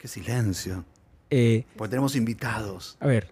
[0.00, 0.82] Qué silencio.
[1.28, 2.96] Eh, Porque tenemos invitados.
[3.00, 3.28] a ver.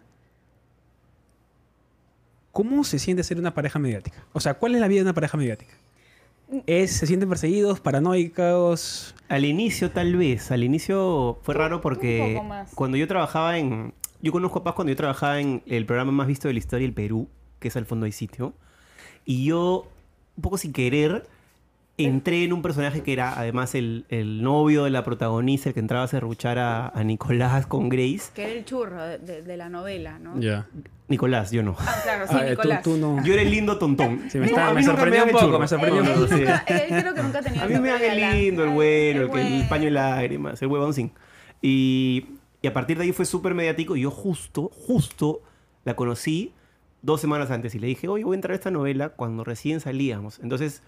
[2.52, 4.26] ¿Cómo se siente ser una pareja mediática?
[4.34, 5.72] O sea, ¿cuál es la vida de una pareja mediática?
[6.66, 9.14] ¿Es, ¿Se sienten perseguidos, paranoicos?
[9.28, 10.50] Al inicio, tal vez.
[10.50, 12.74] Al inicio fue raro porque poco más.
[12.74, 13.94] cuando yo trabajaba en.
[14.20, 16.84] Yo conozco a Paz cuando yo trabajaba en el programa más visto de la historia,
[16.86, 17.28] el Perú,
[17.60, 18.52] que es Al Fondo hay Sitio.
[19.24, 19.88] Y yo,
[20.36, 21.26] un poco sin querer,
[21.98, 25.80] entré en un personaje que era además el, el novio de la protagonista, el que
[25.80, 28.30] entraba a serruchar a, a Nicolás con Grace.
[28.34, 30.38] Que era el churro de, de- de la novela, ¿no?
[30.40, 30.66] Ya.
[31.08, 31.74] Nicolás, yo no.
[31.78, 32.82] Ah, claro, sí, Ah, eh, tú, Nicolás.
[32.82, 33.24] tú no.
[33.24, 34.24] Yo era el lindo tontón.
[34.30, 36.26] Sí, me, está- me sorprendió un el poco, me sorprendió un poco.
[36.28, 39.68] Creo que nunca tenido A mí me dan el lindo, el bueno, el, el bueno.
[39.68, 41.12] paño de lágrimas, el huevón sin.
[41.62, 42.26] Y,
[42.62, 45.40] y a partir de ahí fue súper mediático y yo justo, justo
[45.84, 46.52] la conocí
[47.02, 49.80] dos semanas antes y le dije, oye, voy a entrar a esta novela cuando recién
[49.80, 50.38] salíamos.
[50.40, 50.82] Entonces,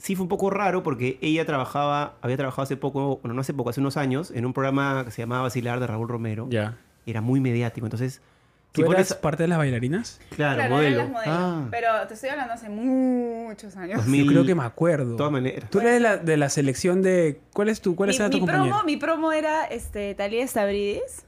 [0.00, 3.54] sí fue un poco raro porque ella trabajaba, había trabajado hace poco, bueno, no hace
[3.54, 6.46] poco, hace unos años, en un programa que se llamaba Vacilar de Raúl Romero.
[6.50, 6.76] Ya.
[7.06, 7.86] Era muy mediático.
[7.86, 8.20] Entonces,
[8.72, 10.20] ¿Tú si eras pones- parte de las bailarinas?
[10.36, 10.88] Claro, Claro, modelo.
[11.00, 11.38] eran las modelos.
[11.38, 11.68] Ah.
[11.70, 13.96] Pero te estoy hablando hace muchos años.
[13.98, 15.10] 2000, Yo creo que me acuerdo.
[15.12, 15.70] De todas maneras.
[15.70, 17.40] Tú eres de la, de la selección de...
[17.52, 21.26] ¿Cuál es tu, cuál mi, era tu mi promo, mi promo era este, Talía Stavridis,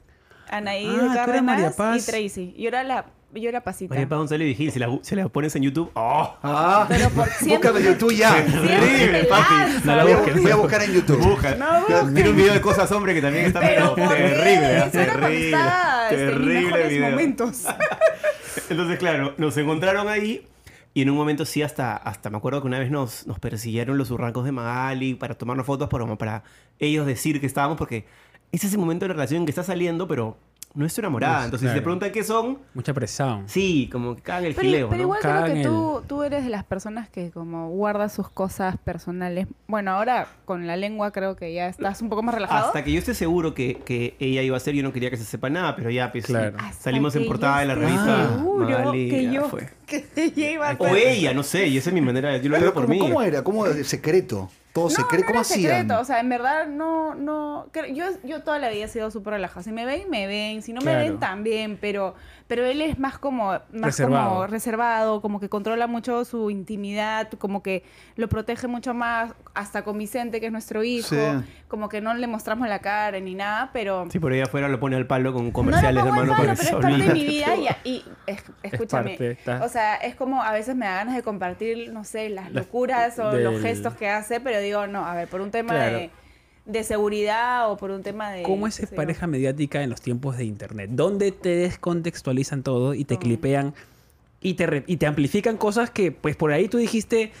[0.49, 2.05] Anaí Ah, Cárdenas y.
[2.11, 2.55] Tracy.
[2.57, 3.05] Yo era la,
[3.41, 3.93] yo era pasita.
[3.93, 6.35] María Paz González Vigil, si la, si la pones en YouTube, ¡oh!
[6.43, 8.45] Ah, Pero por siempre- búscame en YouTube ya.
[8.45, 9.53] Terrible, papi.
[9.85, 10.41] No la Voy a, busques.
[10.41, 11.17] voy a buscar en YouTube.
[11.19, 11.55] Busca.
[11.55, 14.51] No Tiene un video de cosas, hombre, que también está Pero terrible.
[14.51, 14.71] ¿eh?
[14.71, 15.57] Era cuando Terrible.
[16.09, 17.09] este, Terrible mejores video.
[17.11, 17.63] momentos.
[18.69, 20.47] Entonces, claro, nos encontraron ahí
[20.93, 23.97] y en un momento sí, hasta, hasta me acuerdo que una vez nos, nos persiguieron
[23.97, 26.43] los urrancos de Magali para tomarnos fotos, pero como para
[26.79, 28.05] ellos decir que estábamos, porque
[28.51, 30.37] es ese momento de la relación en que está saliendo, pero
[30.75, 31.35] no es tu enamorada.
[31.35, 33.43] Pues, Entonces, si te preguntan qué son, Mucha presión.
[33.47, 35.03] sí, como que cagan el Pero, fileo, pero ¿no?
[35.03, 38.29] igual Cagan creo que el- tú, tú eres de las personas que como guarda sus
[38.29, 39.47] cosas personales.
[39.67, 42.67] Bueno, ahora con la lengua creo que ya estás un poco más relajado.
[42.67, 45.17] Hasta que yo esté seguro que, que ella iba a ser, yo no quería que
[45.17, 46.57] se sepa nada, pero ya, pues, Claro.
[46.79, 49.69] Salimos en portada de la revista seguro que yo, fue.
[49.85, 52.41] que ella iba a O ser- ella, no sé, y esa es mi manera, de-
[52.41, 52.99] yo lo Pero digo por ¿cómo, mí.
[52.99, 53.43] cómo era?
[53.43, 54.49] ¿Cómo de secreto?
[54.73, 55.17] Todo No, secreto.
[55.17, 55.61] no ¿Cómo era hacían?
[55.71, 59.33] secreto, o sea, en verdad no, no, yo, yo toda la vida he sido súper
[59.35, 59.61] relajada.
[59.61, 62.15] Si me ven, me ven, si no me ven, también, pero,
[62.47, 64.29] pero él es más como, más Reservado.
[64.29, 67.83] como reservado, como que controla mucho su intimidad, como que
[68.15, 71.17] lo protege mucho más, hasta con Vicente, que es nuestro hijo, Sí.
[71.67, 74.07] como que no le mostramos la cara ni nada, pero...
[74.09, 76.51] Sí, por ahí afuera lo pone al palo con No comerciales de mano palo, pero
[76.53, 79.11] es parte de mi vida y, y es- escúchame.
[79.11, 82.29] parte, está- O sea, es como a veces me da ganas de compartir, no sé,
[82.29, 85.51] las La- locuras o los gestos que hace, pero digo, no, a ver, por un
[85.51, 85.97] tema Claro.
[85.97, 86.09] de,
[86.65, 88.43] de seguridad o por un tema de...
[88.43, 88.95] ¿Cómo es yo.
[88.95, 90.89] pareja mediática en los tiempos de internet?
[90.93, 93.73] Donde te descontextualizan todo y te clipean
[94.41, 97.31] y te, y te amplifican cosas que, pues por ahí tú dijiste,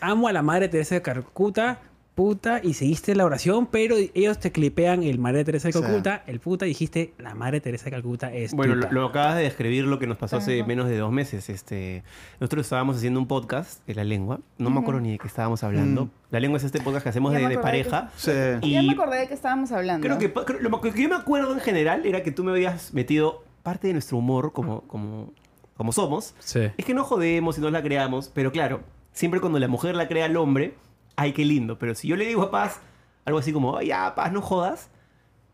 [0.00, 1.80] amo a la madre Teresa de Calcuta,
[2.16, 5.80] puta, y seguiste la oración, pero ellos te clipean el madre Teresa de Sí.
[5.80, 8.88] Calcuta, el puta, y dijiste, la madre Teresa de Calcuta es Bueno, tuta".
[8.90, 11.48] lo, lo acabas de describir lo que nos pasó hace menos de dos meses.
[11.50, 12.02] Este,
[12.40, 14.40] nosotros estábamos haciendo un podcast de La Lengua.
[14.58, 16.06] No me acuerdo ni de qué estábamos hablando.
[16.06, 16.10] Mm.
[16.30, 18.10] La Lengua es este podcast que hacemos de, de pareja.
[18.16, 18.30] Sí.
[18.62, 20.06] Y- Ya me acordé de que estábamos hablando.
[20.06, 22.94] Creo que, creo- lo que yo me acuerdo en general era que tú me habías
[22.94, 25.32] metido parte de nuestro humor como, como,
[25.76, 26.34] como somos.
[26.38, 26.60] Sí.
[26.78, 28.80] Es que no jodemos y no la creamos, pero claro,
[29.12, 30.74] siempre cuando la mujer la crea al hombre,
[31.16, 31.78] ay, qué lindo.
[31.78, 32.80] Pero si yo le digo a Paz
[33.24, 34.88] algo así como, ay, ya, Paz, no jodas,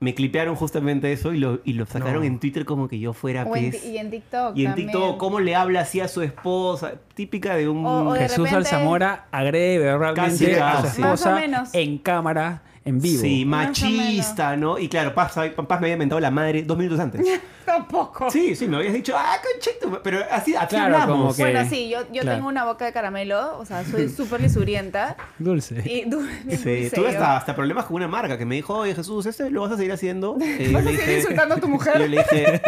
[0.01, 2.25] me clipearon justamente eso y lo, y lo sacaron No.
[2.25, 3.85] en Twitter como que yo fuera O pez.
[3.85, 4.89] y en TikTok Y en también.
[4.91, 7.87] TikTok, cómo le habla así a su esposa, típica de un...
[7.87, 11.01] O- o de Jesús repente- Alzamora agrede verbalmente a su casi.
[11.01, 11.69] Más o esposa menos.
[11.73, 13.21] en cámara, en vivo.
[13.21, 14.79] Sí, machista, ¿no?
[14.79, 17.27] Y claro, Paz, Paz me había inventado la madre dos minutos antes.
[17.65, 18.29] Tampoco.
[18.29, 21.17] Sí, sí, me habías dicho, ah, conchito, pero así, así Claro, hablamos.
[21.17, 22.39] como que- Bueno, sí, yo, yo Claro.
[22.39, 25.17] tengo una boca de caramelo, o sea, soy súper lisurienta.
[25.39, 25.81] Dulce.
[25.85, 28.95] y du- Sí, dulce, tuve hasta, hasta problemas con una marca que me dijo, oye
[28.97, 30.37] Jesús, ¿este lo vas a seguir haciendo?
[30.43, 31.99] Eh, yo ¿Vas a le seguir insultando a tu mujer?
[32.01, 32.61] Yo le dije,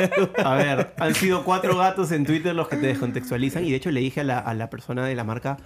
[0.45, 3.91] a ver, han sido cuatro gatos en Twitter los que te descontextualizan y de hecho
[3.91, 5.57] le dije a la, a la persona de la marca,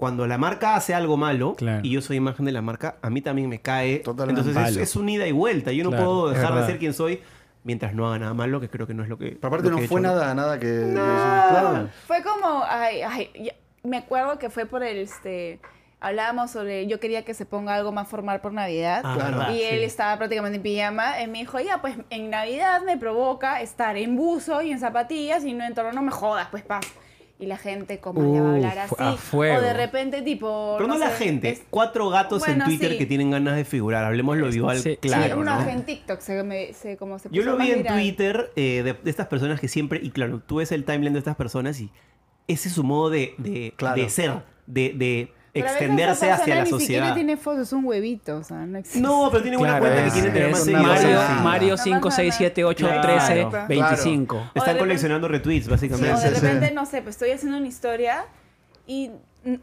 [0.00, 1.80] cuando la marca hace algo malo Claro.
[1.84, 3.98] y yo soy imagen de la marca, a mí también me cae.
[4.00, 4.40] Totalmente.
[4.40, 5.70] Entonces es, es un ida y vuelta.
[5.70, 7.20] Yo no Claro, puedo dejar de ser quien soy
[7.62, 9.32] mientras no haga nada malo, que creo que no es lo que...
[9.40, 10.08] Pero aparte lo no que fue hecho.
[10.08, 10.66] nada, nada que...
[10.66, 11.88] No, Claro.
[12.06, 13.54] fue como, ay, ay, ya-
[13.84, 15.60] me acuerdo que fue por el, este,
[16.00, 19.02] hablábamos sobre, yo quería que se ponga algo más formal por Navidad.
[19.04, 19.38] Ah, Claro.
[19.38, 19.84] verdad, Y él sí.
[19.84, 21.20] estaba prácticamente en pijama.
[21.22, 25.44] Y me dijo, ya, pues en Navidad me provoca estar en buzo y en zapatillas
[25.44, 26.86] y no en torno, no me jodas, pues paz.
[27.40, 28.94] Y la gente, como le va a hablar así?
[28.98, 29.56] a fuego.
[29.58, 30.74] O de repente, tipo.
[30.76, 32.98] Pero no, la sé, gente, es- cuatro gatos Bueno, en Twitter sí.
[32.98, 34.04] que tienen ganas de figurar.
[34.04, 35.24] Hablemos lo igual, Sí, claro.
[35.36, 35.68] sí, uno ¿no?
[35.68, 37.86] en TikTok se, me- se- como se Yo puso lo vi en.
[37.86, 41.18] Twitter eh, de, de estas personas que siempre, y claro, tú ves el timeline de
[41.20, 41.90] estas personas y
[42.46, 44.02] ese es su modo de, de, Claro.
[44.02, 44.32] de ser,
[44.66, 47.14] de, de extenderse hacia la ni siquiera sociedad.
[47.14, 49.00] tiene fotos, es un huevito, o sea, no existe.
[49.00, 51.42] No, pero tiene una Claro, cuenta que es- quiere tener más es Mario, Mario, seguidores.
[51.42, 52.38] Mario No 5, pasa 6, nada.
[52.38, 53.02] 7, 8, Claro.
[53.02, 53.66] 13, Claro.
[53.68, 54.36] 25.
[54.36, 56.12] O de Están coleccionando retweets, básicamente.
[56.12, 56.46] o Sí, de sí, sí.
[56.46, 58.24] repente, no sé, pues estoy haciendo una historia
[58.86, 59.10] y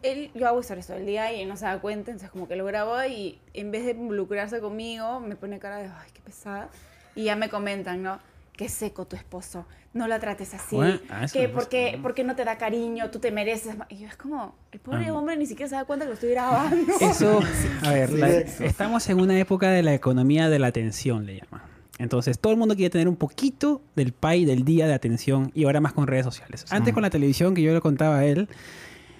[0.03, 2.47] él, yo hago historias todo el día y él no se da cuenta, entonces como
[2.47, 6.21] que lo grabo y en vez de involucrarse conmigo, me pone cara de, ay, qué
[6.21, 6.69] pesada.
[7.15, 8.19] Y ya me comentan, ¿no?
[8.57, 12.43] Qué seco tu esposo, no la trates así, Bueno, ah, que porque, porque no te
[12.43, 13.75] da cariño, tú te mereces.
[13.87, 15.13] Y yo es como, el pobre Ah.
[15.13, 16.75] hombre ni siquiera se da cuenta que lo estoy grabando.
[17.01, 17.39] Eso,
[17.83, 18.63] a ver, la- eso.
[18.65, 21.61] estamos en una época de la economía de la atención, le llaman.
[21.99, 25.63] Entonces, todo el mundo quiere tener un poquito del pay del día de atención y
[25.65, 26.65] ahora más con redes sociales.
[26.69, 28.49] Antes con la televisión, que yo le contaba a él,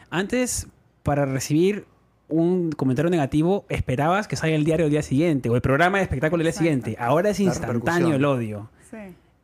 [0.09, 0.67] antes
[1.03, 1.85] para recibir
[2.29, 6.03] un comentario negativo esperabas que salga el diario el día siguiente o el programa de
[6.03, 6.63] espectáculo el día Exacto.
[6.63, 6.95] siguiente.
[6.99, 8.69] Ahora es instantáneo el odio.
[8.91, 8.97] Sí.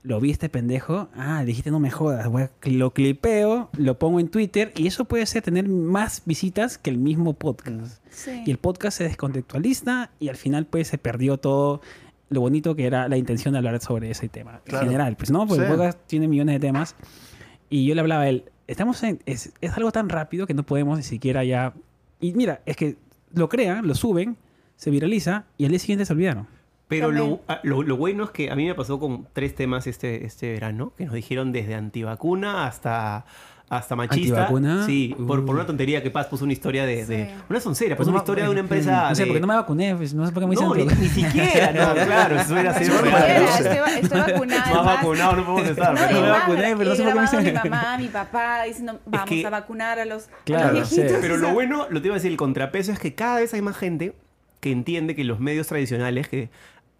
[0.04, 1.08] Lo viste, pendejo.
[1.16, 2.28] Ah, dijiste no me jodas.
[2.30, 6.78] Voy a- lo clipeo, lo pongo en Twitter y eso puede ser tener más visitas
[6.78, 8.04] que el mismo podcast.
[8.10, 8.44] Sí.
[8.46, 11.82] Y el podcast se descontextualiza y al final pues se perdió todo
[12.30, 14.60] lo bonito que era la intención de hablar sobre ese tema.
[14.66, 14.84] Claro.
[14.86, 16.96] En general, pues no, porque el podcast tiene millones de temas.
[17.70, 20.64] Y yo le hablaba a él, estamos en, es, es algo tan rápido que no
[20.64, 21.74] podemos ni siquiera ya...
[22.20, 22.98] Y mira, es que
[23.34, 24.36] lo crean, lo suben,
[24.76, 26.48] se viraliza y al día siguiente se olvidaron.
[27.00, 30.26] Pero lo, lo- lo bueno es que a mí me pasó con tres temas este,
[30.26, 33.26] este verano, que nos dijeron desde antivacuna hasta,
[33.70, 34.42] hasta machista.
[34.42, 34.86] ¿Antivacuna?
[34.86, 37.06] Sí, por, por una tontería que Paz puso una historia de...
[37.06, 37.32] de- Sí.
[37.50, 39.48] una soncera, Pues puso no una historia de una empresa No sé, de- porque no
[39.48, 40.68] me vacuné, pues, no sé por qué me dicen...
[40.68, 42.74] No, ni, ni siquiera, no, claro, eso no real.
[43.14, 43.46] vacuné.
[43.46, 44.60] Estoy, estoy vacunada.
[44.62, 44.96] Más además.
[44.96, 45.94] vacunado no podemos estar.
[45.94, 47.98] No, pero- y me vacuné, pero no sé por qué me a mi dicen- mamá,
[47.98, 51.12] mi papá, diciendo, vamos que- a vacunar a los, a los Claro, viejitos.
[51.12, 51.18] sí.
[51.22, 53.62] Pero lo bueno, lo te iba a decir, el contrapeso es que cada vez hay
[53.62, 54.14] más gente
[54.60, 56.50] que entiende que los medios tradicionales, que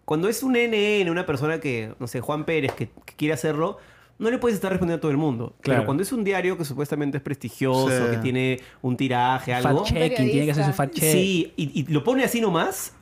[0.04, 3.78] cuando es un NN, una persona que, no sé, Juan Pérez, que, que quiere hacerlo,
[4.18, 5.54] no le puedes estar respondiendo a todo el mundo.
[5.60, 5.80] Claro.
[5.80, 8.10] Pero cuando es un diario que supuestamente es prestigioso, Sí.
[8.12, 9.80] que tiene un tiraje, algo.
[9.84, 11.12] Fact checking, tiene que hacer su fact check.
[11.12, 12.94] Sí, y, y lo pone así nomás.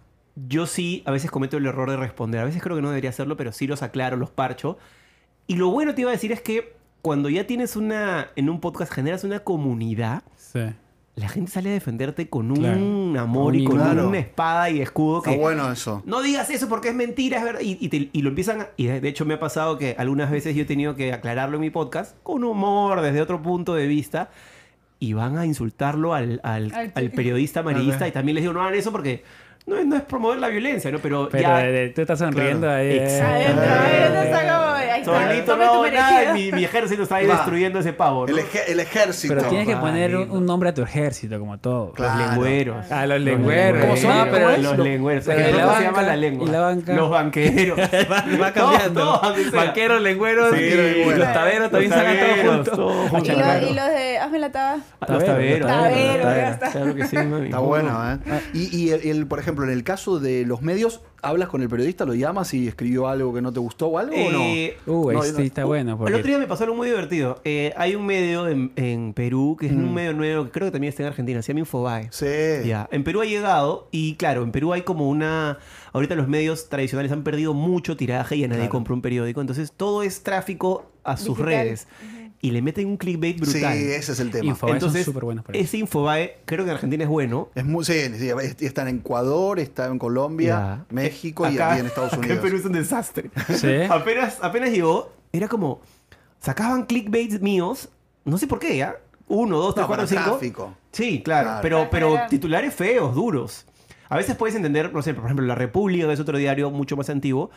[0.48, 2.40] Yo sí, a veces cometo el error de responder.
[2.40, 4.78] A veces creo que no debería hacerlo, pero sí los aclaro, los parcho.
[5.46, 8.60] Y lo bueno te iba a decir es que cuando ya tienes una, en un
[8.60, 10.60] podcast generas una comunidad, Sí.
[11.14, 13.20] La gente sale a defenderte con un Claro.
[13.22, 14.08] amor y con Claro.
[14.08, 16.02] una espada y escudo Está que bueno eso.
[16.06, 17.60] no digas eso porque es mentira, es verdad.
[17.60, 20.30] Y, y te- y lo empiezan a- y de hecho me ha pasado que algunas
[20.30, 23.86] veces yo he tenido que aclararlo en mi podcast con humor, desde otro punto de
[23.86, 24.30] vista.
[24.98, 28.06] Y van a insultarlo al, al- Al periodista amarillista.
[28.08, 29.24] Y también les digo, no hagan eso porque
[29.66, 30.98] no, es- no es promover la violencia, ¿no?
[31.00, 31.68] Pero, Pero ya...
[31.68, 32.80] eh, tú estás sonriendo Claro.
[32.80, 32.96] ahí.
[33.00, 33.20] eh.
[34.92, 37.34] Ahí Solito no hago nada, mi, mi ejército está ahí Va.
[37.36, 38.32] destruyendo ese pavo, ¿no?
[38.36, 39.34] El, eje- el ejército.
[39.34, 39.86] Pero tienes que Vale.
[39.86, 41.92] poner un, un nombre a tu ejército, como todo.
[41.92, 42.18] Claro.
[42.18, 42.86] Los lengüeros.
[42.90, 43.80] Ah, los lengüeros.
[43.82, 44.28] ¿Cómo son?
[44.30, 45.24] Pero los lo- lengüeros.
[45.26, 46.48] pero Es que y la ¿cómo se llama la lengua?
[46.50, 46.92] la banca.
[46.94, 47.78] Los banqueros.
[48.40, 49.20] va, cambiando.
[49.54, 53.28] Banqueros, lengüeros y los taberos también Los salgan todos juntos.
[53.28, 54.76] Y los, los de Hazme la taba.
[55.08, 55.68] Los taberos.
[55.68, 56.24] Taberos, Taberos.
[56.36, 56.70] ya está.
[56.70, 57.16] Claro que sí.
[57.16, 58.18] Está bueno, ¿eh?
[58.54, 61.68] Y, y el, el- por ejemplo, en el caso de los medios, ¿hablas con el
[61.68, 64.40] periodista, lo llamas y escribió algo que no te gustó o algo o no?
[64.40, 65.44] Eh, Uh, No, este no.
[65.44, 65.92] está bueno.
[65.92, 66.14] El Porque...
[66.14, 67.40] otro día me pasó algo muy divertido.
[67.44, 70.72] Eh, hay un medio en, en Perú, que es un medio nuevo, que creo que
[70.72, 72.08] también está en Argentina, se llama Infobae.
[72.10, 72.26] Sí.
[72.68, 75.58] Ya, en Perú ha llegado y claro, en Perú hay como una...
[75.94, 78.72] Ahorita los medios tradicionales han perdido mucho tiraje y a nadie Claro.
[78.72, 81.46] compra un periódico, entonces todo es tráfico a sus Digital.
[81.46, 81.88] redes.
[82.44, 83.72] Y le meten un clickbait brutal.
[83.78, 84.44] Sí, ese es el tema.
[84.46, 87.48] Infobae son Entonces, súper buenos para ese Infobae, creo que en Argentina es bueno.
[87.54, 88.30] Es muy, sí, sí,
[88.66, 90.86] está en Ecuador, está en Colombia, Ya.
[90.90, 92.36] México y Acá- aquí en Estados acá Unidos.
[92.38, 93.30] en Perú es un desastre.
[93.54, 93.68] Sí.
[93.90, 95.80] apenas, apenas llegó, era como...
[96.40, 97.88] Sacaban clickbaits míos,
[98.24, 98.96] no sé por qué, ¿ya?
[99.28, 100.30] Uno, dos, tres, No, cuatro, para cinco.
[100.36, 100.74] tráfico.
[100.90, 101.62] Sí, claro, Claro.
[101.62, 103.66] pero, pero titulares feos, duros.
[104.08, 106.96] A veces puedes entender, no sé, por ejemplo, La República, que es otro diario mucho
[106.96, 107.50] más antiguo,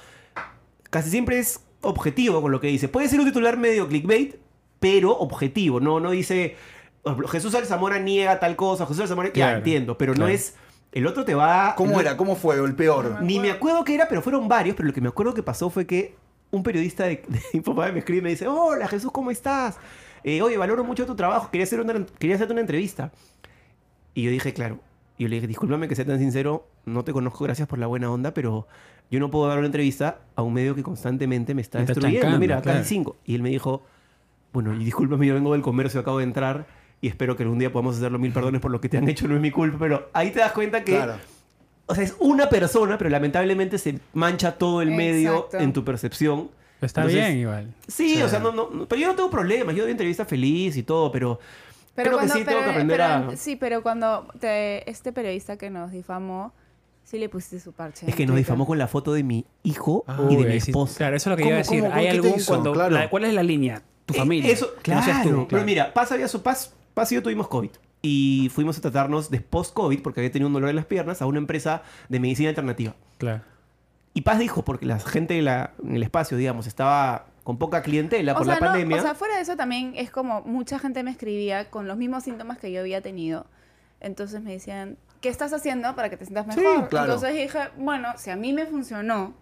[0.91, 2.87] casi siempre es objetivo con lo que dice.
[2.87, 4.35] Puede ser un titular medio clickbait,
[4.85, 5.79] pero objetivo.
[5.79, 6.55] No, no dice,
[7.29, 9.29] Jesús Alzamora niega tal cosa, Jesús Alzamora...
[9.29, 10.55] Ya, Claro, entiendo, pero no es...
[10.91, 11.73] El otro te va...
[11.75, 12.15] ¿Cómo no- era?
[12.15, 12.55] ¿Cómo fue?
[12.57, 13.21] El peor.
[13.21, 14.75] Ni me acuerdo qué era, pero fueron varios.
[14.77, 16.15] Pero lo que me acuerdo que pasó fue que
[16.51, 19.77] un periodista de, de Infobae me escribe y me dice: Hola Jesús, ¿cómo estás?
[20.23, 21.49] Eh, oye, valoro mucho tu trabajo.
[21.51, 23.11] Quería, hacer una, quería hacerte una entrevista.
[24.13, 24.79] Y yo dije: Claro.
[25.17, 26.65] Y yo le dije: Discúlpame que sea tan sincero.
[26.85, 28.65] No te conozco, gracias por la buena onda, pero
[29.11, 31.95] yo no puedo dar una entrevista a un medio que constantemente me está Me está
[31.95, 32.39] destruyendo.
[32.39, 32.79] Mira, claro.
[32.79, 33.17] casi cinco.
[33.25, 33.83] Y él me dijo:
[34.55, 36.65] Bueno, y discúlpame, yo vengo del comercio, acabo de entrar.
[37.01, 38.17] Y espero que algún día podamos hacerlo.
[38.17, 39.77] Mil perdones por lo que te han hecho, no es mi culpa.
[39.77, 41.15] Pero ahí te das cuenta que Claro.
[41.87, 46.49] o sea, es una persona, pero lamentablemente se mancha todo el medio en tu percepción.
[46.81, 47.73] Está Entonces, bien igual.
[47.87, 48.21] Sí, Sí.
[48.21, 49.75] o sea, no, no, pero yo no tengo problemas.
[49.75, 51.37] Yo doy entrevista feliz y todo, pero,
[51.95, 53.35] creo que sí tengo que aprender pero- a...
[53.35, 56.53] Sí, pero cuando te- este periodista que nos difamó,
[57.03, 58.09] sí le pusiste su parche.
[58.09, 60.17] Es que nos difamó con la foto de mi hijo Ah.
[60.29, 60.97] y de Uy, mi sí, esposa.
[60.97, 61.81] Claro, eso es lo que ¿Cómo, iba a decir.
[61.81, 62.73] cómo, Hay algún cuando.
[62.73, 62.89] Claro.
[62.95, 63.81] la- ¿Cuál es la línea?
[64.05, 64.51] Tu Eh, familia.
[64.51, 65.29] Eso, que no seas claro.
[65.29, 65.65] tú, Pero claro.
[65.65, 67.71] mira, Paz, había su, Paz, Paz y yo tuvimos COVID.
[68.07, 71.25] y fuimos a tratarnos de post-COVID, porque había tenido un dolor en las piernas, a
[71.25, 72.93] una empresa de medicina alternativa.
[73.17, 73.41] Claro.
[74.13, 77.81] Y Paz dijo, porque la gente de la- en el espacio, digamos, estaba con poca
[77.81, 78.97] clientela por la no, pandemia.
[78.97, 82.23] o sea, fuera de eso también es como mucha gente me escribía con los mismos
[82.23, 83.47] síntomas que yo había tenido.
[84.01, 86.89] Entonces me decían, ¿qué estás haciendo para que te sientas Sí, mejor?
[86.89, 87.05] claro.
[87.13, 89.33] Entonces dije, bueno, si a mí me funcionó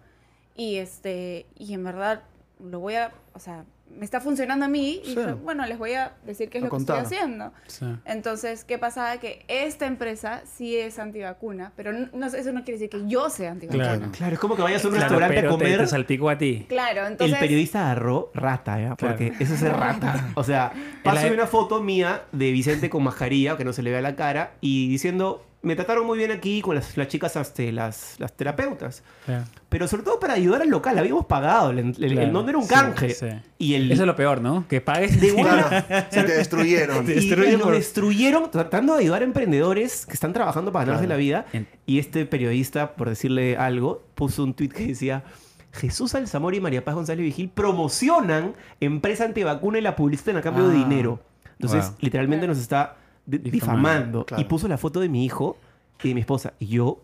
[0.56, 2.22] y este y en verdad
[2.60, 3.64] lo voy a, o sea,
[3.98, 6.66] me está funcionando a mí y dije, bueno, les voy a decir qué es A
[6.66, 6.96] lo contar.
[6.96, 7.52] que estoy haciendo.
[7.66, 7.86] Sí.
[8.04, 9.18] Entonces, ¿qué pasaba?
[9.18, 13.30] Que esta empresa sí es antivacuna, pero no, no- eso no quiere decir que yo
[13.30, 13.84] sea antivacuna.
[13.84, 13.98] Claro.
[14.00, 15.78] Claro, Claro, es como que vayas a un Claro, restaurante a pero te, comer.
[15.80, 16.66] te salpicó a ti.
[17.06, 17.34] entonces...
[17.34, 18.96] el periodista agarró rata, ¿ya?
[18.96, 19.16] Claro.
[19.16, 20.30] Porque eso es rata.
[20.34, 20.72] O sea,
[21.04, 24.16] pasó la- una foto mía de Vicente con mascarilla, que no se le vea la
[24.16, 28.32] cara, y diciendo, me trataron muy bien aquí con las, las chicas, este, las, las
[28.36, 29.02] terapeutas.
[29.24, 29.44] Claro.
[29.68, 32.32] Pero sobre todo para ayudar al local, habíamos pagado, el, el- el Claro.
[32.32, 33.10] no era un canje.
[33.10, 33.26] sí.
[33.58, 34.66] Y el, Eso es lo peor, ¿no?
[34.68, 37.08] Que pagues De Claro, una- se te destruyeron.
[37.08, 40.84] y, y destruyen lo por- destruyeron tratando de ayudar a emprendedores que están trabajando para
[40.84, 41.16] ganarse Claro.
[41.18, 41.46] la vida.
[41.52, 45.24] En- Y este periodista, por decirle algo, puso un tuit que decía...
[45.72, 50.68] Jesús Alzamora y María Paz González Vigil promocionan empresa antivacuna y la publicitan a cambio
[50.68, 50.78] de Ah.
[50.88, 51.20] dinero.
[51.58, 51.96] Entonces, Wow.
[52.00, 54.26] literalmente nos está Difamando, difamando.
[54.26, 54.40] claro.
[54.42, 55.56] Y puso la foto de mi hijo
[56.02, 56.52] y de mi esposa.
[56.58, 57.00] Y yo...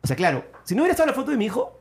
[0.00, 1.74] O sea, claro, si no hubiera estado la foto de mi hijo,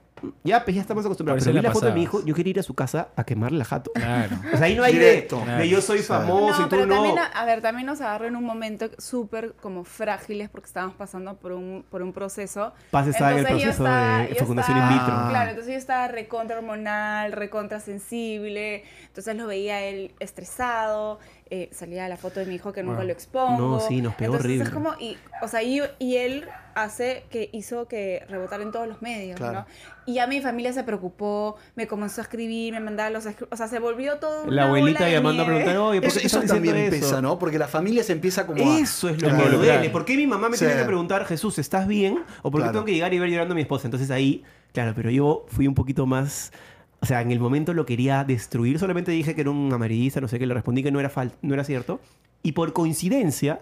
[0.43, 1.43] ya, pues ya estamos acostumbrados.
[1.43, 3.23] Pero vi la la foto de mi hijo, yo quería ir a su casa a
[3.23, 3.91] quemarle la jato.
[3.93, 4.35] Claro.
[4.51, 5.37] O sea, ahí no hay Directo.
[5.37, 5.59] de, Claro.
[5.61, 6.95] de yo soy famoso No, y tú pero no.
[6.95, 11.35] también, a, ver, también nos agarró en un momento súper como frágiles porque estábamos pasando
[11.37, 12.73] por un, por un proceso.
[12.89, 15.29] Paz estaba en el Entonces yo proceso estaba- de fecundación in estaba- vitro.
[15.29, 21.19] Claro, entonces yo estaba recontra hormonal, recontra sensible, entonces lo veía él estresado,
[21.51, 23.07] eh, salía la foto de mi hijo que nunca Wow.
[23.07, 23.57] lo expongo.
[23.57, 24.63] No, sí, nos pegó Entonces horrible.
[24.65, 28.87] es como, y, o sea, y, y él hace que hizo que rebotara en todos
[28.87, 29.61] los medios, Claro.
[29.61, 29.65] ¿no?
[30.05, 33.67] Y ya mi familia se preocupó, me comenzó a escribir, me mandaba los, o sea,
[33.67, 36.53] se volvió todo La una abuelita llamando a preguntar, oye, ¿por Eso, qué eso estás
[36.53, 37.07] diciendo también eso?
[37.09, 37.37] pesa, ¿no?
[37.39, 38.79] Porque la familia se empieza como a...
[38.79, 39.37] Eso es lo Claro.
[39.43, 39.73] que me duele.
[39.79, 39.91] Claro.
[39.91, 40.65] ¿Por qué mi mamá me Sí.
[40.65, 42.19] tiene que preguntar, Jesús, ¿estás bien?
[42.41, 42.71] ¿O por qué Claro.
[42.73, 43.87] tengo que llegar y ver llorando a mi esposa?
[43.87, 46.51] Entonces ahí, claro, pero yo fui un poquito más...
[46.99, 48.79] O sea, en el momento lo quería destruir.
[48.79, 50.45] Solamente dije que era un amarillista, no sé qué.
[50.47, 51.99] Le respondí que no era, fal- no era cierto.
[52.43, 53.61] Y por coincidencia,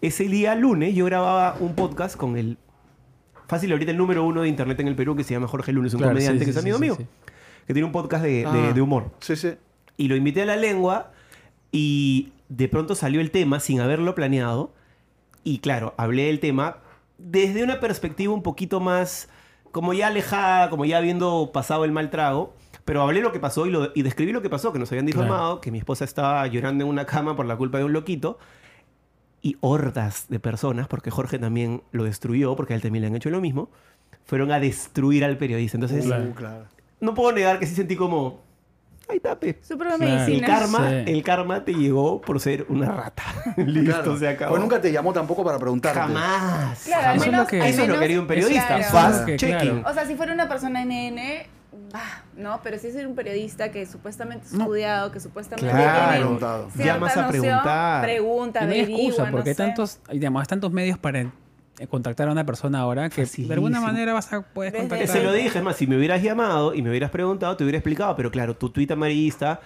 [0.00, 2.56] ese día lunes yo grababa un podcast con el...
[3.48, 5.92] Fácil, ahorita el número uno de internet en el Perú que se llama Jorge Lunes,
[5.92, 6.94] un Claro, comediante sí, que sí, es amigo sí, mío.
[6.96, 7.06] sí.
[7.66, 8.72] Que tiene un podcast de, de- Ah.
[8.72, 9.10] de humor.
[9.20, 9.50] Sí, sí.
[9.96, 11.10] Y lo invité a la lengua
[11.72, 14.72] y de pronto salió el tema sin haberlo planeado.
[15.44, 16.78] Y claro, hablé del tema
[17.18, 19.28] desde una perspectiva un poquito más,
[19.72, 22.54] como ya alejada, como ya habiendo pasado el mal trago.
[22.84, 25.06] Pero hablé lo que pasó y, lo, y describí lo que pasó, que nos habían
[25.06, 28.38] difamado, que mi esposa estaba llorando en una cama por la culpa de un loquito.
[29.42, 33.16] Y hordas de personas, porque Jorge también lo destruyó, porque a él también le han
[33.16, 33.70] hecho lo mismo,
[34.26, 35.78] fueron a destruir al periodista.
[35.78, 36.64] Entonces, Uh, claro.
[37.00, 38.40] no puedo negar que sí sentí como...
[39.08, 39.58] Ay, tape.
[39.62, 40.12] Su propia Claro.
[40.12, 40.46] El medicina.
[40.46, 40.94] karma, Sí.
[41.12, 43.22] el karma te llegó por ser una rata.
[43.56, 44.18] Listo, Claro.
[44.18, 44.50] se acabó.
[44.50, 45.98] Pues nunca te llamó tampoco para preguntarte.
[45.98, 46.84] Jamás.
[46.84, 48.66] Claro, al Eso es menos, lo que- Eso es lo que menos- haría un periodista.
[48.66, 48.84] Claro.
[48.92, 49.48] Fast checking.
[49.48, 49.82] claro.
[49.90, 51.46] O sea, si fuera una persona NN,
[51.92, 54.64] bah, no, pero si es un periodista que supuestamente es No.
[54.64, 56.38] estudiado, que supuestamente Claro.
[56.74, 58.02] tiene Llamas a noción, preguntar.
[58.02, 59.62] pregunta, Y no hay excusa, no porque hay sé.
[59.62, 61.30] tantos, digamos, tantos medios para
[61.88, 63.80] contactar a una persona ahora que de alguna Facilísimo.
[63.86, 65.16] manera vas a puedes Desde- contactar.
[65.16, 67.78] Se lo dije, es más, si me hubieras llamado y me hubieras preguntado, te hubiera
[67.78, 69.60] explicado, pero claro, tu tweet amarillista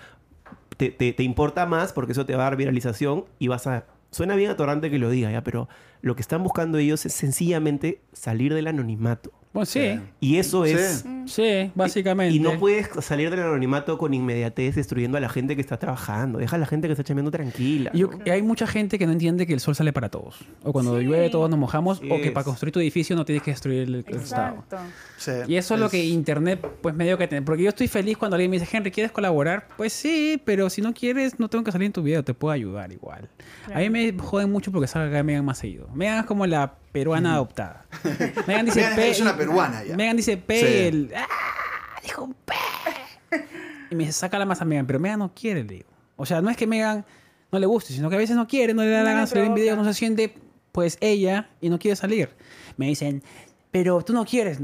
[0.76, 3.84] te, te- te importa más porque eso te va a dar viralización y vas a...
[4.10, 5.68] Suena bien atorrante que lo diga, ya, pero
[6.02, 9.32] lo que están buscando ellos es sencillamente salir del anonimato.
[9.54, 11.04] Bueno, sí, Y eso es...
[11.26, 12.34] sí, básicamente.
[12.34, 16.40] Y no puedes salir del anonimato con inmediatez destruyendo a la gente que está trabajando.
[16.40, 17.90] Deja a la gente que está chameando tranquila.
[17.94, 18.18] Yo- ¿no?
[18.24, 20.40] y hay mucha gente que no entiende que el sol sale para todos.
[20.64, 21.04] O cuando Sí.
[21.06, 21.98] llueve todos nos mojamos.
[21.98, 22.32] Sí o que es.
[22.32, 24.64] para construir tu edificio no tienes que destruir el, el estado.
[25.46, 27.46] Y eso es lo que internet, pues medio que tiene.
[27.46, 29.68] Porque yo estoy feliz cuando alguien me dice, Henry, ¿quieres colaborar?
[29.76, 32.52] Pues sí, pero si no quieres, no tengo que salir en tu video, te puedo
[32.52, 33.28] ayudar igual.
[33.72, 35.88] A mí me joden mucho porque salga Megan más seguido.
[35.94, 37.84] Megan es como la peruana adoptada.
[38.46, 39.10] Megan dice Megan P.
[39.10, 39.96] es una peruana ya.
[39.96, 40.66] Megan dice P Sí.
[40.66, 41.12] y el.
[41.16, 41.26] ¡Ah!
[42.02, 42.54] Dijo un P.
[43.90, 45.88] Y me dice, saca la masa a Megan, pero Megan no quiere, le digo.
[46.16, 47.04] O sea, no es que Megan
[47.52, 49.14] no le guste, sino que a veces no quiere, no le da No la le
[49.16, 49.60] gana salir en provoca.
[49.60, 50.34] video, no se siente,
[50.72, 52.30] pues, ella y no quiere salir.
[52.76, 53.22] Me dicen,
[53.70, 54.58] pero tú no quieres.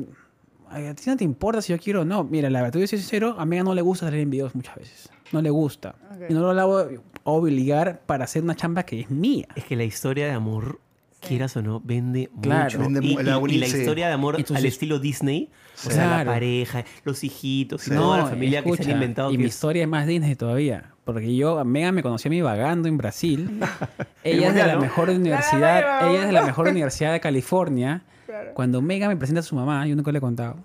[0.71, 2.25] A ti no te importa si yo quiero o no.
[2.25, 4.31] Mira, la verdad, te voy a ser sincero, a Megan no le gusta salir en
[4.31, 5.11] videos muchas veces.
[5.33, 5.95] No le gusta.
[6.29, 6.89] Y no lo hago
[7.25, 9.47] obligar para hacer una chamba que es mía.
[9.55, 10.81] Es que la historia de amor,
[11.21, 12.65] quieras o no, vende Claro.
[12.65, 12.79] mucho.
[12.79, 13.79] Vende y, y- la y uni- la sí.
[13.79, 15.50] historia de amor Entonces- al estilo Disney,
[15.87, 16.31] o sea, la Claro.
[16.33, 19.31] pareja, los hijitos y No, toda la familia que se escucha, han inventado.
[19.33, 20.93] Y mi es- historia es más Disney todavía.
[21.05, 23.61] Porque yo, a Megan me conocí a mí vagando en Brasil.
[24.25, 24.81] ella es de la ¿no?
[24.81, 26.09] mejor universidad.
[26.11, 28.03] ella es de la mejor universidad de California.
[28.27, 28.53] Claro.
[28.55, 30.57] Cuando Megan me presenta a su mamá, yo nunca le he contado.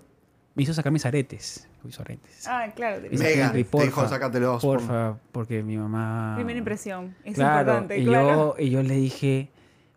[0.54, 1.68] Me hizo sacar mis aretes.
[1.86, 2.46] Hizo aretes.
[2.48, 3.00] Ah, claro.
[3.02, 3.08] Te-
[3.42, 6.34] "Henry, te dijo, "Sácatelos, por- Porfa, porque mi mamá...
[6.36, 7.14] Primera impresión.
[7.24, 8.56] Es claro, importante, y claro.
[8.58, 9.50] Yo, y yo le dije,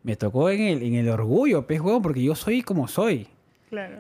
[0.10, 3.28] Me tocó en el, en el orgullo, pez huevón, porque yo soy como soy.
[3.70, 3.98] Claro.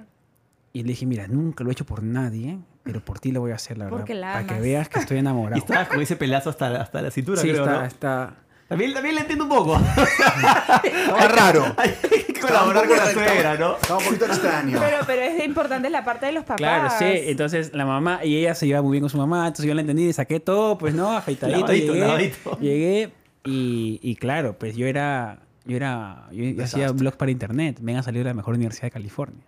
[0.73, 3.51] Y le dije, mira, nunca lo he hecho por nadie, pero por ti lo voy
[3.51, 3.99] a hacer, la verdad.
[3.99, 5.59] Porque la para que veas que estoy Y enamorado.
[5.61, 7.85] estabas con ese pelazo hasta, hasta la cintura, sí, creo, está, ¿no?
[7.85, 8.33] está.
[8.67, 9.77] También, también le entiendo un poco.
[10.83, 11.75] Estaba raro.
[11.77, 11.91] Hay
[12.25, 13.75] que colaborar con la suegra, ¿no?
[13.75, 14.79] Estaba un poquito extraño.
[14.79, 16.57] Pero, pero es importante la parte de los papás.
[16.57, 17.05] Claro, sí.
[17.05, 19.81] Entonces la mamá, y ella se lleva muy bien con su mamá, entonces yo la
[19.81, 21.59] entendí y saqué todo, pues no, afeitadito.
[21.59, 22.59] Lavadito, llegué, lavadito.
[22.59, 23.11] llegué
[23.45, 25.39] y, y claro, pues yo era,
[25.69, 26.91] yo era, yo hacía Desastre.
[26.93, 29.43] blogs para internet, venga a salir de la mejor universidad de California.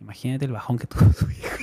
[0.00, 1.48] Imagínate el bajón que tuvo su hija.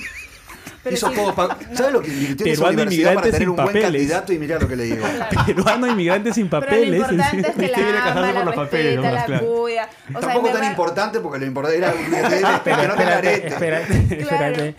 [0.84, 3.40] Pero Hizo sí, todo pa- ¿Sabes lo que invirtió en Peruano universidad para inmigrante tener
[3.40, 3.90] sin un buen papeles.
[3.90, 4.32] candidato?
[4.32, 5.04] Y mirá lo que le digo.
[5.46, 7.00] Peruano inmigrante sin Pero lo papeles.
[7.00, 9.12] importante es que Usted viene a la casarse ama, por la los papeles, respeta, nomás,
[9.20, 9.46] la claro.
[9.46, 9.88] cuida.
[9.90, 13.46] O sea, Tampoco tan verdad- importante porque lo importante era que no te arete.
[13.48, 14.74] espérate, espérate.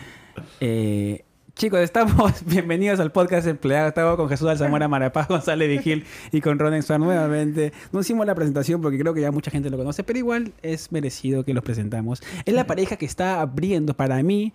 [0.61, 1.25] Eh,
[1.59, 3.89] chicos, estamos bienvenidos al podcast Empleado.
[3.89, 7.73] Estamos con Jesús Alzamora Marapaz, González Vigil y con Ronen Suar nuevamente.
[7.91, 10.93] No hicimos la presentación porque creo que ya mucha gente lo conoce, pero igual es
[10.93, 12.23] merecido que los presentamos.
[12.45, 14.53] Es la pareja que está abriendo, para mí,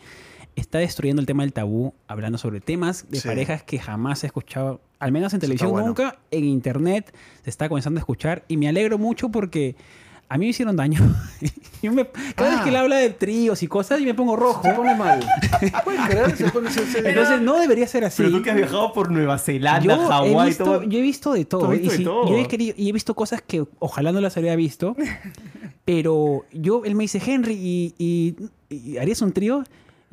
[0.56, 3.28] está destruyendo el tema del tabú, hablando sobre temas de Sí.
[3.28, 5.88] parejas que jamás he escuchado, al menos en televisión bueno.
[5.88, 9.76] nunca, en internet se está comenzando a escuchar y me alegro mucho porque...
[10.34, 10.98] A mí me hicieron daño.
[11.82, 12.64] Yo me- cada vez Ah.
[12.64, 14.62] que él habla de tríos y cosas, yo me pongo rojo.
[14.62, 15.20] Se pone mal.
[15.84, 16.36] ¿Puedes creer?
[16.36, 18.22] Se pone, se- se- Entonces no debería ser así.
[18.24, 20.82] Pero tú que has viajado por Nueva Zelanda, Hawái, todo.
[20.82, 21.68] yo he visto de todo.
[21.68, 22.28] Visto y de si- todo.
[22.28, 24.96] Yo he querido, y he visto cosas que ojalá no las había visto.
[25.84, 29.62] pero yo, él me dice, Henry, ¿y, y, y harías un trío?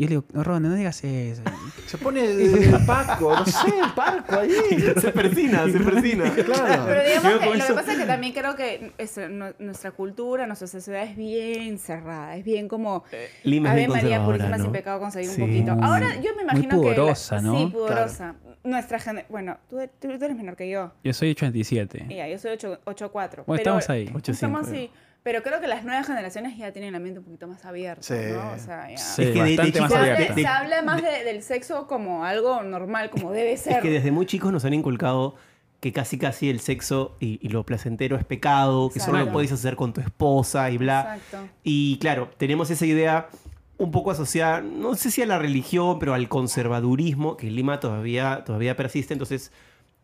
[0.01, 1.43] Y yo le digo, no, Ron, no digas eso.
[1.85, 4.49] Se pone el Paco, no sé, el Parco ahí.
[4.99, 6.23] Se persina, se persina.
[6.43, 6.85] Claro.
[6.87, 10.47] Pero digamos que lo que pasa es que también creo que es- nu- nuestra cultura,
[10.47, 13.03] nuestra sociedad es bien cerrada, es bien como
[13.43, 14.63] Lima es Ave María Purísima ¿no?
[14.63, 15.39] sin pecado concebir Sí.
[15.39, 15.71] un poquito.
[15.85, 17.57] Ahora yo me muy imagino que la- pudorosa, ¿no?
[17.59, 18.35] Sí, pudorosa.
[18.63, 20.93] Nuestra gente, bueno, tú, tú- tú eres menor que yo.
[21.03, 22.07] Yo soy 87.
[22.09, 23.11] Y ya, yo soy 8 8'4".
[23.11, 24.07] Bueno, pero- estamos ahí.
[24.07, 24.89] 8'5", Estamos así.
[25.23, 28.15] Pero creo que las nuevas generaciones ya tienen la mente un poquito más abierta, Sí.
[28.33, 28.53] ¿no?
[28.53, 28.97] O sea, ya.
[28.97, 31.85] Sí, Es que de- de bastante más chicos- Se habla, se más de- del sexo
[31.87, 33.73] como algo normal, como debe ser.
[33.73, 35.35] Es que desde muy chicos nos han inculcado
[35.79, 39.51] que casi casi el sexo y, y lo placentero es pecado, que solo lo puedes
[39.51, 41.15] hacer con tu esposa y bla.
[41.17, 41.49] Exacto.
[41.63, 43.29] Y claro, tenemos esa idea
[43.77, 47.79] un poco asociada, no sé si a la religión, pero al conservadurismo, que en Lima
[47.79, 49.13] todavía, todavía persiste.
[49.13, 49.51] Entonces,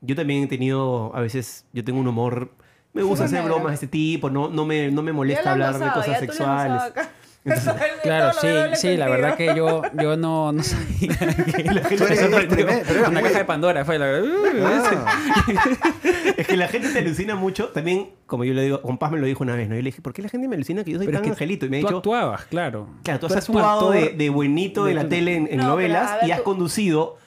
[0.01, 2.51] yo también he tenido, a veces, yo tengo un humor,
[2.97, 3.55] me gusta hacer negro.
[3.55, 6.81] bromas de este tipo, no, no, me, no me molesta hablar de cosas tú sexuales.
[8.03, 12.03] Claro, sí, sí, la verdad que yo, yo no, no sabía que la gente Tú
[12.03, 12.65] me sorprendió.
[12.99, 14.21] Una muy- caja de Pandora fue la
[14.65, 15.13] Ah,
[16.35, 17.69] Es que la gente te alucina mucho.
[17.69, 19.75] También, como yo le digo, Juan Paz me lo dijo una vez, ¿no?
[19.75, 21.29] Yo le dije, ¿por qué la gente me alucina que yo soy Pero es tan
[21.29, 21.65] que angelito?
[21.65, 22.87] Y me ha tú dicho, actuabas, claro.
[23.03, 26.17] claro, tú has actuado de, buenito de, de la tele en, en No, pero, novelas
[26.27, 27.17] y has tú- conducido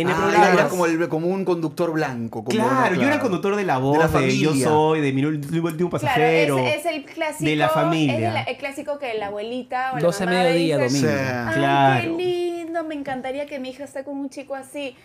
[0.00, 0.52] en ah, programas.
[0.54, 2.44] era como, el- como un conductor blanco.
[2.44, 4.68] Como Claro, uno, yo era el conductor de la voz, De de, la Yo familia.
[4.68, 6.58] Soy, de Mi último último Claro, pasajero.
[6.58, 7.44] es, es el clásico.
[7.50, 8.40] de la familia.
[8.42, 11.22] Es el, el clásico que la abuelita o la 12 mamá mediodía, dice, domingo.
[11.22, 11.30] Sí.
[11.48, 12.02] Ay, Claro.
[12.02, 14.96] qué lindo, me encantaría que mi hija esté con un chico así.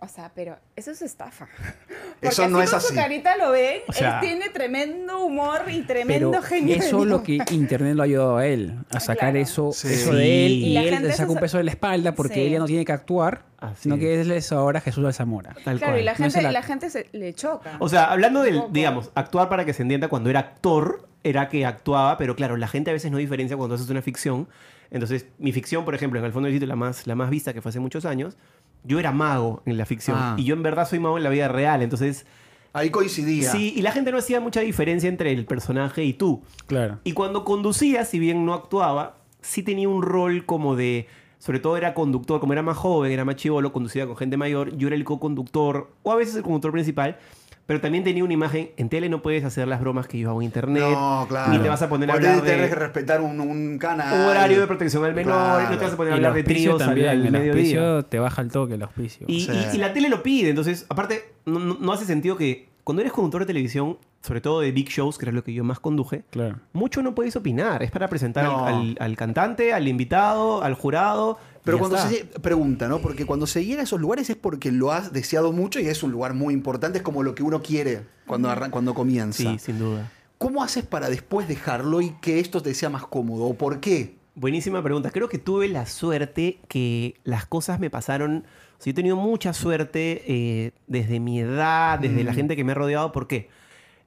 [0.00, 1.48] O sea, pero eso es estafa.
[1.56, 2.88] Porque Eso no así es con así.
[2.88, 6.76] su carita lo ven, O sea- él tiene tremendo humor y tremendo Pero genio.
[6.76, 9.38] eso es lo que Internet lo ha ayudado a él, a sacar Claro.
[9.38, 9.88] eso, Sí.
[9.88, 12.34] eso de él y, Y la él le saca un peso de la espalda porque
[12.34, 12.40] Sí.
[12.42, 14.00] él ya no tiene que actuar, Así sino es.
[14.02, 15.54] que él es ahora Jesús Alzamora.
[15.64, 16.00] Tal Claro, cual.
[16.00, 17.76] y la gente, act- la gente se, le choca.
[17.78, 21.64] O sea, hablando del, digamos, actuar para que se entienda cuando era actor, era que
[21.64, 24.48] actuaba, pero claro, la gente a veces no diferencia cuando haces una ficción.
[24.90, 27.52] Entonces, mi ficción, por ejemplo, en el fondo del sitio, la más, la más vista
[27.54, 28.36] que fue hace muchos años,
[28.84, 30.16] yo era mago en la ficción.
[30.18, 30.36] Ah.
[30.38, 31.82] Y yo en verdad soy mago en la vida real.
[31.82, 32.26] Entonces,
[32.72, 33.50] Ahí coincidía.
[33.50, 36.42] sí, y la gente no hacía mucha diferencia entre el personaje y tú.
[36.66, 36.98] Claro.
[37.04, 41.06] Y cuando conducía, si bien no actuaba, sí tenía un rol como de.
[41.38, 44.76] Sobre todo era conductor, como era más joven, era más chivolo, conducía con gente mayor.
[44.76, 47.18] Yo era el co-conductor, o a veces el conductor principal.
[47.66, 48.70] Pero también tenía una imagen.
[48.76, 50.82] En tele no puedes hacer las bromas que yo hago en internet.
[50.82, 51.50] No, claro.
[51.52, 54.12] Ni te vas a poner a hablar Tienes de que respetar un, un canal.
[54.12, 55.32] un horario de protección al menor.
[55.32, 55.70] Claro.
[55.70, 57.52] No te vas a poner a hablar de tríos al, también, al el mediodía.
[57.52, 59.26] auspicio te baja el toque el auspicio.
[59.30, 59.52] Y, Sí.
[59.72, 60.50] y- y la tele lo pide.
[60.50, 64.70] Entonces, aparte, no- no hace sentido que cuando eres conductor de televisión, sobre todo de
[64.72, 66.60] big shows, que era lo que yo más conduje, Claro.
[66.72, 67.82] mucho no puedes opinar.
[67.82, 68.66] Es para presentar No.
[68.66, 71.38] al, al cantante, al invitado, al jurado.
[71.64, 72.10] Pero cuando está.
[72.10, 72.98] se pregunta, ¿no?
[73.00, 76.02] Porque cuando se llega a esos lugares es porque lo has deseado mucho y es
[76.02, 79.38] un lugar muy importante, es como lo que uno quiere cuando, arran- cuando comienza.
[79.42, 80.10] Sí, sin duda.
[80.36, 83.44] ¿Cómo haces para después dejarlo y que esto te sea más cómodo?
[83.44, 84.16] ¿O por qué?
[84.34, 85.10] Buenísima pregunta.
[85.10, 88.44] Creo que tuve la suerte que las cosas me pasaron.
[88.78, 92.34] O sea, yo he tenido mucha suerte eh, desde mi edad, desde la Mm.
[92.34, 93.12] gente que me ha rodeado.
[93.12, 93.48] ¿Por qué?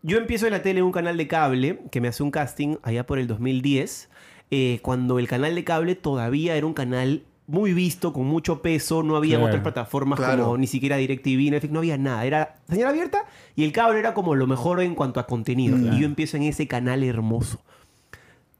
[0.03, 2.77] Yo empiezo en la tele en un canal de cable que me hace un casting
[2.83, 4.09] allá por el 2010,
[4.51, 9.03] eh, cuando el canal de cable todavía era un canal muy visto, con mucho peso,
[9.03, 9.45] no había Claro.
[9.47, 10.43] otras plataformas Claro.
[10.43, 12.25] como ni siquiera DirecTV, Netflix, no había nada.
[12.25, 13.23] Era señal abierta
[13.55, 15.77] y el cable era como lo mejor en cuanto a contenido.
[15.77, 15.93] Mm.
[15.93, 17.61] Y yo empiezo en ese canal hermoso.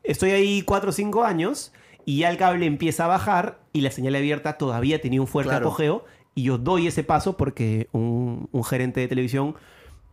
[0.03, 1.73] Estoy ahí 4 o 5 años
[2.07, 5.49] y ya el cable empieza a bajar y la señal abierta todavía tenía un fuerte
[5.49, 5.67] Claro.
[5.67, 9.55] apogeo y yo doy ese paso porque un, un gerente de televisión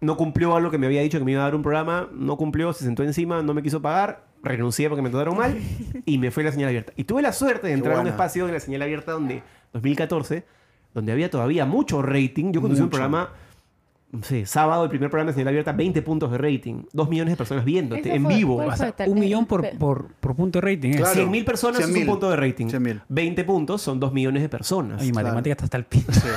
[0.01, 2.37] no cumplió algo que me había dicho que me iba a dar un programa, no
[2.37, 5.57] cumplió, se sentó encima, no me quiso pagar, renuncié porque me trataron mal
[6.05, 6.93] y me fue la señal abierta.
[6.97, 10.45] Y tuve la suerte de entrar a un espacio en la señal abierta donde 2014,
[10.95, 12.53] donde había todavía mucho rating.
[12.53, 13.31] Yo conducí un programa,
[14.23, 17.37] sé, sábado, el primer programa de señal abierta, 20 puntos de rating, 2 millones de
[17.37, 18.57] personas viéndote en fue- vivo.
[18.57, 19.09] ¿cuál O sea, fue?
[19.09, 20.91] un millón por, por, por punto de rating.
[20.91, 20.97] ¿eh?
[20.97, 21.15] Claro.
[21.31, 22.01] 100.000 personas es 100.000.
[22.01, 22.67] un punto de rating.
[22.67, 23.03] 100.000.
[23.09, 25.01] 20 puntos son 2 millones de personas.
[25.03, 25.25] Ay, Claro.
[25.27, 26.05] matemática está hasta el pin.
[26.11, 26.29] Sí.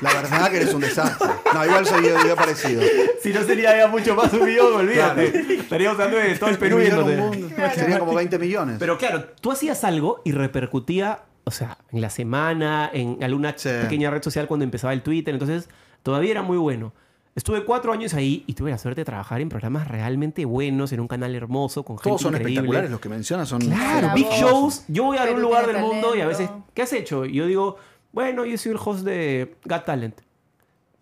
[0.00, 1.28] La verdad que eres un desastre.
[1.54, 2.82] No, igual soy yo, yo parecido.
[3.22, 5.54] Si no sería ya mucho más un millón, olvídate.
[5.60, 7.22] Estaríamos hablando de todo el Perú Un millón, viéndote.
[7.38, 7.56] un mundo.
[7.74, 8.76] Serían como 20 millones.
[8.78, 13.70] Pero claro, tú hacías algo y repercutía, o sea, en la semana, en alguna Sí.
[13.82, 15.32] pequeña red social cuando empezaba el Twitter.
[15.32, 15.70] Entonces,
[16.04, 16.92] todavía era muy bueno.
[17.34, 21.00] Estuve cuatro años ahí y tuve la suerte de trabajar en programas realmente buenos, en
[21.00, 22.52] un canal hermoso, con gente Todos son increíble.
[22.52, 23.48] espectaculares los que mencionas.
[23.48, 24.38] Son Claro, La big voz.
[24.40, 24.84] shows.
[24.86, 26.48] Yo voy a algún lugar del mundo y a veces.
[26.74, 27.24] ¿qué has hecho?
[27.24, 27.76] Y yo digo,
[28.12, 30.20] bueno, yo soy el host de Got Talent.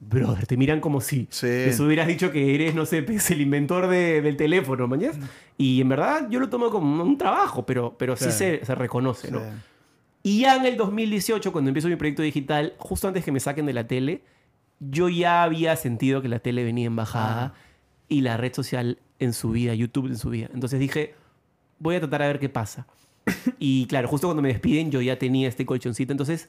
[0.00, 1.46] Brother, te miran como si Sí.
[1.46, 5.18] les hubieras dicho que eres, no sé, pues, el inventor de- del teléfono, mañana.
[5.58, 8.36] Y en verdad yo lo tomo como un trabajo, pero, pero sí Claro.
[8.38, 9.38] se, se reconoce, ¿no?
[9.40, 9.44] Sí.
[10.24, 13.66] Y ya en el 2018, cuando empiezo mi proyecto digital, justo antes que me saquen
[13.66, 14.22] de la tele,
[14.90, 17.55] yo ya había sentido que la tele venía en bajada
[18.09, 20.49] y la red social en su vida, YouTube en su vida.
[20.53, 21.14] Entonces dije,
[21.79, 22.87] voy a tratar a ver qué pasa.
[23.59, 26.12] y claro, justo cuando me despiden, yo ya tenía este colchoncito.
[26.12, 26.49] Entonces,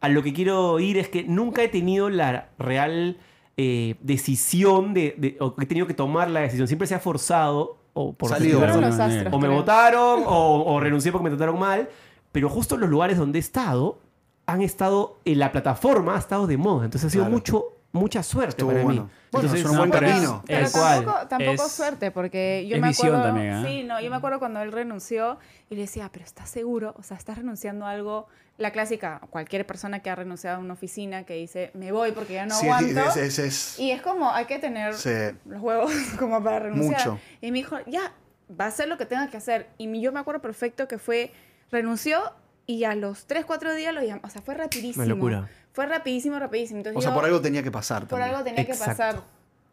[0.00, 3.16] a lo que quiero ir es que nunca he tenido la real
[3.56, 6.66] eh, decisión de, de- o que he tenido que tomar la decisión.
[6.68, 8.60] Siempre se ha forzado o por Salido.
[8.62, 9.52] astros, o me creo.
[9.58, 11.88] votaron o, o renuncié porque me trataron mal.
[12.32, 13.98] Pero justo los lugares donde he estado
[14.46, 16.84] han estado en la plataforma ha estado de moda.
[16.84, 17.36] Entonces ha sido Claro.
[17.36, 19.02] mucho mucha suerte Estuvo para bueno.
[19.04, 19.08] mí.
[19.30, 20.42] Bueno, Entonces, es un buen pero camino.
[20.48, 21.04] Pero cual.
[21.04, 23.22] tampoco, tampoco Es- suerte, porque yo es me acuerdo.
[23.22, 23.64] también, ¿ah?
[23.64, 25.38] Sí, no, yo me acuerdo cuando él renunció
[25.70, 26.96] y le decía, pero ¿estás seguro?
[26.98, 28.26] O sea, ¿estás renunciando a algo?
[28.58, 32.32] La clásica, cualquier persona que ha renunciado a una oficina que dice, me voy porque
[32.34, 33.00] ya no Sí, aguanto.
[33.10, 35.10] es- es- es- Y es como, hay que tener Sí.
[35.44, 36.98] los huevos como para renunciar.
[37.10, 37.20] Mucho.
[37.40, 38.12] Y me dijo, ya,
[38.60, 39.68] va a hacer lo que tenga que hacer.
[39.78, 41.32] Y yo me acuerdo perfecto que fue,
[41.70, 42.18] renunció
[42.66, 44.20] y a los 3, 4 días lo llamó.
[44.24, 45.04] O sea, fue rapidísimo.
[45.04, 45.48] Una locura.
[45.72, 46.78] Fue rapidísimo, rapidísimo.
[46.78, 48.30] Entonces O sea, yo- por algo tenía que pasar por también.
[48.30, 49.22] algo tenía que pasar.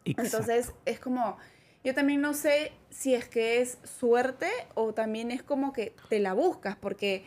[0.04, 0.22] Exacto.
[0.22, 1.36] Entonces es como,
[1.84, 6.18] yo también no sé si es que es suerte o también es como que te
[6.18, 7.24] la buscas, porque,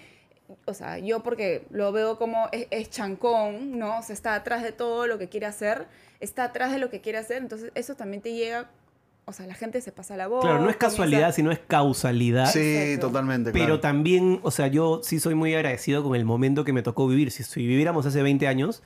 [0.66, 4.00] o sea, yo porque lo veo como es, es chancón, ¿no?
[4.00, 5.88] O sea, está atrás de todo lo que quiere hacer,
[6.20, 8.70] está atrás de lo que quiere hacer, entonces eso también te llega,
[9.26, 10.42] o sea, la gente se pasa la voz.
[10.42, 12.52] Claro, no es comienza- casualidad, sino es causalidad.
[12.52, 13.08] Sí, Exacto.
[13.08, 13.52] totalmente.
[13.52, 13.80] Pero claro.
[13.80, 17.32] también, o sea, yo sí soy muy agradecido con el momento que me tocó vivir.
[17.32, 18.84] Si, si viviéramos hace 20 años,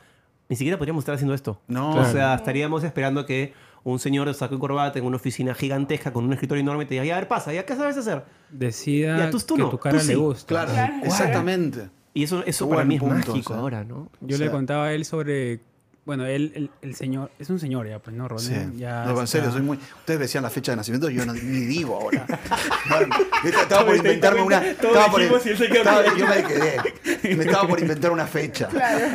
[0.48, 1.60] ni siquiera podríamos estar haciendo esto.
[1.68, 1.92] No.
[1.96, 6.12] O sea, estaríamos esperando que un señor de saco y corbata en una oficina gigantesca
[6.12, 8.24] con un escritorio enorme te diga, ya, a ver, pasa, ¿ya qué sabes hacer?
[8.50, 10.08] Decida Ya, tú- tú que no, tu tú cara sí.
[10.10, 10.48] le gusta.
[10.48, 10.94] Claro, Claro.
[11.04, 11.90] exactamente.
[12.14, 13.58] Y eso, eso Qué para mí es punto, mágico o sea.
[13.58, 14.10] ahora, ¿no?
[14.22, 15.62] Yo O le contaba a él sobre...
[16.10, 17.30] Bueno, él, el, el señor...
[17.38, 18.48] Es un señor ya, pues, ¿no, Ronnie?
[18.48, 18.78] Sí.
[18.80, 19.78] Ya no, en serio, soy muy.
[20.00, 22.26] Ustedes decían la fecha de nacimiento, yo no, ni digo ahora.
[22.90, 23.16] Bueno,
[23.62, 24.58] estaba por inventarme una.
[24.68, 27.36] Estaba por, estaba- yo me quedé.
[27.36, 28.68] Me estaba por inventar una fecha.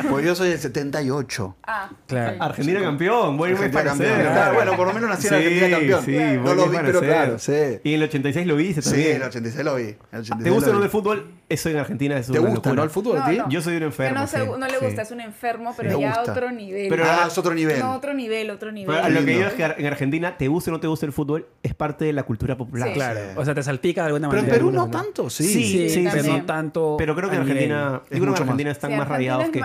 [0.09, 1.57] Porque yo soy del 78.
[1.67, 2.41] Ah, Claro.
[2.41, 4.07] Argentina campeón, buen Argentina parecer.
[4.15, 4.33] campeón.
[4.33, 6.05] Claro, bueno, por lo menos nací en Argentina campeón.
[6.05, 6.85] Sí, No lo vi, parecer.
[6.85, 7.51] pero claro, sí.
[7.83, 9.15] Y en el 86 lo viste Sí, también.
[9.17, 9.83] el 86 lo vi.
[9.83, 10.85] el 86 ¿Te gusta lo o no vi.
[10.85, 11.31] el fútbol?
[11.47, 12.73] Eso en Argentina es ¿Te una gusta, locura.
[12.75, 13.37] no, el fútbol a No, ti?
[13.37, 13.49] no.
[13.49, 14.19] Yo soy un Que enfermo.
[14.19, 14.85] no, se- sí, no le sí.
[14.85, 16.31] gusta, es un enfermo, pero ya gusta.
[16.31, 16.87] otro nivel.
[16.89, 17.79] Pero- Ah, es otro nivel.
[17.79, 18.95] No, otro nivel, otro nivel.
[18.95, 21.11] Pero lo que digo es que en Argentina, te guste o no te guste el
[21.13, 22.87] fútbol, es parte de la cultura popular.
[22.87, 22.93] Sí.
[22.95, 23.19] Claro.
[23.35, 24.57] O sea, te salpica de alguna Pero en manera.
[24.57, 25.03] Perú no manera.
[25.03, 25.43] tanto, sí.
[25.43, 26.95] Sí, Sí, sí, pero no tanto.
[26.97, 29.61] Pero creo que en Argentina, yo creo que en Argentina están más radiados que.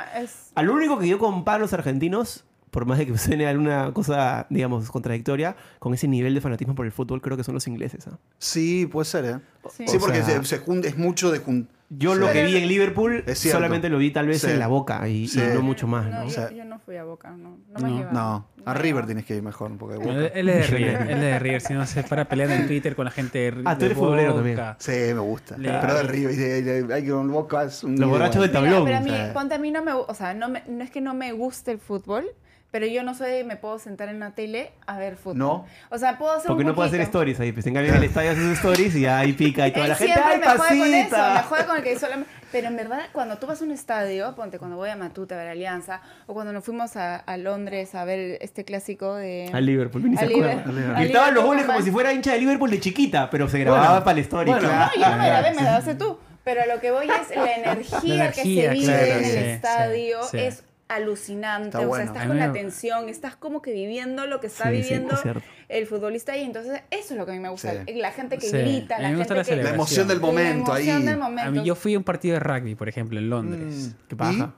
[0.55, 4.47] Al único que yo comparo a los argentinos, por más de que suene alguna cosa,
[4.51, 8.07] digamos, contradictoria, con ese nivel de fanatismo por el fútbol, creo que son los ingleses.
[8.09, 8.19] ¿ah?
[8.39, 9.39] Sí, puede ser, ¿eh?
[9.71, 9.85] Sí.
[9.89, 12.21] Sí, porque sea- se, se jun- es mucho de jun- Yo Sí.
[12.21, 14.47] lo que vi en Liverpool solamente lo vi tal vez Sí.
[14.51, 15.41] en la boca y, y Sí.
[15.53, 16.23] no mucho más, ¿no?
[16.23, 17.59] No, yo, yo no fui a Boca, no.
[17.75, 18.13] No me No.
[18.13, 19.77] No, a River tienes que ir mejor.
[19.77, 22.55] Porque Él, él es de River, él es de River, si no se para peleando
[22.55, 24.45] en Twitter con la gente de Ah, tú eres futbolero Boca.
[24.45, 24.61] también.
[24.79, 25.59] Sí, me gusta.
[25.59, 28.11] Le- Pero de River, y de- de- hay que con Boca es un Los y
[28.13, 28.85] borrachos del Mira, tablón.
[28.85, 31.01] pero a mí, ponte a mí no me, o sea, no, me- no es que
[31.01, 32.25] no me guste el fútbol,
[32.71, 35.39] pero yo no soy, me puedo sentar en la tele a ver fútbol.
[35.39, 35.67] ¿No?
[35.91, 37.51] O sea, puedo hacer Porque un no puede hacer stories ahí.
[37.53, 39.91] Pues en cambio en el estadio hace sus stories y ahí pica y toda Él
[39.91, 40.21] la gente.
[40.23, 41.43] ¡Ay, me juega con eso, me pasita!
[41.49, 42.31] juega con el que solamente...
[42.53, 45.39] Pero en verdad, cuando tú vas a un estadio, ponte, cuando voy a Matute a
[45.39, 49.51] ver Alianza, o cuando nos fuimos a, a Londres a ver este clásico de...
[49.53, 50.65] Al Liverpool, ni se acuerda.
[50.99, 54.05] Gritaban los goles como si fuera hincha de Liverpool de chiquita, pero se grababa Bueno,
[54.05, 54.51] para la story.
[54.51, 54.69] bueno.
[54.69, 54.91] claro.
[54.97, 56.19] No, yo no me grabé, me la hace tú.
[56.43, 59.25] Pero a lo que voy es la energía, La que energía, se vive claro, en
[59.25, 60.39] el sí, estadio sí, sí.
[60.39, 61.69] es alucinante.
[61.69, 62.05] Está o sea, bueno.
[62.05, 65.23] estás con la tensión, estás como que viviendo lo que está Sí, sí, viviendo es
[65.69, 67.85] el futbolista y entonces eso es lo que a mí me gusta.
[67.87, 67.95] Sí.
[67.95, 69.57] La gente que Sí, grita, la gente la que...
[69.57, 70.89] La emoción del momento la ahí.
[70.89, 71.49] emoción del momento.
[71.49, 73.95] A mí yo fui a un partido de rugby, por ejemplo, en Londres.
[73.95, 74.09] Mm.
[74.09, 74.55] ¿Qué paja?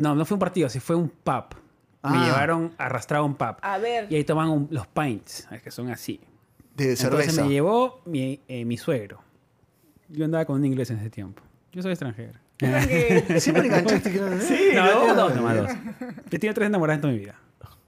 [0.00, 1.44] No, no fue un partido, sí fue un pub.
[2.02, 2.24] Me Ah.
[2.26, 3.56] llevaron arrastrado a un pub.
[3.62, 6.20] A ver, Y ahí toman un- los pints, que son así.
[6.76, 7.44] De Entonces cerveza.
[7.44, 9.22] me llevó mi, eh, mi suegro.
[10.08, 11.42] Yo andaba con un inglés en ese tiempo.
[11.72, 12.38] Yo soy extranjero.
[13.40, 15.14] Siempre enganchaste era- Sí, No, ¿no?
[15.14, 15.70] dos, nomás dos.
[16.30, 17.34] Yo tengo tres enamoradas en toda mi vida.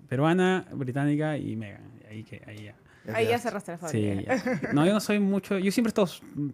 [0.08, 1.82] Peruana, británica y Megan.
[2.10, 2.74] Ahí, que, ahí ya.
[3.14, 4.38] ahí ya cerraste la fábrica.
[4.38, 4.72] Sí, ya.
[4.74, 5.58] No, yo no soy mucho...
[5.58, 6.08] Yo siempre he estado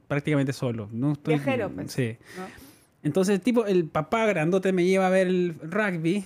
[0.07, 0.88] prácticamente solo.
[0.92, 1.92] No estoy, Viajero, pues.
[1.92, 2.16] Sí.
[2.37, 2.44] ¿no?
[3.02, 6.24] Entonces, tipo, el papá grandote me lleva a ver el rugby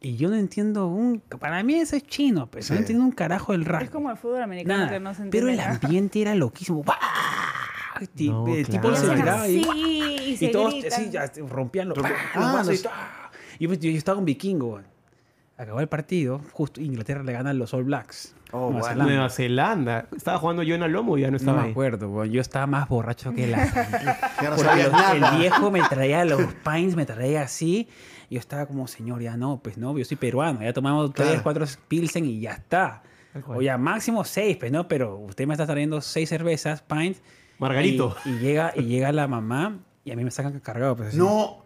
[0.00, 1.20] y yo no entiendo un...
[1.20, 2.72] Para mí eso es chino, pero Sí.
[2.72, 3.84] no entiendo un carajo el rugby.
[3.84, 4.90] Es como el fútbol americano Nada.
[4.92, 5.80] que no se pero entiende el nada.
[5.82, 6.82] ambiente era loquísimo.
[6.84, 6.98] ¡Guau!
[8.08, 8.96] Ti- No, el tipo claro.
[8.96, 12.10] se Y hacen miraba y, así, y y se todos así, ya, rompían los, Rompe-
[12.34, 13.30] los Ah, los- ¡ah!
[13.58, 14.80] Y yo, yo estaba un vikingo.
[15.58, 18.34] Acabó el partido, justo Inglaterra le gana a los All Blacks.
[18.52, 18.88] Oh, Nueva.
[18.88, 19.12] Zelanda.
[19.12, 20.06] Nueva Zelanda.
[20.16, 21.70] Estaba jugando yo en Alomo y ya no No estaba me ahí.
[21.72, 22.30] acuerdo, güey.
[22.30, 23.66] yo estaba más borracho que la...
[24.42, 25.32] No Porque sabías los- nada.
[25.34, 27.88] el viejo me traía los pints, me traía así.
[28.30, 30.62] Y yo estaba como, señor, ya no, pues no, yo soy peruano.
[30.62, 31.30] Ya tomamos Claro.
[31.32, 33.02] tres, cuatro pilsen y ya está.
[33.46, 37.20] O ya máximo seis, pues no, pero usted me está trayendo seis cervezas, pints.
[37.60, 38.16] Margarito.
[38.24, 40.96] Y, y llega, y llega la mamá y a mí me sacan cargado.
[40.96, 41.18] Pues, así.
[41.18, 41.64] No.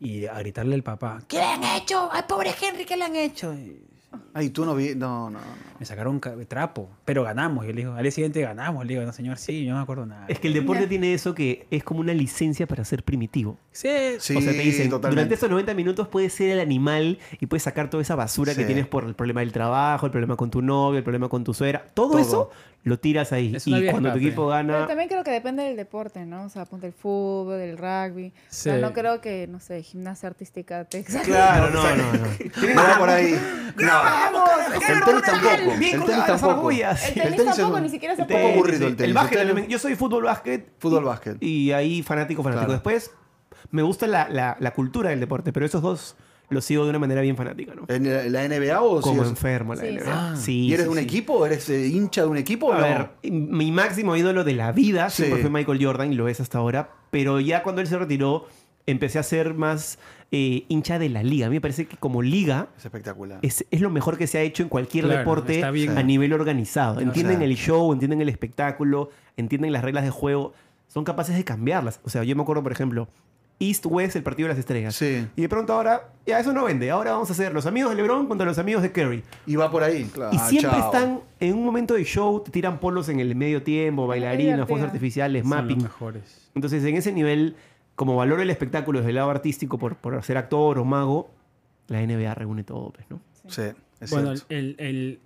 [0.00, 2.10] Y a gritarle al papá, ¿qué le han hecho?
[2.10, 3.54] Al pobre Henry, ¿qué le han hecho?
[3.54, 3.84] Y
[4.34, 4.94] Ay, tú no vi.
[4.94, 5.44] No, no, no.
[5.78, 7.64] me sacaron ca- trapo, pero ganamos.
[7.64, 8.84] Y yo le digo, al día siguiente ganamos.
[8.84, 10.26] Le digo, no, señor, sí, yo no me acuerdo nada.
[10.28, 13.56] Es que el deporte tiene eso que es como una licencia para ser primitivo.
[13.70, 15.14] Sí, Sí, o sea, te dicen, totalmente.
[15.20, 18.64] durante estos 90 minutos puedes ser el animal y puedes sacar toda esa basura que
[18.64, 21.54] tienes por el problema del trabajo, el problema con tu novio, el problema con tu
[21.54, 21.86] suegra.
[21.94, 22.18] Todo, Todo.
[22.18, 22.50] eso
[22.84, 23.54] lo tiras ahí.
[23.54, 24.86] Es Y cuando tu equipo Pero gana...
[24.88, 26.44] también creo que depende del deporte, ¿no?
[26.44, 28.28] O sea, ponte el fútbol, el rugby.
[28.28, 28.80] O sea, Sí.
[28.82, 32.98] no creo que, no sé, gimnasia artística te Claro, no, no, no.
[32.98, 33.40] Por ahí.
[33.76, 34.02] No.
[34.74, 35.78] El tenis tampoco.
[35.78, 36.70] Bien El tenis tampoco.
[36.70, 38.40] El tenis tampoco, ni siquiera se puede.
[38.44, 39.16] tenis- aburrido el tenis.
[39.32, 40.68] El yo soy fútbol, básquet.
[40.78, 41.36] Fútbol, básquet.
[41.42, 42.72] Y ahí fanático, fanático.
[42.72, 43.12] Después
[43.70, 46.16] me gusta la, la- la cultura del deporte, pero esos dos
[46.52, 47.84] los sigo de una manera bien fanática, ¿no?
[47.88, 50.02] ¿En la NBA o Como enfermo la Sí, NBA.
[50.32, 51.04] Ah, Sí, ¿Y eres sí, de un sí.
[51.04, 51.44] equipo?
[51.46, 52.82] ¿Eres eh, hincha de un equipo o A no?
[52.82, 56.58] ver, mi máximo ídolo de la vida siempre fue Michael Jordan y lo es hasta
[56.58, 58.46] ahora, pero ya cuando él se retiró
[58.86, 59.98] empecé a ser más
[60.32, 61.46] eh, hincha de la liga.
[61.46, 63.38] A mí me parece que como liga Es espectacular.
[63.42, 67.00] es, es lo mejor que se ha hecho en cualquier Claro, deporte a nivel organizado.
[67.00, 67.46] Entienden sea.
[67.46, 70.52] el show, entienden el espectáculo, entienden las reglas de juego,
[70.88, 72.00] son capaces de cambiarlas.
[72.02, 73.08] O sea, yo me acuerdo, por ejemplo,
[73.68, 74.94] East-West, el partido de las estrellas.
[74.94, 75.26] Sí.
[75.36, 76.90] Y de pronto ahora, ya eso no vende.
[76.90, 79.22] Ahora vamos a hacer los amigos de LeBron contra los amigos de Curry.
[79.46, 80.04] Y va por ahí.
[80.04, 80.34] Claro.
[80.34, 80.84] Y siempre chao.
[80.92, 84.86] están en un momento de show, te tiran polos en el medio tiempo, bailarinas, fuegos
[84.86, 85.82] artificiales, son los mapping.
[85.82, 86.50] mejores.
[86.54, 87.56] Entonces, en ese nivel,
[87.94, 91.30] como valoro el espectáculo desde el lado artístico por, por ser actor o mago,
[91.88, 93.20] la NBA reúne todo, pues, ¿no?
[93.48, 93.62] Sí,
[94.00, 94.46] es Bueno, cierto.
[94.54, 95.20] el, el-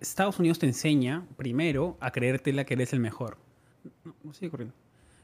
[0.00, 3.36] Estados Unidos te enseña primero a creértela que eres el mejor.
[4.04, 4.74] No, no sigue corriendo.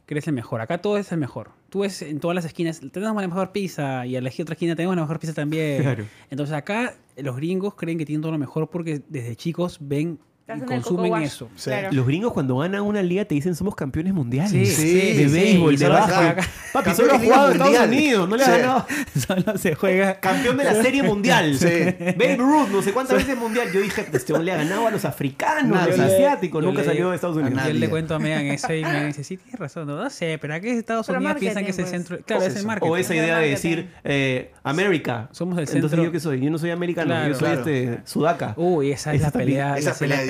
[0.07, 0.61] Que eres el mejor.
[0.61, 1.51] Acá todo es el mejor.
[1.69, 4.75] Tú ves en todas las esquinas, tenemos la mejor pizza y a la otra esquina
[4.75, 5.83] tenemos la mejor pizza también.
[5.83, 6.05] Claro.
[6.31, 10.61] Entonces acá los gringos creen que tienen todo lo mejor porque desde chicos ven y
[10.61, 11.49] consumen eso.
[11.57, 11.71] Sí.
[11.71, 11.89] Claro.
[11.93, 14.51] Los gringos cuando ganan una liga te dicen somos campeones mundiales.
[14.51, 16.37] Sí, Sí, de sí, béisbol, de acá.
[16.73, 17.89] Papi, solo de ha Liga jugado en Estados.
[17.89, 18.53] Unidos, no le ha Sí.
[18.53, 18.87] ganado.
[19.27, 20.21] Solo se juega.
[20.21, 21.57] Campeón de la serie mundial.
[21.57, 21.67] Sí.
[21.67, 23.69] Babe Ruth, no sé cuántas veces mundial.
[23.73, 26.63] Yo dije, este hombre le ha ganado a los africanos, a los asiáticos.
[26.63, 27.63] Yo Nunca le- salió de Estados a Unidos.
[27.67, 29.87] Yo le cuento a Megan eso y Megan dice, sí, tienes razón.
[29.87, 32.17] No, no sé, pero aquí en Estados Pero Unidos piensan que es el centro...
[32.17, 32.27] pues.
[32.27, 32.91] Claro, Es el marketing.
[32.91, 35.29] O esa idea de decir, eh, América.
[35.33, 36.41] Somos el Entonces, centro- ¿yo qué soy?
[36.41, 38.55] Yo no soy americano, yo soy este, sudaca.
[38.57, 39.77] Uy, esa es la pelea.
[39.77, 40.25] esa pelea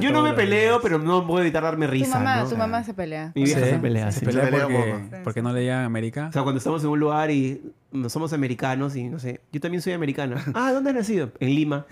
[0.00, 2.18] Yo no me peleo, pero no puedo evitar darme Tu risa.
[2.18, 2.48] mamá, ¿no?
[2.48, 3.32] tu mamá se pelea.
[3.34, 4.12] Mi vieja Sí, se pelea.
[4.12, 4.26] Se sí.
[4.26, 5.22] pelea porque, un poco.
[5.24, 6.26] porque no le llegan a América.
[6.28, 7.62] O sea, cuando estamos en un lugar y
[7.92, 10.42] no somos americanos y no sé, yo también soy americana.
[10.54, 11.30] Ah, ¿dónde has nacido?
[11.40, 11.86] En Lima.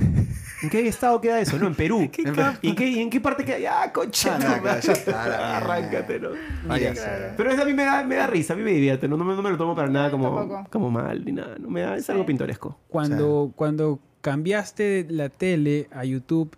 [0.63, 1.59] ¿En qué estado queda eso?
[1.59, 2.01] No, en Perú.
[2.63, 3.83] ¿Y en qué, y en qué parte queda?
[3.83, 4.39] Ah, concha.
[4.41, 6.31] Ah, tu Arráncate, ¿no?
[7.37, 9.09] Pero eso a mí me da, me da risa, a mí me divierte.
[9.09, 11.57] No, no me, no me lo tomo para nada como, como mal ni nada.
[11.59, 12.79] No me da, es algo pintoresco.
[12.89, 16.55] Cuando, cuando cambiaste la tele a YouTube,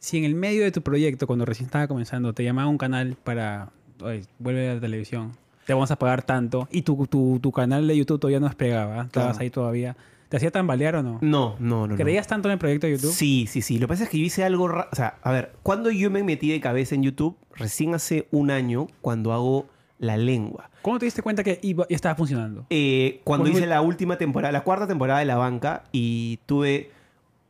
[0.00, 3.16] si en el medio de tu proyecto, cuando recién estaba comenzando, te llamaba un canal
[3.22, 3.68] para,
[4.02, 5.32] "Oye, vuelve a la televisión,
[5.66, 9.04] te vamos a pagar tanto, y tu, tu, tu canal de YouTube todavía no despegaba,
[9.04, 9.38] estabas Claro.
[9.40, 9.96] ahí todavía,
[10.28, 11.18] ¿te hacía tambalear o no?
[11.20, 11.88] No, no, no.
[11.88, 11.96] no.
[11.96, 13.12] ¿Creías tanto en el proyecto de YouTube?
[13.12, 13.78] Sí, sí, sí.
[13.78, 14.66] Lo que pasa es que yo hice algo...
[14.68, 18.26] ra- O sea, a ver, cuando yo me metí de cabeza en YouTube, recién hace
[18.32, 19.66] un año, cuando hago
[19.98, 20.70] la lengua.
[20.82, 22.64] ¿Cómo te diste cuenta que iba, estaba funcionando?
[22.70, 26.90] Eh, cuando hice muy- la última temporada, la cuarta temporada de La Banca, y tuve...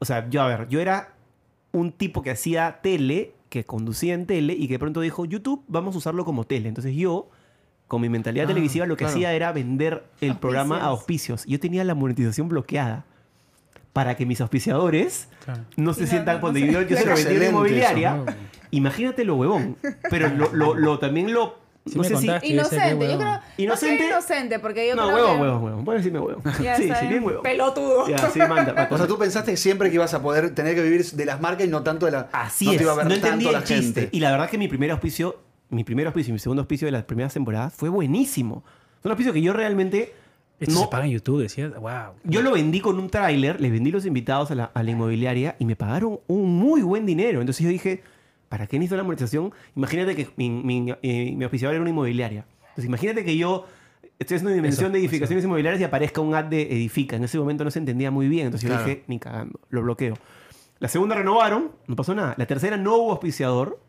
[0.00, 1.10] O sea, yo, a ver, yo era
[1.72, 5.62] un tipo que hacía tele, que conducía en tele, y que de pronto dijo, YouTube,
[5.68, 6.68] vamos a usarlo como tele.
[6.68, 7.28] Entonces yo
[7.88, 9.14] con mi mentalidad Ah, televisiva, lo que claro.
[9.14, 11.44] hacía era vender el programa a auspicios.
[11.46, 13.04] Yo tenía la monetización bloqueada
[13.92, 15.62] para que mis auspiciadores Claro.
[15.76, 16.88] no se sientan no, cuando no yo, sé.
[16.88, 18.14] yo se lo vendí a una Excelente inmobiliaria.
[18.14, 18.32] eso, ¿no?
[18.70, 19.76] Imagínate lo huevón.
[20.08, 21.58] Pero lo, lo- lo- también lo.
[21.86, 22.26] Sí no sé si.
[22.52, 23.40] Inocente, yo creo.
[23.56, 24.02] ¿Inocente?
[24.02, 25.84] No inocente, porque yo No, creo huevón, que huevón, huevón.
[25.84, 26.42] Puedes decirme huevón.
[26.62, 27.42] Ya sí, sí, bien huevón.
[27.42, 28.08] Pelotudo.
[28.08, 28.54] Ya, sí, manda.
[28.74, 28.88] manda.
[28.90, 31.66] O sea, tú pensaste siempre que ibas a poder tener que vivir de las marcas
[31.66, 32.28] y no tanto de la.
[32.32, 32.76] Así no es.
[32.78, 34.00] te iba a ver no la el chiste.
[34.02, 34.08] gente.
[34.16, 35.40] Y la verdad que mi primer auspicio,
[35.70, 38.62] mi primer auspicio y mi segundo auspicio de las primeras temporadas fue buenísimo.
[39.00, 40.12] Fue un auspicio que yo realmente
[40.60, 40.80] Esto no.
[40.82, 42.12] se paga en YouTube, decía, wow.
[42.24, 45.56] Yo lo vendí con un tráiler, les vendí los invitados a la, a la inmobiliaria
[45.58, 47.40] y me pagaron un muy buen dinero.
[47.40, 48.02] Entonces yo dije,
[48.50, 49.52] ¿para qué necesito la monetización?
[49.74, 52.44] Imagínate que mi, mi, eh, mi auspiciador era una inmobiliaria.
[52.60, 53.64] Entonces imagínate que yo
[54.18, 57.16] estoy haciendo una dimensión Eso, de edificaciones inmobiliarias y aparezca un ad de Edifica.
[57.16, 58.46] En ese momento no se entendía muy bien.
[58.46, 58.82] Entonces Claro.
[58.84, 60.18] yo dije, ni cagando, lo bloqueo.
[60.80, 62.34] La segunda renovaron, no pasó nada.
[62.36, 63.80] La tercera no hubo auspiciador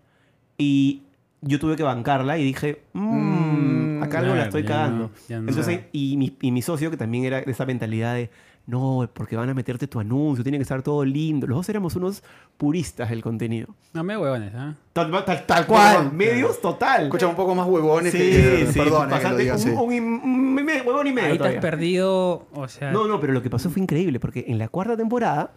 [0.57, 1.01] y
[1.41, 5.05] yo tuve que bancarla y dije, mmm, Mm, acá algo la estoy cagando.
[5.05, 5.49] no, ya no.
[5.49, 8.29] Entonces, y mi, y mi socio, que también era de esa mentalidad de,
[8.67, 11.47] no, porque van a meterte tu anuncio, tiene que estar todo lindo.
[11.47, 12.23] Los dos éramos unos
[12.57, 13.67] puristas del contenido.
[13.93, 14.75] No me huevones, ¿ah?
[14.93, 17.03] Tal, tal, tal cual, medios total.
[17.03, 18.67] Escucha un poco más huevones sí, que.
[18.71, 19.69] sí, perdón, eh, un, así.
[19.69, 19.91] un, un-
[20.23, 22.91] un- un huevón y medio Ahí te has perdido, o sea...
[22.91, 25.53] No, no, pero lo que pasó fue increíble, porque en la cuarta temporada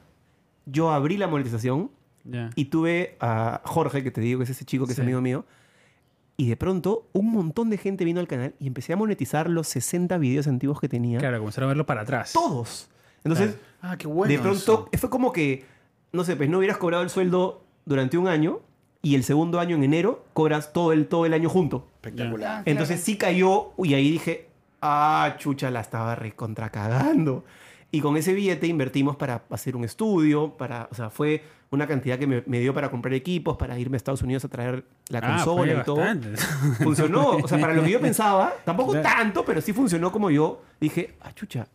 [0.67, 1.90] yo abrí la monetización
[2.57, 5.01] y tuve a Jorge, que te digo que es ese chico que Sí.
[5.01, 5.45] es amigo mío,
[6.38, 9.69] y de pronto un montón de gente vino al canal y empecé a monetizar los
[9.69, 11.19] 60 videos antiguos que tenía.
[11.19, 12.33] Claro, comenzaron a verlo para atrás.
[12.33, 12.88] Todos.
[13.25, 14.33] Entonces, Ah, qué bueno.
[14.33, 15.01] de pronto, eso.
[15.01, 15.65] fue como que,
[16.13, 18.61] no sé, pues no hubieras cobrado el sueldo durante un año
[19.03, 21.87] y el segundo año en enero cobras todo el, todo el año junto.
[21.97, 22.59] Espectacular.
[22.59, 23.05] Ah, Entonces claro.
[23.05, 24.49] sí cayó y ahí dije,
[24.81, 27.45] ah, chucha, la estaba recontracagando.
[27.91, 32.19] Y con ese billete invertimos para hacer un estudio, para, o sea, fue una cantidad
[32.19, 35.19] que me, me dio para comprar equipos, para irme a Estados Unidos a traer la
[35.23, 35.97] Ah, consola fue y todo.
[35.97, 36.37] bastante.
[36.83, 39.09] Funcionó, o sea, para lo que yo pensaba, tampoco Claro.
[39.09, 41.67] tanto, pero sí funcionó como yo dije, ah, chucha.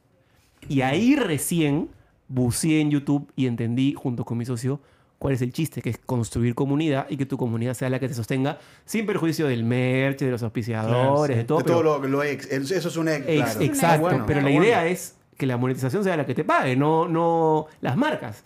[0.68, 1.90] Y ahí recién
[2.28, 4.80] buceé en YouTube y entendí, junto con mi socio,
[5.18, 8.08] cuál es el chiste, que es construir comunidad y que tu comunidad sea la que
[8.08, 11.40] te sostenga, sin perjuicio del merch, de los auspiciadores, sí.
[11.40, 11.60] de todo.
[11.60, 12.46] de todo lo, lo ex.
[12.50, 13.26] Eso es un ex.
[13.28, 13.62] Ex- claro.
[13.62, 16.76] exacto, Bueno, pero la está idea es que la monetización sea la que te pague,
[16.76, 18.44] no, no las marcas.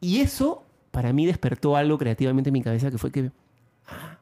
[0.00, 3.30] Y eso para mí despertó algo creativamente en mi cabeza que fue que
[3.86, 4.18] ah,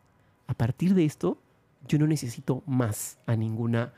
[0.47, 1.39] a partir de esto
[1.87, 3.93] yo no necesito más a ninguna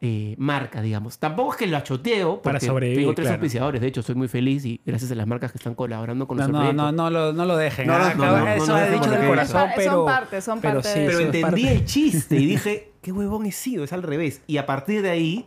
[0.00, 1.18] eh, marca, digamos.
[1.18, 3.40] Tampoco es que lo achoteo, Para sobrevivir, tengo tres claro.
[3.40, 3.80] auspiciadores.
[3.80, 6.48] De hecho, soy muy feliz y gracias a las marcas que están colaborando con No,
[6.48, 7.86] nuestro no, no, no lo, no lo dejen.
[7.86, 10.04] No, ah, no, acaba- no, no, eso no, dicho del corazón, son pero...
[10.04, 11.72] parte, son pero parte sí, de Pero eso es entendí parte.
[11.76, 14.42] el chiste y dije, qué huevón he sido, es al revés.
[14.46, 15.46] Y a partir de ahí,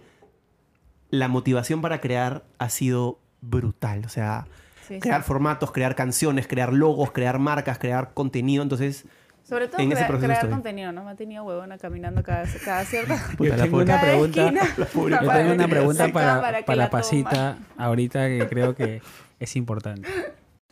[1.12, 4.04] la motivación para crear ha sido brutal.
[4.06, 4.48] O sea,
[4.88, 5.00] Sí, sí.
[5.02, 8.64] crear formatos, crear canciones, crear logos, crear marcas, crear contenido.
[8.64, 9.06] Entonces,
[9.50, 10.50] Sobre todo en ese crea- proceso crear estoy.
[10.52, 11.04] contenido, ¿no?
[11.04, 13.16] Me ha tenido huevona caminando cada, cada cierta...
[13.38, 14.62] Puta, Yo la tengo una cada pregunta, esquina.
[14.78, 16.90] yo Para tengo una pregunta para, para la.
[16.90, 19.02] Pasita ahorita que creo que
[19.40, 20.08] es importante.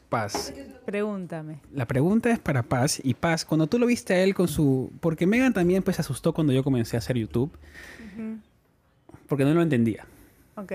[0.10, 0.54] Paz.
[0.86, 1.60] Pregúntame.
[1.74, 3.02] La pregunta es para Paz.
[3.04, 4.90] Y Paz, cuando tú lo viste a él con su...
[5.02, 7.52] Porque Megan también pues se asustó cuando yo comencé a hacer YouTube.
[9.28, 10.06] Porque no lo entendía.
[10.56, 10.72] Ok.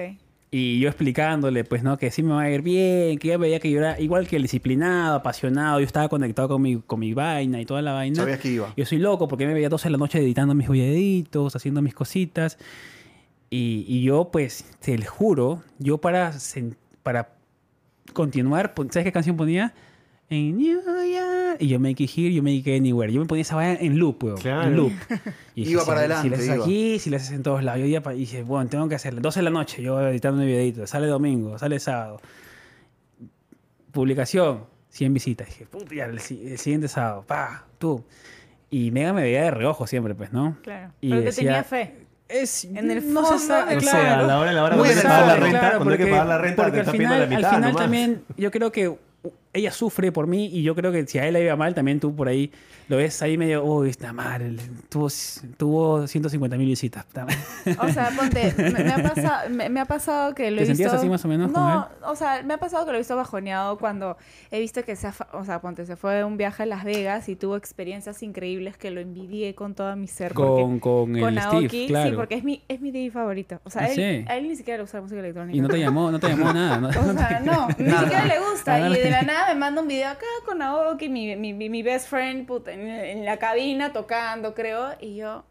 [0.54, 1.96] Y yo explicándole, pues, ¿no?
[1.96, 4.36] Que sí me va a ir bien, que ya veía que yo era igual que
[4.36, 8.16] el disciplinado, apasionado, yo estaba conectado con mi, con mi vaina y toda la vaina.
[8.16, 8.70] Sabías que iba.
[8.76, 11.94] Yo soy loco porque me veía 12 de la noche editando mis videitos, haciendo mis
[11.94, 12.58] cositas.
[13.48, 16.34] Y, y yo, pues, te lo juro, yo para,
[17.02, 17.30] para
[18.12, 19.72] continuar, ¿sabes qué canción ponía?
[20.34, 21.58] En New York.
[21.60, 23.12] Y yo make it here, yo make it anywhere.
[23.12, 24.38] Yo me ponía esa vaina en loop, weón.
[24.38, 24.62] Claro.
[24.68, 24.92] En loop.
[25.54, 26.64] Y Iba si- para si- adelante, Si la haces iba.
[26.64, 27.86] aquí, si la haces en todos lados.
[27.86, 29.20] Yo pa- y dije, bueno, tengo que hacerlo.
[29.20, 30.86] 12 de la noche, yo editando mi videito.
[30.86, 32.20] Sale domingo, sale sábado.
[33.92, 35.46] Publicación, 100 visitas.
[35.48, 38.04] Dije, puta, ya, el, el siguiente sábado, pa, tú.
[38.70, 40.56] Y Mega me veía de reojo siempre, pues, ¿no?
[40.62, 40.92] Claro.
[41.02, 41.96] Y Pero decía- tenía fe.
[42.28, 44.00] Es, En el no se fondo sabe, del- o claro.
[44.00, 45.92] sea, a la hora, a la hora cuando hay que pagar la renta, Claro, cuando
[45.92, 47.82] hay que pagar la renta, porque te al estás final, la mitad al final nomás.
[47.82, 48.96] también, yo creo que
[49.54, 52.00] ella sufre por mí y yo creo que si a él le iba mal, también
[52.00, 52.50] tú por ahí
[52.88, 55.08] lo ves ahí medio, uy, está mal, tuvo,
[55.56, 57.04] tuvo 150 mil visitas.
[57.04, 57.36] puta madre".
[57.80, 60.66] O sea, ponte, me, me ha pasado, me, me ha pasado que lo he ¿Te
[60.68, 60.98] sentías visto...
[61.00, 63.78] así más o menos No, o sea, me ha pasado que lo he visto bajoneado
[63.78, 64.16] cuando
[64.50, 66.84] he visto que se ha, o sea, ponte, se fue a un viaje a Las
[66.84, 70.32] Vegas y tuvo experiencias increíbles que lo envidié con todo mi ser.
[70.34, 72.10] porque- Con, con el con Steve, Aoki, claro.
[72.10, 73.60] sí, porque es mi, es mi DJ favorito.
[73.64, 74.24] O sea, Ah, él- sí.
[74.28, 75.56] a él ni siquiera le gusta la música electrónica.
[75.56, 76.78] Y no te llamó, no te llamó nada.
[76.78, 76.88] ¿no?
[77.12, 78.00] O sea, no, ni Nada.
[78.02, 78.78] siquiera le gusta.
[78.78, 78.98] Nada.
[78.98, 82.08] Y de la nada me manda un video acá con Aoki, mi, mi, mi, best
[82.08, 84.90] friend, puta, en, en la cabina tocando, creo.
[85.00, 85.44] Y yo,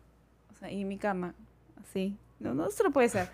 [0.52, 1.34] o sea, y mi cama,
[1.82, 2.16] así.
[2.39, 3.28] No, no, esto no puede ser.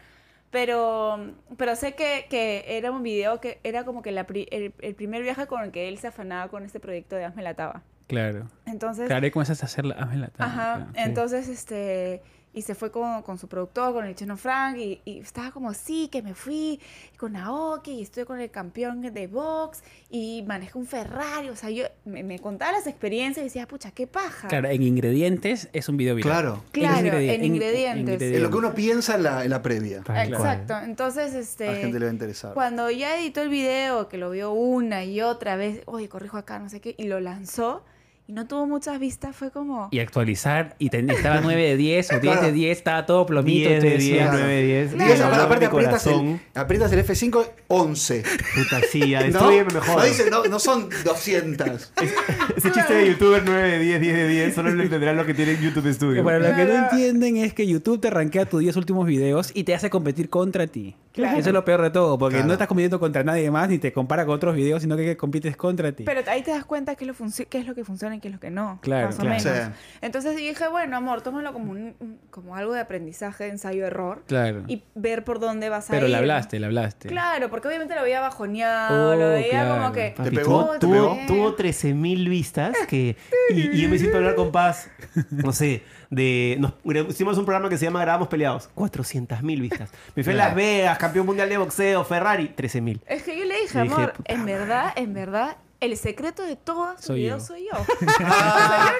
[0.51, 4.73] Pero, pero sé que, que era un video que era como que la pri- el,
[4.79, 7.53] el primer viaje con el que él se afanaba con este proyecto de Hazme la
[7.53, 7.83] Taba.
[8.07, 8.47] Claro.
[8.65, 9.95] Entonces, Claro, y comienzas a hacer la...
[9.95, 11.01] hazme la tabla, Ajá, claro, sí.
[11.03, 12.21] entonces, este,
[12.57, 15.73] y se fue con, con su productor, con el chino Frank, y, y estaba como,
[15.73, 16.79] sí, que me fui
[17.17, 21.69] con Naoki, y estoy con el campeón de box, y manejé un Ferrari, o sea,
[21.69, 24.47] yo me, me contaba las experiencias y decía, pucha, qué paja.
[24.47, 26.31] Claro, en ingredientes es un video viral.
[26.31, 26.63] Claro.
[26.71, 28.21] Claro, ingredi- en ingredientes.
[28.21, 30.01] Es lo que uno piensa en la, en la previa.
[30.01, 30.57] Tal cual.
[30.57, 31.65] Exacto, entonces, A este...
[31.67, 32.53] la gente le va a interesar.
[32.53, 36.57] Cuando ya editó el video, que lo vio una y otra vez, oye, corrijo acá,
[36.59, 37.83] no sé qué, y lo lanzó
[38.27, 39.87] y no tuvo muchas vistas, fue como...
[39.91, 42.47] Y actualizar, y ten- estaba 9 de 10 o 10 Claro.
[42.47, 43.69] de 10, estaba todo plomito.
[43.69, 44.37] 10 tú de decías, 10, Claro.
[44.39, 44.89] 9 de 10.
[44.93, 45.05] Claro.
[45.05, 48.23] Diez, Me aparte, aprietas, el, aprietas el F5, 11.
[48.55, 49.49] Puta, sí, ya, ¿No?
[49.49, 49.97] mejor.
[49.97, 51.93] No, dice, no, no son 200.
[52.57, 55.33] Ese chiste de youtuber 9 de 10, 10 de 10, solo lo entenderán los que
[55.33, 56.23] tienen YouTube Studio.
[56.23, 56.87] Para lo que no Claro.
[56.91, 60.67] entienden es que YouTube te rankea tus 10 últimos videos y te hace competir contra
[60.67, 60.95] ti.
[61.13, 61.39] Claro.
[61.39, 62.47] Eso es lo peor de todo, porque Claro.
[62.47, 65.57] no estás compitiendo contra nadie más ni te compara con otros videos, sino que compites
[65.57, 66.03] contra ti.
[66.03, 68.19] Pero ahí te das cuenta qué es, lo funci- qué es lo que funciona y
[68.19, 68.79] qué es lo que no.
[68.81, 69.37] Claro, más o claro.
[69.43, 69.65] menos.
[69.75, 69.97] Sí.
[70.01, 74.23] Entonces dije, bueno, amor, tómalo como, un- como algo de aprendizaje, ensayo-error.
[74.27, 74.63] claro.
[74.67, 75.99] Y ver por dónde vas a ir.
[75.99, 77.07] Pero le hablaste, le hablaste.
[77.09, 79.81] Claro, porque obviamente lo veía bajoneado, lo Oh, veía claro.
[79.81, 80.13] como que...
[80.15, 80.63] Papi, ¿Te pegó?
[80.63, 81.17] Tuvo, ¿Te pegó?
[81.27, 83.15] tuvo 13.000 vistas que,
[83.49, 84.89] y, y yo me siento hablar con Paz,
[85.31, 86.57] no sé, de...
[86.59, 86.73] Nos,
[87.09, 88.69] hicimos un programa que se llama Grabamos Peleados.
[88.75, 89.91] 400.000 vistas.
[90.15, 93.01] Me fui a Las Vegas, campeón mundial de boxeo, Ferrari, 13.000.
[93.07, 97.05] Es que yo le dije, amor, en verdad, en verdad, el secreto de todos sus
[97.05, 97.47] Soy videos yo.
[97.47, 97.77] soy yo.
[98.23, 98.91] Ah,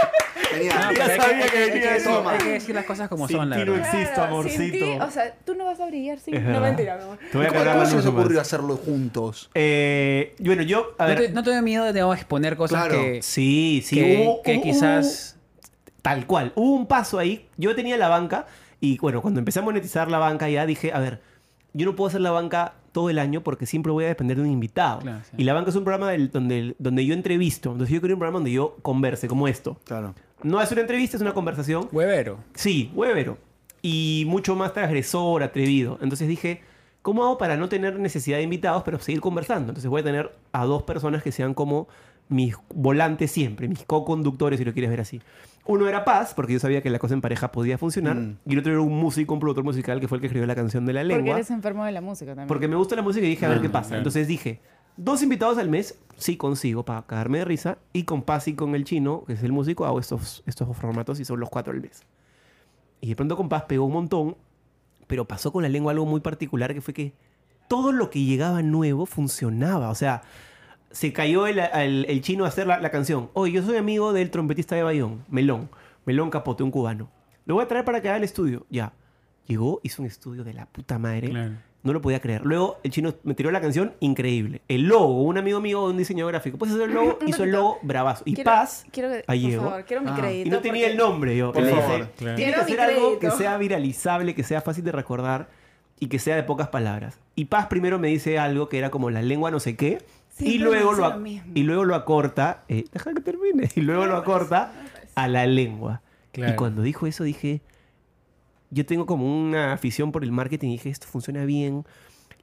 [0.50, 0.78] Genial.
[0.84, 2.28] No, Ya sabía que hay venía eso.
[2.28, 3.88] Hay que decir las cosas como Sin son, la ti no verdad.
[3.94, 4.14] existe.
[4.14, 4.24] Sin
[4.72, 5.04] ti, amorcito.
[5.04, 6.34] o sea, tú no vas a brillar sin...
[6.34, 6.62] Es No, verdad.
[6.62, 7.18] mentira, mi amor.
[7.30, 9.50] Te voy a ¿Cómo, se les ocurrió hacerlo juntos?
[9.54, 11.18] Eh, bueno, yo, a No ver...
[11.20, 13.00] te, no te da miedo de exponer cosas Claro.
[13.00, 15.36] que, Sí, sí, que, hubo- que hubo- quizás...
[16.02, 16.52] Tal cual.
[16.54, 17.46] Hubo un paso ahí.
[17.58, 18.46] Yo tenía la banca
[18.80, 21.20] y bueno, cuando empecé a monetizar la banca ya dije, a ver,
[21.74, 24.42] yo no puedo hacer la banca todo el año porque siempre voy a depender de
[24.42, 25.00] un invitado.
[25.00, 25.36] Claro, sí.
[25.38, 27.72] Y la banca es un programa del- donde, donde yo entrevisto.
[27.72, 29.78] Entonces yo quería un programa donde yo converse, como esto.
[29.84, 30.14] Claro.
[30.42, 31.88] No es una entrevista, es una conversación.
[31.92, 32.38] Huevero.
[32.54, 33.38] Sí, huevero.
[33.82, 35.98] Y mucho más transgresor, atrevido.
[36.02, 36.62] Entonces dije,
[37.02, 39.70] ¿cómo hago para no tener necesidad de invitados, pero seguir conversando?
[39.70, 41.88] Entonces voy a tener a dos personas que sean como
[42.28, 45.20] mis volantes siempre, mis co-conductores, si lo quieres ver así.
[45.66, 48.16] Uno era Paz, porque yo sabía que la cosa en pareja podía funcionar.
[48.16, 48.38] Mm.
[48.46, 50.54] Y el otro era un músico, un productor musical, que fue el que escribió la
[50.54, 51.34] canción de la Porque lengua.
[51.34, 52.48] eres enfermo de la música también.
[52.48, 53.88] Porque me gusta la música y dije, a ver qué pasa.
[53.88, 54.00] claro.
[54.00, 54.60] Entonces dije,
[54.96, 57.78] dos invitados al mes, sí consigo para cagarme de risa.
[57.92, 61.20] Y con Paz y con el chino, que es el músico, hago estos, estos formatos
[61.20, 62.02] y son los cuatro al mes.
[63.00, 64.36] Y de pronto con Paz pegó un montón,
[65.06, 67.12] pero pasó con la lengua algo muy particular, que fue que
[67.68, 69.90] todo lo que llegaba nuevo funcionaba.
[69.90, 70.22] O sea,
[70.90, 73.30] se cayó el, el- el chino a hacer la, la canción.
[73.34, 75.68] Oye, yo soy amigo del trompetista de Bayón, Melón.
[76.06, 77.08] Melón Capote, un cubano.
[77.46, 78.66] Lo voy a traer para que haga el estudio.
[78.70, 78.92] Ya.
[79.46, 81.30] Llegó, hizo un estudio de la puta madre.
[81.30, 81.52] Claro.
[81.82, 82.42] No lo podía creer.
[82.44, 84.60] Luego el chino me tiró la canción, increíble.
[84.68, 86.58] El logo, un amigo mío, un diseñador gráfico.
[86.58, 87.18] ¿Puedes hacer el logo?
[87.26, 88.22] Hizo el logo bravazo.
[88.26, 89.64] Y Quiero- Paz, quiero que, ahí por llegó.
[89.64, 90.16] favor, quiero mi Ah.
[90.18, 90.48] crédito.
[90.48, 91.52] y no tenía porque- el nombre yo.
[91.52, 92.08] Por Le favor.
[92.18, 92.36] Claro.
[92.36, 95.48] Tiene que hacer algo que sea viralizable, que sea fácil de recordar
[95.98, 97.18] y que sea de pocas palabras.
[97.34, 99.98] Y Paz primero me dice algo que era como la lengua no sé qué.
[100.40, 102.64] Y luego, lo, lo y luego lo acorta.
[102.68, 103.68] eh, deja que termine.
[103.74, 104.72] Y luego lo acorta
[105.14, 106.02] a la lengua.
[106.32, 106.52] Claro.
[106.52, 107.62] Y cuando dijo eso dije,
[108.70, 111.84] yo tengo como una afición por el marketing y dije, esto funciona bien.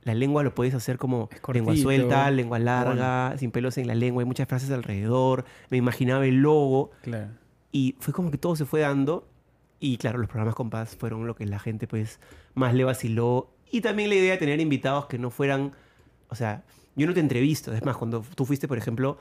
[0.03, 4.21] La lengua lo puedes hacer como lengua suelta, lengua larga, sin pelos en la lengua,
[4.21, 5.43] hay muchas frases alrededor.
[5.69, 6.91] Me imaginaba el logo.
[7.01, 7.29] Claro.
[7.71, 9.27] Y fue como que todo se fue dando.
[9.79, 12.19] Y claro, los programas con Paz fueron lo que la gente pues
[12.55, 13.51] más le vaciló.
[13.69, 15.73] Y también la idea de tener invitados que no fueran...
[16.29, 16.63] O sea,
[16.97, 17.73] yo no te entrevisto.
[17.73, 19.17] Es más, cuando tú fuiste, por ejemplo,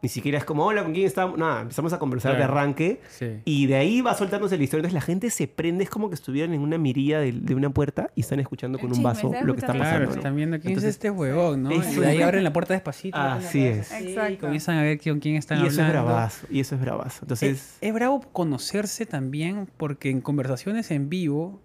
[0.00, 1.36] ni siquiera es como, hola, ¿con quién estamos?
[1.36, 3.00] Nada, empezamos a conversar de arranque.
[3.08, 3.40] Sí.
[3.44, 4.82] Y de ahí va soltándose la historia.
[4.82, 7.70] Entonces la gente se prende, es como que estuvieran en una mirilla de, de una
[7.70, 9.88] puerta y están escuchando con un vaso lo que está pasando.
[9.88, 10.14] Claro, ¿no?
[10.14, 11.70] están viendo quién Entonces, es este huevón, ¿no?
[11.72, 13.18] eso Y de ahí abren la puerta despacito.
[13.18, 13.90] Así es.
[13.90, 14.32] Exacto.
[14.34, 16.04] Y comienzan a ver con quién están Y eso es hablando.
[16.12, 16.46] bravazo.
[16.48, 17.18] Y eso es bravazo.
[17.22, 21.60] Entonces, Es, es bravo conocerse también porque en conversaciones en vivo,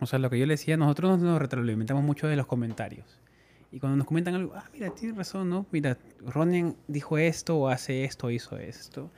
[0.00, 3.20] o sea, lo que yo le decía, nosotros nos retroalimentamos mucho de los comentarios.
[3.74, 5.66] Y cuando nos comentan algo, ah, mira, tienes razón, ¿no?
[5.72, 9.10] Mira, Ronen dijo esto o hace esto hizo esto.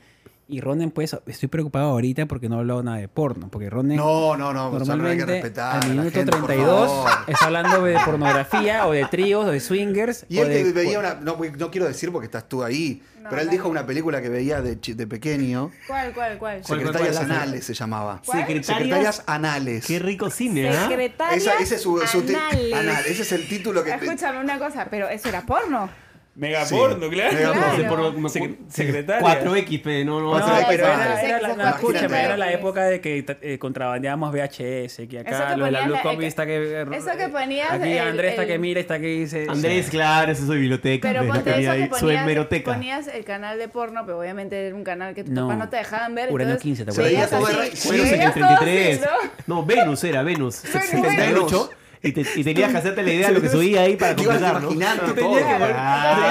[0.48, 3.48] Y Ronen, pues, estoy preocupado ahorita porque no ha hablado nada de porno.
[3.50, 4.70] Porque Ronen No, no, no.
[4.70, 5.64] pues, solo hay que normalmente respetar.
[5.64, 7.10] a al la minuto gente, por 32 favor.
[7.26, 10.24] está hablando de pornografía o de tríos o de swingers.
[10.28, 11.14] Y o él de- que veía una.
[11.14, 13.02] No, no quiero decir porque estás tú ahí.
[13.20, 15.72] No, pero él dijo una película que veía de, de pequeño.
[15.88, 16.62] ¿Cuál, cuál, cuál?
[16.64, 17.38] ¿Cuál, Secretarias cuál, cuál?
[17.42, 18.20] Anales se llamaba.
[18.22, 19.84] Secretarias- Secretarias Anales.
[19.84, 20.86] qué rico cine, ¿ah?
[20.86, 22.72] Secretarias Esa- ese es su, su anales.
[22.72, 25.90] anal, ese es el título que te- Escúchame una cosa, pero eso era porno.
[26.36, 27.32] Mega Sí, porno, claro.
[27.34, 27.88] mega No sé, Claro.
[28.12, 29.22] por- me- Sec- secretaria.
[29.26, 32.36] 4X, pero no, no, No, pero eso, era, eso, era eso, la, eso, escúchame, era
[32.36, 35.84] la época de que eh, contrabandeábamos VHS, que Eso acá que lo de la ponías
[35.86, 36.82] Blue la- Combi que- está que...
[36.92, 39.46] eso que ponías Aquí el- Andrés está el- que mira, está que dice...
[39.48, 41.08] Andrés, claro, esa es su biblioteca.
[41.08, 42.72] Pero la ponte eso había que ahí, su ponías, hemeroteca.
[42.74, 45.42] ponías el canal de porno, pero obviamente era un canal que tus No.
[45.46, 46.28] papás no te dejaban ver.
[46.28, 47.12] Entonces 15, ¿te acuerdas?
[47.12, 49.00] veías Se veía así, todo Venus en el veías todo así, 33.
[49.46, 49.54] ¿no?
[49.56, 50.62] No, Venus era Venus.
[50.64, 51.70] Venus, 78.
[52.02, 54.54] Y, te- y tenías que hacerte la idea de lo que subía ahí para completar,
[54.54, 54.70] ¿no?
[54.72, 55.66] imaginando Tenías todo.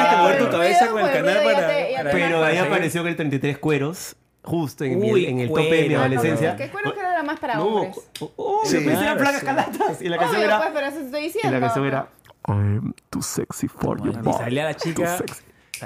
[0.09, 1.68] que mover tu cabeza con el canal para...
[1.68, 5.61] te- Pero ahí apareció que el 33 cueros, justo en, mi- Uy, en el tope
[5.63, 5.99] de mi cuero.
[6.01, 6.55] Ah, adolescencia.
[6.55, 7.97] que cuero que era más para No, hombres.
[8.20, 8.74] oh, oh, Sí.
[8.80, 9.45] yo pensé en Claro, placas sí.
[9.45, 10.01] calatas.
[10.01, 10.57] Y la canción Obvio, era.
[10.59, 11.51] pues, pero eso te estoy Y diciendo.
[11.51, 12.07] la canción era.
[12.47, 14.11] I'm too sexy for you.
[14.11, 15.18] Y salía la chica...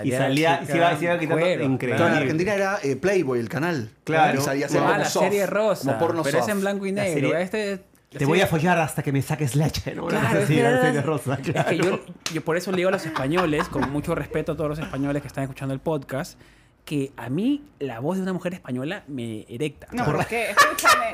[0.04, 1.98] Y salía, y se iba, se iba quitando cuero, increíble.
[1.98, 3.90] Claro, en Argentina era eh, Playboy el canal.
[4.04, 4.40] Claro.
[4.40, 5.84] Y salía Ah, como la soft, serie rosa.
[5.94, 7.30] Como porno pero es en blanco y La negro.
[7.32, 10.08] serie- Este, Te voy a follar hasta que me saques leche, ¿no?
[10.08, 11.36] Claro, era- serie rosa.
[11.36, 11.72] Es que claro.
[11.72, 12.00] yo,
[12.34, 15.22] yo por eso le digo a los españoles, con mucho respeto a todos los españoles
[15.22, 16.40] que están escuchando el podcast,
[16.86, 19.88] que a mí la voz de una mujer española me erecta.
[19.92, 21.06] No, porque, escúchame.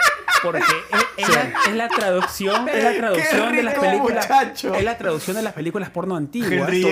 [0.41, 0.60] Porque
[1.18, 4.30] es, es la, es la traducción, es la traducción de las rico, películas.
[4.30, 4.74] muchacho.
[4.76, 6.70] Es la traducción de las películas porno antiguas.
[6.70, 6.84] Henry.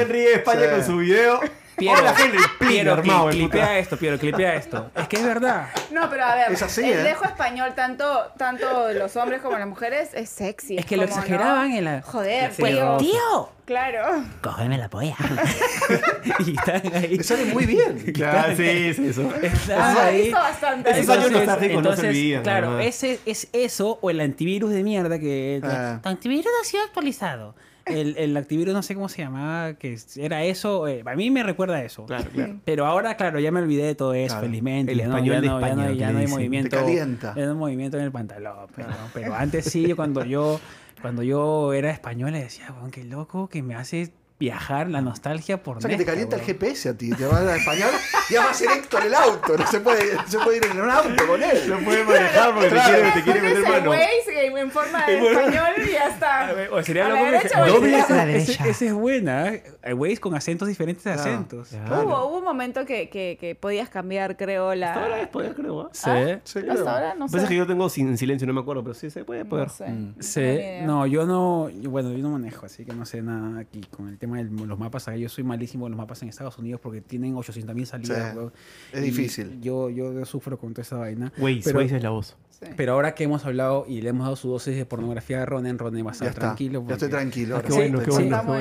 [0.00, 0.68] Henry España Sí.
[0.70, 1.40] con su video.
[1.76, 4.90] Piero, Hola Henry, Piero, armado, cli- clipea esto, Piero, clipea esto.
[4.94, 5.68] Es que es verdad.
[5.90, 7.02] No, pero a ver, Es así, el ¿eh?
[7.02, 8.06] dejo español, tanto,
[8.38, 10.76] tanto los hombres como las mujeres, es sexy.
[10.78, 11.76] Es que lo exageraban ¿no?
[11.78, 13.50] en la- Joder, Sí, tío.
[13.64, 14.22] Claro.
[14.42, 15.16] Cógeme la polla.
[16.46, 17.16] y están ahí.
[17.16, 18.04] Le sale muy bien.
[18.14, 19.22] Claro, sí, es eso.
[19.42, 20.20] Están Eso ahí.
[20.28, 20.90] hizo bastante.
[20.90, 25.18] Esos años nostálgicos no se olvidan, Claro, ese es eso o el antivirus de mierda
[25.18, 25.98] que Ah.
[26.02, 27.54] tu antivirus ha sido actualizado.
[27.86, 31.42] El, el antivirus no sé cómo se llamaba, que era eso, eh, a mí me
[31.42, 32.06] recuerda a eso.
[32.06, 32.56] Claro, claro.
[32.64, 34.46] Pero ahora, claro, ya me olvidé de todo eso, Claro.
[34.46, 34.92] felizmente.
[34.92, 36.76] El ya no- español ya de no, ya no- ya hay movimiento.
[36.76, 38.68] Ya no hay movimiento en el pantalón.
[38.74, 40.58] Pero, pero antes sí, yo cuando yo,
[41.02, 45.78] cuando yo era español, le decía, qué loco que me hace viajar la nostalgia por
[45.78, 46.54] O sea que te calienta el weón".
[46.58, 47.90] GPS a ti, te vas a español
[48.30, 50.90] y vas a Héctor el auto, no se puede, no se puede ir en un
[50.90, 51.58] auto con él.
[51.68, 52.92] No puede manejar porque Claro.
[52.92, 53.90] te quiere, te quiere Pones meter el mano.
[53.90, 56.54] Waze en- en forma de español y ya está.
[56.72, 57.08] O sería
[58.80, 59.48] es buena.
[59.54, 59.64] ¿eh?
[59.82, 61.30] Hay Waze con acentos diferentes de Claro.
[61.30, 61.68] acentos.
[61.68, 62.02] Claro.
[62.04, 64.88] Hubo, hubo un momento que, que, que podías cambiar, creo, la...
[64.88, 65.80] Hasta ahora es poder, creo.
[65.82, 65.90] ¿ah?
[65.92, 66.10] Sí.
[66.44, 67.36] Sí, Hasta ahora no sé.
[67.36, 69.68] Pasa que yo tengo sin silencio, no me acuerdo, pero sí se puede poder.
[69.68, 69.88] No sé.
[69.88, 70.14] Mm.
[70.16, 73.60] No Sí, no, yo no, yo- bueno, yo no manejo, así que no sé nada
[73.60, 75.08] aquí con el tema de los mapas.
[75.08, 78.32] Acá yo soy malísimo en los mapas en Estados Unidos porque tienen 800.000 salidas.
[78.32, 78.52] Sí, weón.
[78.92, 79.60] es Y difícil.
[79.60, 81.32] Yo, yo sufro con toda esa vaina.
[81.38, 82.36] Waze, pero, Waze es la voz.
[82.50, 82.66] Sí.
[82.76, 85.76] pero ahora que hemos hablado y le hemos dado su dosis de pornografía a Ronen,
[85.76, 86.84] Ronen va a estar tranquilo.
[86.86, 87.56] Ya estoy porque- tranquilo.
[87.56, 88.04] Ah, ahora qué sí, bueno, qué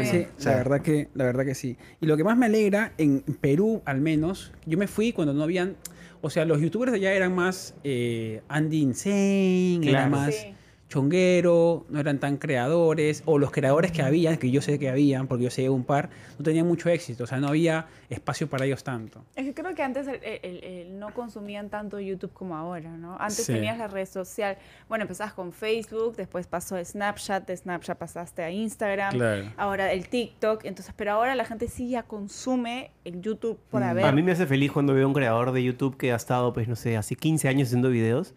[0.05, 0.27] Sí.
[0.37, 0.45] Sí.
[0.49, 1.77] la verdad que la verdad que sí.
[2.01, 5.43] Y lo que más me alegra en Perú al menos, yo me fui cuando no
[5.43, 5.75] habían,
[6.21, 10.09] o sea, los youtubers de allá eran más eh, Andy Insane, era Claro.
[10.11, 10.53] más Sí.
[10.93, 15.27] Chonguero, no eran tan creadores o los creadores que habían, que yo sé que habían
[15.27, 18.65] porque yo sé un par, no tenían mucho éxito, o sea, no había espacio para
[18.65, 19.23] ellos tanto.
[19.35, 23.15] Es que creo que antes el- el- el- no consumían tanto YouTube como ahora, ¿no?
[23.19, 23.53] Antes Sí.
[23.53, 24.57] tenías la red social.
[24.89, 29.45] Bueno, empezabas con Facebook, después pasó a Snapchat, de Snapchat pasaste a Instagram, Claro.
[29.57, 30.65] ahora el TikTok.
[30.65, 33.85] Entonces, pero ahora la gente sí ya consume el YouTube por Mm.
[33.85, 34.05] haber.
[34.05, 36.67] A mí me hace feliz cuando veo un creador de YouTube que ha estado, pues,
[36.67, 38.33] no sé, hace 15 años haciendo videos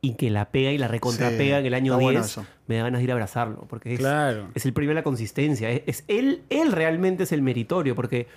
[0.00, 2.12] y que la pega y la recontrapega Sí, en el año está 10.
[2.12, 2.46] bueno eso.
[2.66, 4.48] me da ganas de ir a abrazarlo, porque es, Claro.
[4.54, 5.70] es el primero de la consistencia.
[5.70, 8.28] Es, es él, él realmente es el meritorio, porque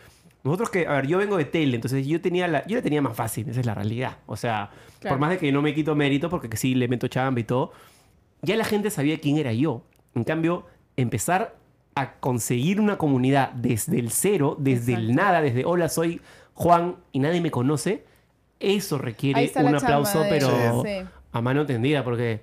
[0.43, 3.01] nosotros que, a ver, yo vengo de tele, entonces yo tenía la, yo la tenía
[3.01, 4.17] más fácil, esa es la realidad.
[4.25, 5.15] O sea, Claro.
[5.15, 7.43] por más de que no me quito mérito, porque que sí le meto chamba y
[7.43, 7.71] todo,
[8.41, 9.83] ya la gente sabía quién era yo.
[10.15, 10.65] En cambio,
[10.97, 11.55] empezar
[11.93, 16.21] a conseguir una comunidad desde el cero, desde el nada, desde hola, soy
[16.53, 18.03] Juan y nadie me conoce,
[18.59, 20.89] eso requiere un aplauso, de- pero Sí.
[21.31, 22.41] A mano tendida, porque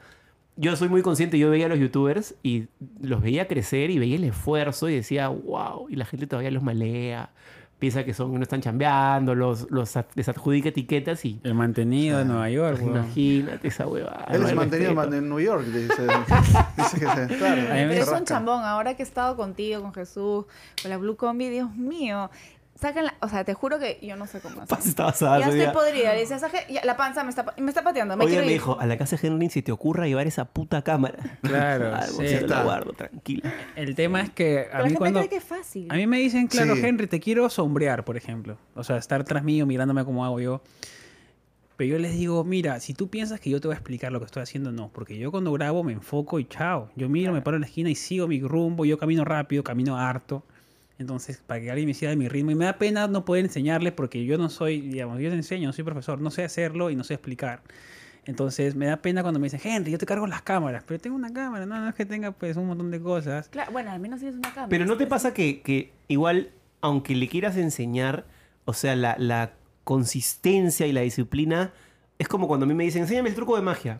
[0.56, 2.66] yo soy muy consciente, yo veía a los youtubers y
[3.00, 6.62] los veía crecer y veía el esfuerzo y decía, wow, y la gente todavía los
[6.62, 7.30] malea,
[7.78, 12.18] piensa que son, no están chambeando, los, los ad- les adjudica etiquetas y El mantenido
[12.18, 12.96] de Nueva York, weón.
[12.96, 14.26] imagínate esa huevada.
[14.30, 15.16] Él es mantenido respeto.
[15.16, 16.02] en New York, dice.
[16.76, 20.46] dice que se, claro, Pero es un chambón, ahora que he estado contigo, con Jesús,
[20.82, 22.30] con la Blue Combi, Dios mío.
[22.80, 24.68] Sacan la, o sea, te juro que yo no sé cómo hacer.
[24.68, 25.72] Paz estaba asada Ya estoy día.
[25.72, 26.12] podrida.
[26.14, 28.16] Le decía, "Saje", ya, la panza me está, me está pateando.
[28.16, 28.58] Me Hoy quiero me ir.
[28.58, 31.18] dijo, a la casa de Henry si te ocurra llevar esa puta cámara.
[31.42, 32.24] Claro, Ah, sí.
[32.24, 33.52] ya la guardo, tranquila.
[33.74, 35.88] El tema es que Pero a la mí gente cuando cree que es fácil.
[35.90, 36.82] A mí me dicen, claro, Sí.
[36.86, 38.58] Henry, te quiero sombrear, por ejemplo.
[38.76, 40.62] O sea, estar tras mío mirándome como hago yo.
[41.76, 44.18] Pero yo les digo, mira, si tú piensas que yo te voy a explicar lo
[44.18, 44.88] que estoy haciendo, no.
[44.88, 46.90] Porque yo cuando grabo me enfoco y chao.
[46.96, 48.84] Yo miro, me paro en la esquina y sigo mi rumbo.
[48.84, 50.44] Yo camino rápido, camino harto.
[50.98, 52.50] Entonces, para que alguien me siga de mi ritmo.
[52.50, 55.68] Y me da pena no poder enseñarles porque yo no soy, digamos, yo te enseño,
[55.68, 56.20] no soy profesor.
[56.20, 57.62] No sé hacerlo y no sé explicar.
[58.24, 60.82] Entonces, me da pena cuando me dicen, Henry, yo te cargo las cámaras.
[60.86, 61.64] Pero tengo una cámara.
[61.66, 63.48] No, no es que tenga pues un montón de cosas.
[63.48, 64.68] Claro, bueno, al menos tienes una cámara.
[64.68, 68.26] Pero ¿no te pasa que, que igual aunque le quieras enseñar,
[68.64, 69.52] o sea, la, la
[69.84, 71.72] consistencia y la disciplina,
[72.18, 73.98] es como cuando a mí me dicen, enséñame el truco de magia.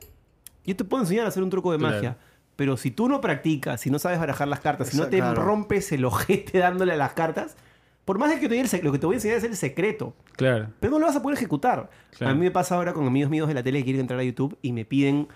[0.66, 1.94] Yo te puedo enseñar a hacer un truco de Claro.
[1.94, 2.16] magia.
[2.58, 5.40] Pero si tú no practicas, si no sabes barajar las cartas, si no te claro.
[5.40, 7.56] rompes el ojete dándole a las cartas,
[8.04, 10.12] por más de que te diga lo que te voy a enseñar es el secreto,
[10.34, 10.68] Claro.
[10.80, 11.88] pero no lo vas a poder ejecutar.
[12.16, 12.32] Claro.
[12.32, 14.24] A mí me pasa ahora con amigos míos de la tele que quieren entrar a
[14.24, 15.28] YouTube y me piden,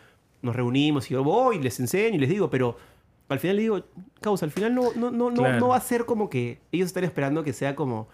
[0.42, 2.76] nos reunimos y yo voy y les enseño y les digo, pero
[3.28, 3.84] al final les digo,
[4.20, 5.60] causa, al final no, no, no, no, Claro.
[5.60, 8.08] no va a ser como que ellos están esperando que sea como,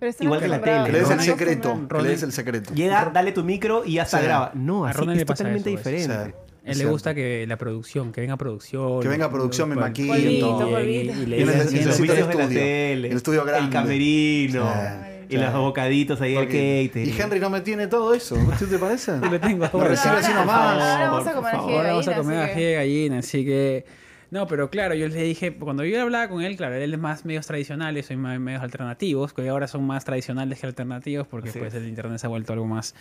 [0.00, 1.14] Pero Igual que la tele, Que le des ¿no?
[1.14, 1.68] el secreto.
[1.74, 2.74] Que Ronald- le des el secreto.
[2.74, 4.24] llega, dale tu micro y ya está Sí.
[4.24, 4.50] graba.
[4.54, 6.30] No, así es totalmente eso, es- diferente.
[6.30, 6.49] Sí.
[6.70, 9.00] A él le gusta que la producción, que venga producción.
[9.00, 10.14] Que venga producción, me maquillo.
[10.16, 12.48] Y, le necesito los el vicios de la estudio.
[12.48, 13.66] tele, El estudio grande.
[13.66, 14.70] el camerino
[15.30, 17.08] y los bocaditos ahí al catering.
[17.08, 18.34] Y Henry no me tiene todo eso.
[18.34, 19.12] ¿Usted te parece?
[19.22, 20.82] Yo lo tengo Lo recibe así nomás.
[20.82, 23.84] ahora vamos a comer Ahora vamos a comer de gallina, así que...
[24.30, 27.24] No, pero claro, yo le dije, cuando yo hablaba con él, claro, él es más
[27.24, 31.58] medios tradicionales, soy más medios alternativos, que ahora son más tradicionales que alternativos, porque Así
[31.58, 31.82] pues es.
[31.82, 32.94] el internet se ha vuelto algo más,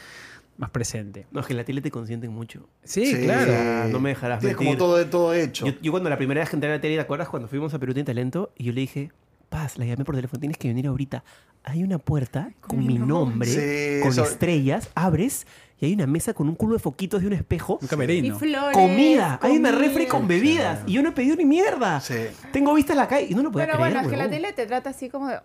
[0.60, 1.26] más presente.
[1.32, 2.68] No, es que en la tele te consienten mucho.
[2.84, 3.24] Sí, Sí.
[3.24, 3.88] claro.
[3.90, 4.78] No me dejarás Tienes mentir.
[4.78, 5.66] como todo, todo hecho.
[5.66, 7.74] Yo, yo cuando la primera vez que entré a la tele, ¿te acuerdas cuando fuimos
[7.74, 8.52] a Perú Tiene Talento?
[8.58, 9.12] Y yo le dije,
[9.50, 11.24] Paz, la llamé por teléfono, tienes que venir ahorita.
[11.64, 15.48] Hay una puerta con mi nombre, Sí, con eso- estrellas, abres
[15.80, 17.80] y hay una mesa con un culo de foquitos de un espejo.
[17.82, 18.38] Un Y camerino.
[18.38, 18.74] flores.
[18.78, 20.82] Comida, hay una refri con bebidas.
[20.86, 22.00] Y yo no he pedido ni mierda.
[22.02, 22.16] Sí.
[22.52, 23.94] Tengo vista en la calle y no lo podía Pero creer.
[23.94, 25.40] bueno, es que la tele te trata así como de.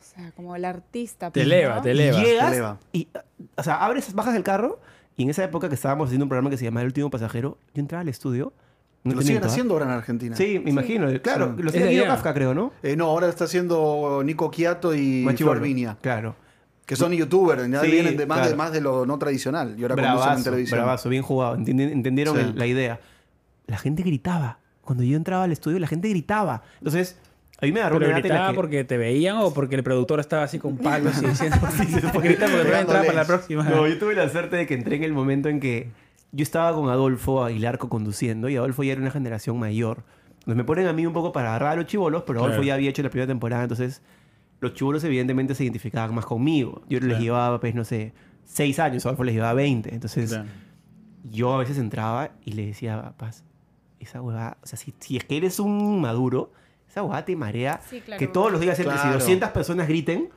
[0.00, 1.30] O sea, como el artista.
[1.30, 1.82] Te pues, eleva, ¿no?
[1.82, 2.18] te eleva.
[2.22, 2.78] Llegas Te eleva.
[2.92, 3.08] y,
[3.56, 4.80] o sea, abres, bajas del carro
[5.16, 7.58] y en esa época que estábamos haciendo un programa que se llamaba El Último Pasajero,
[7.74, 8.52] yo entraba al estudio.
[9.04, 10.36] No Lo siguen haciendo ahora en Argentina.
[10.36, 11.08] Sí, me imagino.
[11.22, 11.62] Claro, Sí.
[11.62, 12.04] lo Es hacía de Guido.
[12.06, 12.72] Kafka, creo, ¿no?
[12.82, 15.60] Eh, no, ahora está haciendo Nico Quiato y Más Flor chibolo.
[15.60, 15.96] Viña.
[16.02, 16.36] Claro.
[16.84, 18.56] Que son youtubers, ya Sí, vienen de más, de claro.
[18.58, 19.74] más de lo no tradicional.
[19.78, 20.78] Y ahora conducen en Bravazo, televisión.
[20.80, 21.54] bravazo, bien jugado.
[21.54, 22.42] Entendieron Sí.
[22.42, 23.00] el- la idea.
[23.66, 24.58] La gente gritaba.
[24.82, 26.62] Cuando yo entraba al estudio, la gente gritaba.
[26.78, 27.16] Entonces,
[27.62, 30.44] a mí me agarró ¿Pero una que- porque te veían o porque el productor estaba
[30.44, 31.76] así con palos y diciendo porque
[32.28, 33.06] grita porque Pegándoles.
[33.06, 33.64] para la próxima?
[33.64, 35.90] No, yo tuve la suerte de que entré en el momento en que
[36.32, 40.04] yo estaba con Adolfo Aguilar conduciendo y Adolfo ya era una generación mayor.
[40.38, 42.66] Entonces me ponen a mí un poco para agarrar a los chivolos, pero Adolfo Claro.
[42.66, 44.00] ya había hecho la primera temporada, entonces
[44.60, 46.82] los chivolos evidentemente se identificaban más conmigo.
[46.88, 47.22] Yo les Claro.
[47.22, 48.12] llevaba, pues, no sé,
[48.44, 49.92] seis años, Adolfo les llevaba 20.
[49.94, 50.48] Entonces Claro.
[51.30, 53.44] yo a veces entraba y le decía, Paz,
[53.98, 56.52] esa huevada, o sea, si, si es que eres un maduro,
[56.90, 57.80] esa huevada te marea.
[57.88, 58.18] Sí, claro.
[58.18, 59.18] Que todos los días entre si Claro.
[59.18, 60.28] 200 personas griten.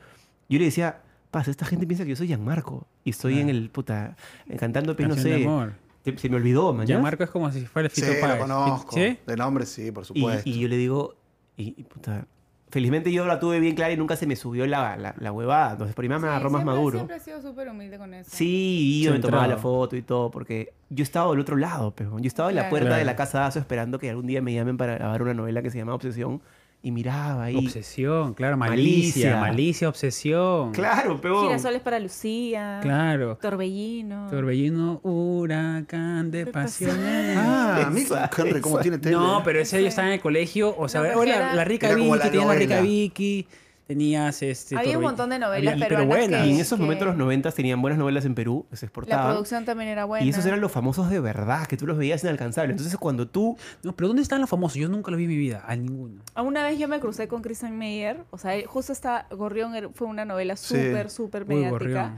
[0.48, 1.00] Yo le decía,
[1.30, 2.86] Paz, esta gente piensa que yo soy Gianmarco.
[3.04, 3.58] Y estoy en Claro.
[3.58, 4.16] el, puta,
[4.58, 5.34] cantando, pues, no de sé.
[5.44, 5.74] amor.
[6.04, 6.86] Se, se me olvidó, man.
[6.86, 8.40] Ya Marco es como si fuera el Sí, Fito lo Páez.
[8.40, 8.94] conozco.
[8.94, 9.18] ¿Sí?
[9.26, 10.48] De nombre sí, por Y, supuesto.
[10.48, 11.14] y yo le digo,
[11.56, 12.26] y, y, puta,
[12.74, 15.72] felizmente yo la tuve bien clara y nunca se me subió la, la, la huevada.
[15.72, 16.98] Entonces, por ahí me Sí, agarró más siempre- maduro.
[16.98, 18.28] Siempre he sido súper humilde con eso.
[18.32, 21.92] Sí, y yo me tomaba la foto y todo, porque yo estaba del otro lado,
[21.96, 22.70] pero yo estaba en la Claro.
[22.70, 25.34] puerta de la casa de Aso esperando que algún día me llamen para grabar una
[25.34, 26.42] novela que se llama Obsesión
[26.84, 27.56] y miraba ahí.
[27.56, 29.30] Obsesión, claro, Malicia.
[29.30, 30.72] malicia, malicia, obsesión.
[30.72, 32.80] Claro, pero Girasoles para Lucía.
[32.82, 33.38] Claro.
[33.40, 34.28] Torbellino.
[34.28, 37.38] Torbellino, huracán de pasiones.
[37.40, 39.16] Ah, a mí, Esa, Henry, ¿cómo tiene tele?
[39.16, 42.08] No, pero ese yo estaba en el colegio, o sea, No, la, la rica Vicky,
[42.10, 42.80] la rica.
[42.82, 43.46] Vicky,
[43.86, 46.42] tenías este Había un montón de novelas Había- pero peruanas buenas.
[46.42, 48.86] que- Y en esos que- momentos los 90 tenían buenas novelas en Perú, se La
[48.86, 49.26] exportaban.
[49.32, 50.24] producción también era buena.
[50.24, 52.72] Y esos eran los famosos de verdad, que tú los veías inalcanzables.
[52.76, 53.56] Entonces, cuando tú.
[53.82, 54.76] No, pero ¿dónde están los famosos?
[54.78, 56.22] Yo nunca los vi en mi vida, a ninguno.
[56.36, 60.06] Una vez yo me crucé con Christian Meyer, o sea, él- justo está Gorrión fue
[60.08, 61.70] una novela súper, súper mediática.
[61.70, 62.14] Gorrión.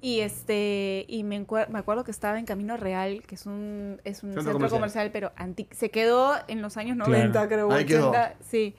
[0.00, 4.22] Y este y me, me acuerdo que estaba en Camino Real, que es un, es
[4.22, 4.78] un Centro centro, comercial.
[4.80, 5.32] comercial, pero
[5.70, 7.10] se quedó en los años Claro.
[7.12, 7.72] 90, creo.
[7.72, 8.10] Ahí quedó.
[8.10, 8.74] 80, sí.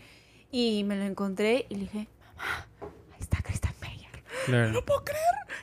[0.52, 2.08] Y me lo encontré y le dije,
[2.38, 2.68] mamá,
[3.14, 4.10] ahí está Christian Meyer.
[4.46, 4.84] Claro.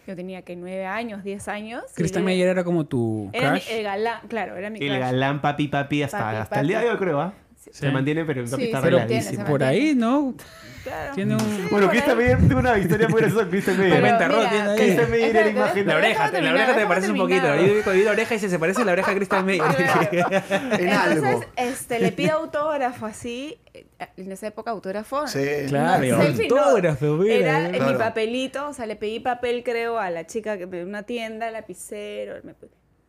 [0.07, 1.85] Yo tenía que nueve años, 10 años.
[1.97, 3.71] le- Meyer era como tu Era mi- crush.
[3.73, 4.99] el galán, claro, era mi El crush.
[5.01, 7.35] galán papi papi hasta, Papi, hasta el día de hoy, creo, ¿ah?
[7.71, 7.93] Se Sí.
[7.93, 10.35] mantiene, pero el papi Sí, está se mantiene, se Por ahí, ¿no?
[10.83, 11.15] Claro.
[11.15, 11.41] Tiene un...
[11.41, 12.17] Sí, Bueno, ahí.
[12.17, 13.49] Meyer tiene una historia muy graciosa.
[13.49, 14.03] Cristian Meyer.
[14.19, 14.75] Pero.
[14.77, 15.87] Christian Meyer era imagen.
[15.87, 17.55] La oreja, la oreja te déjame parece un poquito.
[17.55, 19.65] Yo vi la oreja y se parece a la oreja de Christian Meyer.
[20.73, 23.59] Entonces, este, le pido autógrafo así.
[24.17, 25.27] En esa época, autógrafo.
[25.27, 25.41] Sí.
[25.69, 26.57] Claro, No, selfie no.
[26.63, 27.35] autógrafo, mira.
[27.35, 27.93] Era Claro.
[27.93, 32.35] mi papelito, o sea, le pedí papel, creo, a la chica de una tienda, lapicero.
[32.45, 32.55] Me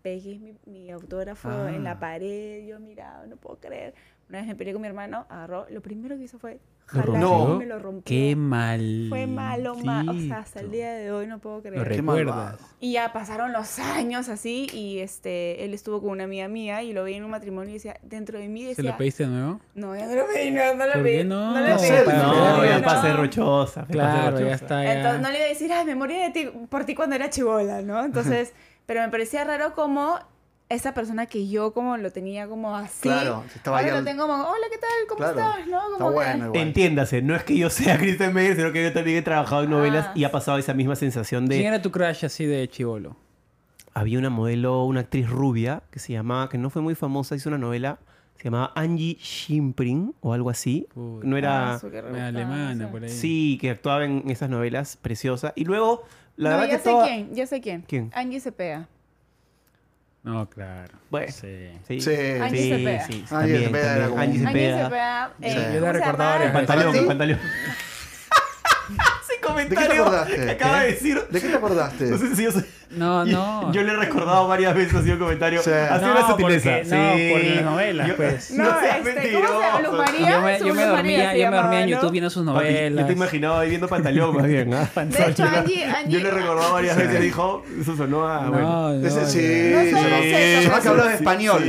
[0.02, 1.72] pegué mi, mi autógrafo Ah.
[1.74, 2.66] en la pared.
[2.66, 3.94] Yo miraba, no puedo creer.
[4.34, 5.68] Una vez me peleé con mi hermano, agarró.
[5.70, 6.58] Lo primero que hizo fue
[6.92, 8.04] ¿Lo jalar y me lo rompió.
[8.04, 9.06] Qué mal.
[9.08, 11.88] Fue malo, ma- o sea, hasta el día de hoy no puedo Lo creer.
[11.88, 12.56] Qué recuerdas.
[12.80, 16.94] Y ya pasaron los años así y este él estuvo con una amiga mía y
[16.94, 19.30] lo veía en un matrimonio y decía, dentro de mí ¿Se decía, lo pediste de
[19.30, 19.62] nuevo?
[19.76, 21.18] no, ya no lo pedí, no, no lo ¿Por pedí.
[21.18, 21.52] qué no?
[21.54, 23.86] No pedí, sé, No, no, ya pasé rochosa.
[23.86, 24.84] Claro, ya está.
[24.84, 24.94] Ya.
[24.96, 27.30] Entonces no le iba a decir, ay, me morí de ti, por ti cuando era
[27.30, 28.04] chivola, ¿no?
[28.04, 28.52] Entonces,
[28.88, 30.18] pero me parecía raro como
[30.74, 33.02] esa persona que yo como lo tenía como así.
[33.02, 34.90] Claro, estaba ahora lo al- tengo como, hola, ¿qué tal?
[35.08, 35.40] ¿Cómo Claro.
[35.40, 35.68] estás?
[35.68, 35.78] ¿No?
[35.84, 36.62] Está Como que- bueno igual.
[36.62, 39.70] Entiéndase, no es que yo sea Kristen Meyer, sino que yo también he trabajado en
[39.70, 41.68] novelas Ah, y ha pasado esa misma sensación ¿Quién de...
[41.68, 43.16] era tu crush así de chivolo?
[43.94, 47.50] Había una modelo, una actriz rubia, que se llamaba, que no fue muy famosa, hizo
[47.50, 48.00] una novela,
[48.38, 50.88] se llamaba Angie Schimpring o algo así.
[50.94, 51.28] Puta.
[51.28, 51.76] No era...
[51.76, 51.80] Ah,
[52.28, 53.10] alemana por ahí.
[53.10, 55.54] Sí, que actuaba en esas novelas preciosas.
[55.56, 56.04] Y luego,
[56.36, 57.06] la no, verdad ya que sé toda...
[57.06, 57.82] quién, ya sé quién.
[57.88, 58.10] ¿Quién?
[58.16, 58.90] Angie Cepeda.
[60.24, 60.94] No, claro.
[61.10, 61.32] Bueno.
[61.32, 61.70] Sí.
[61.88, 62.12] Sí, Sí.
[62.42, 63.06] Angie Cepeda.
[63.08, 64.44] sí, Angie Cepeda era como Angie eh.
[67.28, 67.38] Yo.
[69.24, 70.36] Ese comentario ¿De qué te acordaste?
[70.46, 71.22] que acaba de decir.
[71.30, 72.06] ¿De qué te acordaste?
[72.06, 72.66] No sé si yo soy-
[72.96, 73.72] No, no.
[73.74, 75.62] Yo le he recordado varias veces así un comentario.
[75.62, 75.70] Sí.
[75.72, 76.70] Sido No, una sutileza.
[76.72, 77.30] porque- no, Sí.
[77.32, 78.52] por las novelas, Yo- pues.
[78.54, 79.80] No, No seas este, ¿cómo se llama?
[79.80, 79.92] mentiroso.
[79.92, 80.30] Luz María.
[80.30, 82.12] Yo me, yo me dormía, yo me dormía en YouTube ¿no?
[82.12, 83.02] viendo sus Papi, novelas.
[83.02, 84.74] yo te imaginaba ahí viendo pantaleón más bien.
[84.74, 84.90] ¿ah?
[84.96, 86.12] De hecho, Angie, Angie.
[86.12, 88.42] Yo le he recordado varias veces y dijo, eso sonó a.
[88.42, 88.92] No, bueno.
[89.00, 89.28] no, Ese, no.
[89.28, 91.64] sí, No sonó- sé, sonó sí, que hablaba sí, español.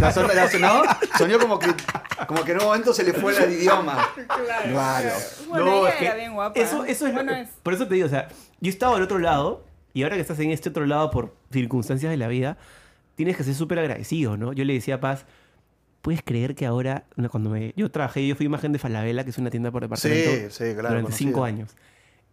[0.00, 0.82] La son- la sonó,
[1.18, 1.68] sonó como que,
[2.26, 4.08] como que en un momento se le fue el idioma.
[4.26, 4.70] Claro.
[4.70, 5.08] Claro.
[5.48, 6.58] Bueno, No, ella es que era bien guapa.
[6.60, 8.28] Eso, eso es lo- Bueno, es- Por eso te digo, o sea,
[8.60, 9.64] yo estaba al otro lado
[9.96, 12.58] y ahora que estás en este otro lado por circunstancias de la vida,
[13.14, 14.52] tienes que ser súper agradecido, ¿no?
[14.52, 15.24] Yo le decía a Paz,
[16.02, 19.30] ¿puedes creer que ahora, no, cuando me, yo trabajé, yo fui imagen de Falabella, que
[19.30, 20.88] es una tienda por departamento, Sí, sí, claro.
[20.88, 21.16] durante conocido.
[21.30, 21.76] cinco años?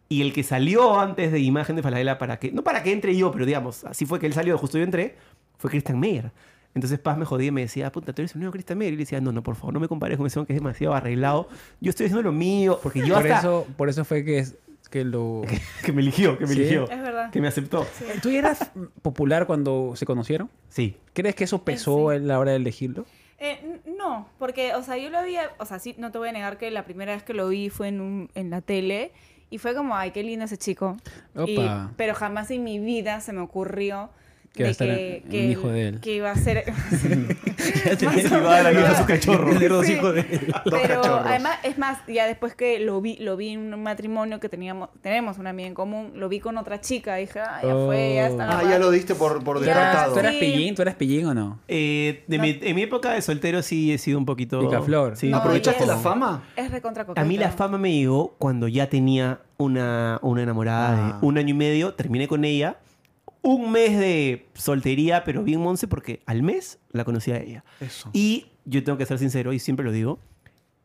[0.09, 3.15] Y el que salió antes de imagen de Falabella para que, no para que entre
[3.15, 5.15] yo, pero digamos, así fue que él salió, justo yo entré,
[5.57, 6.31] fue Christian Meyer.
[6.75, 8.93] Entonces Paz me jodía y me decía, puta, tú eres un nuevo Christian Meyer.
[8.93, 10.59] Y le decía, no, no, por favor, no me compares con ese hombre que es
[10.59, 11.47] demasiado arreglado.
[11.79, 13.39] Yo estoy haciendo lo mío, porque yo Por hasta...
[13.39, 14.55] eso, por eso fue que, es-
[14.93, 15.41] que lo...
[15.83, 16.59] que me eligió, que me Sí.
[16.61, 17.31] eligió, Es verdad.
[17.31, 17.87] que me aceptó.
[18.21, 18.69] ¿Tú eras
[19.01, 20.51] popular cuando se conocieron?
[20.69, 20.95] Sí.
[21.13, 22.17] ¿Crees que eso pesó sí.
[22.17, 23.07] a la hora de elegirlo?
[23.39, 26.29] Eh, n- no, porque, o sea, yo lo había, o sea, sí, no te voy
[26.29, 29.11] a negar que la primera vez que lo vi fue en, un, en la tele
[29.49, 30.95] y fue como, ay, qué lindo ese chico.
[31.47, 31.91] Y- Opa.
[31.97, 34.11] pero jamás en mi vida se me ocurrió
[34.53, 35.99] Que iba a de estar que, un que hijo de él.
[35.99, 36.63] Que iba a ser...
[38.01, 39.53] Y va a la luz a su cachorro.
[39.59, 39.93] De los Sí.
[39.93, 40.53] hijos de él.
[40.63, 41.21] Pero cachorros.
[41.25, 44.89] además, es más, ya después que lo vi, lo vi en un matrimonio que teníamos,
[45.01, 48.27] tenemos una amiga en común, lo vi con otra chica, dije, ah, ya fue, ya
[48.27, 48.59] está.
[48.59, 50.13] Ah, ya lo diste por, por descartado.
[50.13, 50.39] ¿Tú eras Sí.
[50.39, 50.75] pillín?
[50.75, 51.59] ¿Tú eras pillín o no?
[51.67, 54.59] Eh, de mi- en mi época de soltero sí he sido un poquito...
[54.61, 55.15] Picaflor.
[55.17, 56.43] Sí, No, ¿Aprovechaste la fama?
[56.55, 61.19] Es recontra A mí la fama me llegó cuando ya tenía una, una enamorada Ah.
[61.21, 61.93] de un año y medio.
[61.93, 62.77] Terminé con ella.
[63.43, 67.63] Un mes de soltería, pero bien monse, porque al mes la conocí a ella.
[67.79, 68.09] Eso.
[68.13, 70.17] Y yo tengo que ser sincero, y siempre lo digo,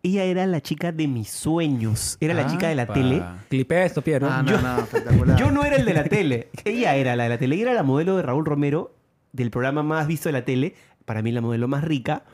[0.02, 2.16] ella era la chica de mis sueños.
[2.20, 2.94] Era la chica de la Apa.
[2.94, 3.22] tele.
[3.48, 4.28] Clipea esto, Piero.
[4.30, 5.36] Ah, no, Yo- no, espectacular.
[5.40, 6.48] Yo no era el de la tele.
[6.64, 7.54] Ella era la de la tele.
[7.56, 8.94] Ella era la modelo de Raúl Romero,
[9.32, 10.74] del programa más visto de la tele.
[11.04, 12.24] Para mí, la modelo más rica.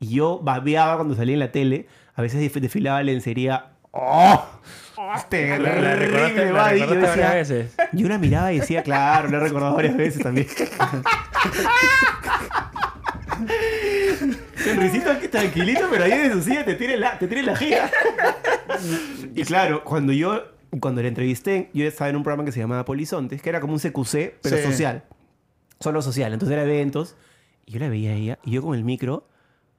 [0.00, 1.86] Y yo babeaba cuando salía en la tele.
[2.14, 3.70] A veces desfilaba lencería.
[3.96, 4.44] ¡Oh!
[5.28, 6.78] Terrible, La recordaste, la Buddy.
[6.80, 7.74] Yo, decía- varias veces.
[7.92, 10.46] yo la miraba y decía, claro, la he recordado varias veces también.
[14.66, 17.56] El risito aquí tranquilito, pero ahí de su silla te tiene la, te tiene la
[17.56, 17.90] gira.
[19.34, 20.42] Y claro, cuando yo,
[20.80, 23.74] cuando la entrevisté, yo estaba en un programa que se llamaba Polizontes, que era como
[23.74, 24.62] un CQC, pero Sí.
[24.62, 25.04] social.
[25.80, 26.32] Solo social.
[26.32, 27.16] Entonces era eventos.
[27.66, 29.26] Y yo la veía a ella, y yo con el micro,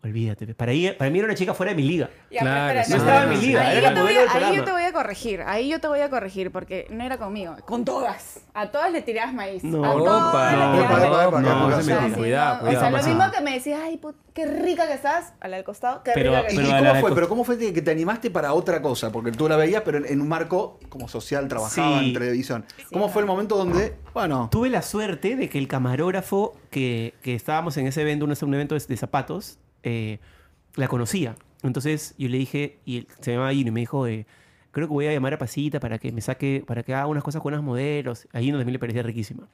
[0.05, 0.53] olvídate.
[0.55, 2.09] Para, ella, para mí era una chica fuera de mi liga.
[2.31, 4.33] Ya, Claro, no, estaba en mi liga, Ahí era yo te voy a- del Ahí
[4.33, 4.65] yo programa.
[4.65, 7.83] te voy a corregir, ahí yo te voy a corregir, porque no era conmigo, con
[7.85, 8.41] todas.
[8.53, 9.63] A todas le tirabas maíz.
[9.63, 9.83] No.
[9.83, 13.79] a todas No, no, se me- cuidado, cuidado, O sea, lo mismo que me decías,
[13.83, 16.57] ay, put, qué rica que estás, a la del costado, qué Pero- rica que ¿Y,
[16.57, 17.15] pero y a cómo fue?
[17.15, 19.11] ¿Pero cómo fue que te animaste para otra cosa?
[19.11, 22.07] Porque tú la veías, pero en, en un marco como social, trabajaba Sí.
[22.07, 22.65] en televisión.
[22.91, 27.35] ¿Cómo fue el momento donde, bueno, Tuve la suerte de que el camarógrafo que, que
[27.35, 30.19] estábamos en ese evento, un, un evento de zapatos, eh,
[30.75, 31.35] la conocía.
[31.63, 34.25] Entonces yo le dije, y se llamaba Gino, y me dijo, eh,
[34.71, 37.23] creo que voy a llamar a Pasita para que me saque, para que haga unas
[37.23, 38.27] cosas con unas modelos.
[38.33, 39.47] A Gino también le parecía riquísima.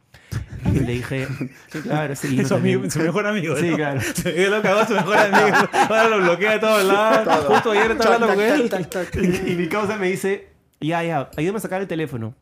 [0.65, 1.27] Y yo le dije,
[1.71, 3.55] sí, claro, sí, Gino Su, amigo- su mejor amigo.
[3.55, 3.75] Sí, ¿no?
[3.77, 4.01] claro.
[4.25, 5.57] Él lo cagó a su mejor amigo.
[5.73, 7.23] Ahora lo bloquea de todos lados.
[7.23, 7.53] Todo.
[7.53, 8.69] Justo ayer estaba hablando con él.
[8.69, 9.23] Tac, tac, tac.
[9.23, 10.47] Y, y mi causa me dice,
[10.79, 12.33] ya, ya, ayúdame a sacar el teléfono.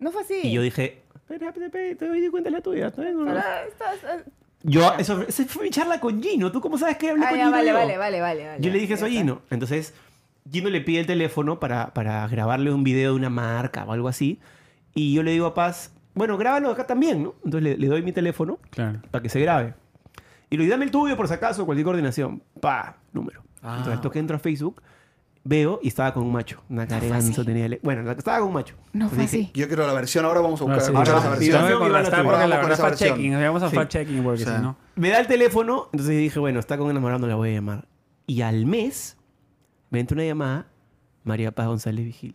[0.00, 0.40] No fue así.
[0.42, 2.88] Y yo dije, espera, espera, espera, te doy cuenta de la tuya.
[2.88, 3.26] ¿está bien o no?".
[3.26, 3.38] Pero
[3.68, 4.24] estás-
[4.66, 6.50] Yo, eso, esa fue mi charla con Gino.
[6.50, 7.56] ¿Tú cómo sabes que hablé Ah, con ya, Gino?
[7.56, 7.74] vale, yo?
[7.74, 8.60] vale, vale, vale, vale.
[8.62, 9.08] Yo le dije eso a.
[9.10, 9.42] Gino.
[9.50, 9.94] Entonces,
[10.50, 14.08] Gino le pide el teléfono para, para grabarle un video de una marca o algo
[14.08, 14.40] así.
[14.94, 17.34] Y yo le digo a Paz, bueno, grábalo acá también, ¿no?
[17.44, 19.00] Entonces le, le doy mi teléfono Claro.
[19.10, 19.74] para que se grabe.
[20.50, 22.42] Y le digo, dame el tuyo por si acaso, cualquier coordinación.
[22.60, 23.42] Pa, número.
[23.62, 23.76] Ah.
[23.78, 24.80] Entonces, toque entro a Facebook,
[25.44, 26.62] veo y estaba con un macho.
[26.70, 27.68] Una ganso tenía.
[27.82, 28.74] Bueno, la- estaba con un macho.
[28.92, 29.50] No fue así.
[29.54, 31.50] yo quiero la versión, ahora vamos a buscar Ahora sí, escuchar ahora sí.
[31.50, 31.70] versión.
[31.70, 33.16] No porque la vamos verdad esa fact versión.
[33.18, 33.32] checking.
[33.42, 33.76] Vamos a Sí.
[33.76, 34.44] fact checking porque Sí.
[34.44, 34.76] si no.
[34.96, 37.86] Me da el teléfono, entonces dije, bueno, está con enamorando, la voy a llamar.
[38.26, 39.16] Y al mes
[39.90, 40.66] me entra una llamada,
[41.24, 42.34] María Paz González Vigil.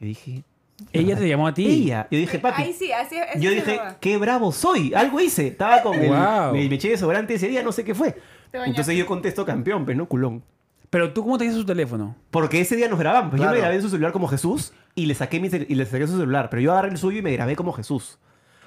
[0.00, 0.44] Yo dije,
[0.92, 1.66] Ella te llamó a ti.
[1.66, 2.08] Ella.
[2.10, 2.62] Yo dije, papi.
[2.62, 3.40] Ahí sí, así es.
[3.40, 4.94] Yo sí dije, qué bravo soy.
[4.94, 5.48] Algo hice.
[5.48, 6.08] Estaba con el.
[6.08, 6.52] Wow.
[6.54, 8.16] Me, me eché desodorante ese día, no sé qué fue.
[8.52, 10.42] Entonces yo contesto campeón, pues no culón.
[10.90, 12.16] Pero tú, ¿cómo tenías su teléfono?
[12.30, 13.30] Porque ese día nos grabamos.
[13.30, 13.54] Pues Yo Claro.
[13.54, 16.06] me grabé en su celular como Jesús y le saqué mi cel- y le saqué
[16.08, 16.50] su celular.
[16.50, 18.18] Pero yo agarré el suyo y me grabé como Jesús.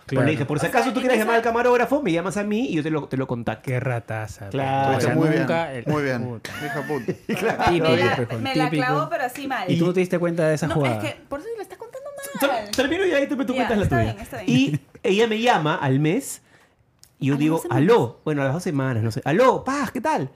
[0.05, 0.25] Pero Claro.
[0.25, 2.11] le dije, por si O acaso sea, tú en quieres esa- llamar al camarógrafo, me
[2.11, 3.63] llamas a mí y yo te lo, te lo contacto.
[3.65, 4.49] Qué rataza.
[4.49, 4.97] Claro.
[4.97, 5.45] O sea, muy bien.
[5.49, 6.23] el- Muy bien.
[6.23, 6.51] Puta.
[6.65, 7.05] Hija puta.
[7.27, 8.85] Típico, Me la, me la típico.
[8.85, 9.69] clavó, pero así mal.
[9.71, 10.97] ¿Y tú no te diste cuenta de esa no, jugada?
[10.97, 12.09] es que por eso lo estás contando
[12.39, 12.71] Ter- mal.
[12.71, 14.11] Termino y ahí te me tú Ya, cuentas la está tuya.
[14.13, 14.49] bien, está bien.
[14.57, 16.41] Y ella me llama al mes
[17.19, 17.83] y yo ¿A las digo, dos semanas?
[17.83, 18.21] aló.
[18.25, 19.21] Bueno, a las dos semanas, no sé.
[19.25, 20.29] Aló, paz, ¿qué tal?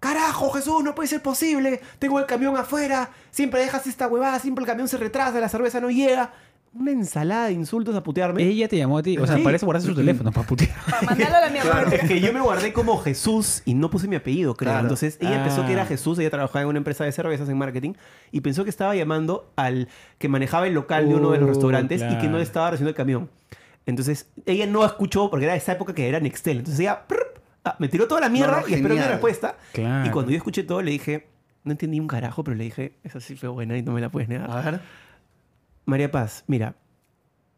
[0.00, 1.80] Carajo, Jesús, no puede ser posible.
[1.98, 3.10] Tengo el camión afuera.
[3.30, 4.38] Siempre dejas esta huevada.
[4.38, 5.38] Siempre el camión se retrasa.
[5.40, 6.32] La cerveza no llega.
[6.72, 8.42] Una ensalada de insultos a putearme.
[8.44, 9.18] Ella te llamó a ti.
[9.18, 9.42] O sea, Sí.
[9.42, 10.70] parece guardarse su teléfono para putear.
[10.88, 11.82] Para mandarlo a la mierda.
[11.92, 14.70] Es que yo me guardé como Jesús y no puse mi apellido, creo.
[14.70, 14.82] Claro.
[14.82, 15.44] Entonces ella Ah.
[15.44, 17.94] pensó que era Jesús, ella trabajaba en una empresa de cervezas en marketing
[18.30, 19.88] y pensó que estaba llamando al
[20.18, 22.70] que manejaba el local de uno de los Uh, restaurantes y que no le estaba
[22.70, 23.28] recibiendo el camión.
[23.84, 26.58] Entonces ella no escuchó porque era esa época que era Nextel.
[26.58, 27.02] Entonces ella
[27.64, 29.56] ah, me tiró toda la mierda No, no, y esperó mi respuesta.
[29.72, 30.08] Claro.
[30.08, 31.28] Y cuando yo escuché todo le dije,
[31.64, 34.10] no entendí un carajo, pero le dije, esa sí fue buena y no me la
[34.10, 34.50] puedes negar.
[34.50, 34.80] A ver.
[35.84, 36.74] María Paz, mira,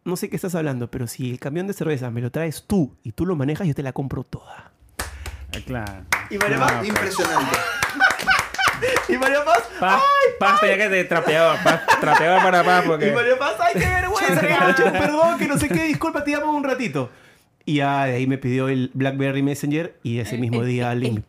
[0.04, 2.96] no sé qué estás hablando, pero si el camión de cerveza me lo traes tú
[3.02, 4.72] y tú lo manejas, yo te la compro toda.
[5.66, 6.04] Claro.
[6.30, 7.56] Y María Paz, Impresionante.
[9.08, 10.02] y María Paz, Paz,
[10.38, 11.62] Paz tenía que te trapeaba.
[11.62, 13.08] Paz, trapeaba para Paz porque...
[13.10, 16.64] y María Paz, ay, qué vergüenza, perdón, que no sé qué, disculpa, te llamo un
[16.64, 17.10] ratito.
[17.64, 21.20] Y ya de ahí me pidió el BlackBerry Messenger y ese mismo día el link.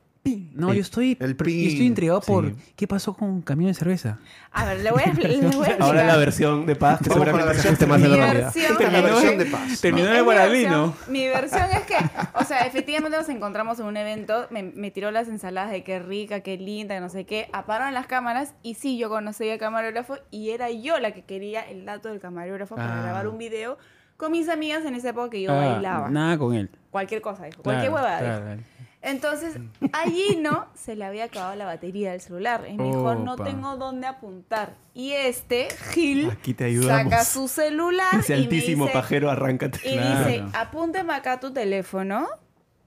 [0.53, 2.55] No, yo estoy, El yo estoy intrigado por Sí.
[2.77, 4.19] qué pasó con camión de cerveza.
[4.53, 5.75] A ver, le voy a, le voy a explicar.
[5.81, 8.43] Ahora la versión de Paz, que la seguramente se versión más a la realidad.
[8.53, 9.81] versión, La Terminó versión de paz.
[9.81, 10.87] terminó el mi Guaralino.
[10.93, 11.95] versión- Mi versión es que,
[12.35, 15.99] o sea, efectivamente nos encontramos en un evento, me, me tiró las ensaladas de qué
[15.99, 19.59] rica, qué linda, que no sé qué, apagaron las cámaras y sí, yo conocí al
[19.59, 23.03] camarógrafo y era yo la que quería el dato del camarógrafo para Ah.
[23.03, 23.77] grabar un video
[24.23, 26.09] con mis amigas en esa época que yo Ah, bailaba.
[26.09, 26.69] Nada con él.
[26.91, 27.61] Cualquier cosa, dijo.
[27.61, 28.21] Cualquier Claro, huevada.
[28.33, 28.45] dijo.
[28.45, 28.61] claro.
[29.01, 29.57] Entonces,
[29.91, 32.63] allí no se le había acabado la batería del celular.
[32.69, 34.75] Y me dijo, no tengo dónde apuntar.
[34.93, 39.79] Y este, Gil, Aquí te saca su celular Ese y me altísimo dice, pajero, arráncate.
[39.83, 40.25] y Claro.
[40.29, 42.27] dice, apúnteme acá tu teléfono.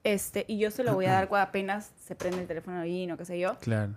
[0.04, 3.06] Este, y yo se lo voy a dar cuando apenas se prende el teléfono ahí,
[3.06, 3.58] no qué sé yo.
[3.58, 3.92] Claro.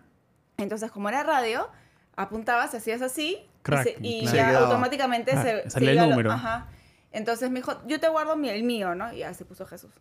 [0.58, 1.70] Entonces, como era radio,
[2.18, 3.84] apuntabas, hacías así, y Crack.
[3.84, 4.66] se- y, Se ya quedaba.
[4.66, 6.32] automáticamente Ah, se, se salía el iba lo- número.
[6.32, 6.68] ajá.
[7.12, 9.12] Entonces me dijo, yo te guardo el mío, ¿no?
[9.14, 9.92] Y ya se puso Jesús.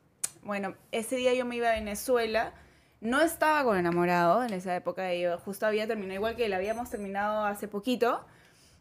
[0.43, 2.53] Bueno, ese día yo me iba a Venezuela.
[3.01, 5.15] No estaba con enamorado en esa época.
[5.15, 8.25] Yo justo había terminado, igual que él, habíamos terminado hace poquito.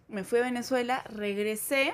[0.07, 1.93] Me fui a Venezuela, regresé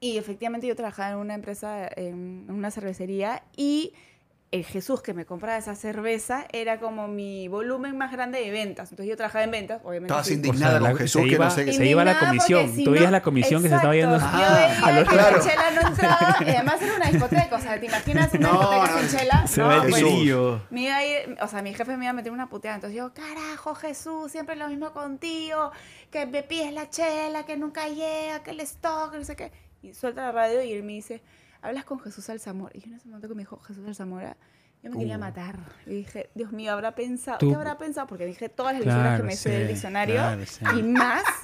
[0.00, 3.94] y efectivamente yo trabajaba en una empresa, en una cervecería y
[4.54, 8.90] el Jesús que me compraba esa cerveza era como mi volumen más grande de ventas.
[8.90, 10.06] Entonces yo trabajaba en ventas, obviamente.
[10.12, 10.34] Estabas sí.
[10.34, 11.72] indignada O sea, con la- Jesús se que iba- no sé qué.
[11.72, 12.74] se iba a la comisión.
[12.74, 14.14] si Tú veías no- la comisión que se estaba yendo.
[14.16, 14.38] Exacto.
[14.44, 15.36] Ah, Yo veía a lo que claro.
[15.36, 16.36] la chela no entraba.
[16.40, 17.56] Y además era una discoteca.
[17.56, 19.46] O sea, ¿te imaginas una No, discoteca no, sin chela?
[19.46, 20.02] Se no, pues,
[20.70, 22.76] me iba a ir, o sea, mi jefe me iba a meter una puteada.
[22.76, 25.70] Entonces yo, carajo, Jesús, siempre lo mismo contigo,
[26.10, 29.50] que me pides la chela, que nunca llega, que el stock, que no sé qué.
[29.82, 31.22] Y suelta la radio y él me dice,
[31.64, 32.70] hablas con Jesús Alzamora.
[32.74, 34.36] Y yo en ese momento que me dijo Jesús Alzamora,
[34.82, 35.20] yo me quería Uh.
[35.20, 35.58] matar.
[35.86, 37.38] Y dije, Dios mío, ¿habrá pensado?
[37.38, 38.06] Tú- ¿Qué habrá pensado?
[38.06, 40.64] Porque dije todas las lecturas que Claro, me sé del diccionario claro, sí.
[40.78, 41.24] y más.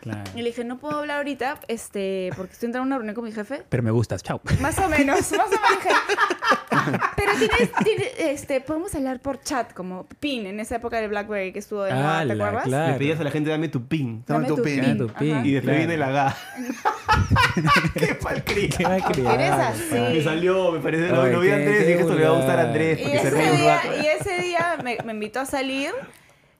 [0.00, 0.30] Claro.
[0.36, 3.24] Y le dije, no puedo hablar ahorita, este, porque estoy entrando a una reunión con
[3.24, 3.64] mi jefe.
[3.68, 4.22] Pero me gustas.
[4.22, 4.40] Chao.
[4.60, 5.90] Más o menos, más o menos dije.
[7.16, 11.52] Pero tienes, tienes- este, podemos hablar por chat, como PIN, en esa época de BlackBerry
[11.52, 12.64] que estuvo de moda, ¿te Ala, acuerdas?
[12.68, 12.92] claro.
[12.92, 14.24] Le pedías a la gente, dame tu pin.
[14.26, 14.80] Dame tu pin.
[14.80, 15.32] Dame tu pin.
[15.34, 15.46] Ajá.
[15.46, 15.78] Y después Claro.
[15.78, 16.36] viene la ga.
[17.94, 18.76] Qué malcriado.
[18.76, 19.94] Qué malcriado, Eres así.
[19.94, 21.08] Me salió, me parece.
[21.08, 22.62] Lo, vi a Andrés y dije esto le va a gustar a.
[22.62, 23.94] Andrés Y porque se ríe ese, un día, rato.
[24.02, 25.90] y ese día me, me invitó a salir,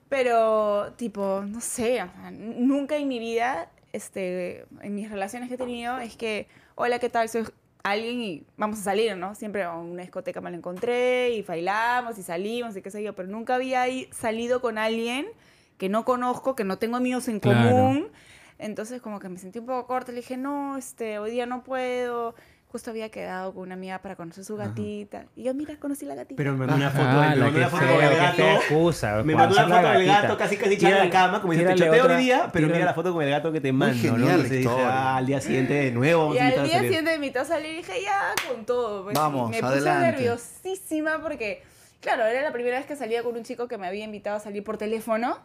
[0.09, 5.97] pero tipo, no sé, nunca en mi vida, este, en mis relaciones que he tenido,
[5.99, 7.29] es que, hola, ¿qué tal?
[7.29, 7.45] Soy
[7.83, 9.35] alguien y vamos a salir, ¿no?
[9.35, 13.13] Siempre a una discoteca me lo encontré y bailamos y salimos y qué sé yo,
[13.13, 15.27] pero nunca había salido con alguien
[15.77, 17.75] que no conozco, que no tengo amigos en Claro.
[17.75, 18.07] común.
[18.57, 21.63] Entonces como que me sentí un poco corta, le dije, no, este, hoy día no
[21.63, 22.35] puedo.
[22.71, 25.25] Justo había quedado con una amiga para conocer su gatita.
[25.35, 26.37] Y yo, mira, conocí la gatita.
[26.37, 28.15] Pero me mandó una foto, Ah, me la mandó una foto fea, con el qué
[28.17, 28.43] gato.
[28.43, 31.65] excusa, Me mandó una foto del gato casi casi echada en la cama, como dice,
[31.65, 33.95] te choteo otra- hoy día, pero mira la foto con el gato que te mando,
[33.95, 33.99] ¿no?
[34.01, 34.87] genial Entonces dije, historia.
[34.87, 37.71] ah, al día siguiente de nuevo vamos Y al día siguiente me invitó a salir
[37.73, 39.03] y dije, ya, con todo.
[39.03, 39.15] pues.
[39.15, 40.11] Vamos, Y me puse adelante.
[40.11, 41.63] nerviosísima porque,
[42.01, 44.39] claro, era la primera vez que salía con un chico que me había invitado a
[44.39, 45.39] salir por teléfono.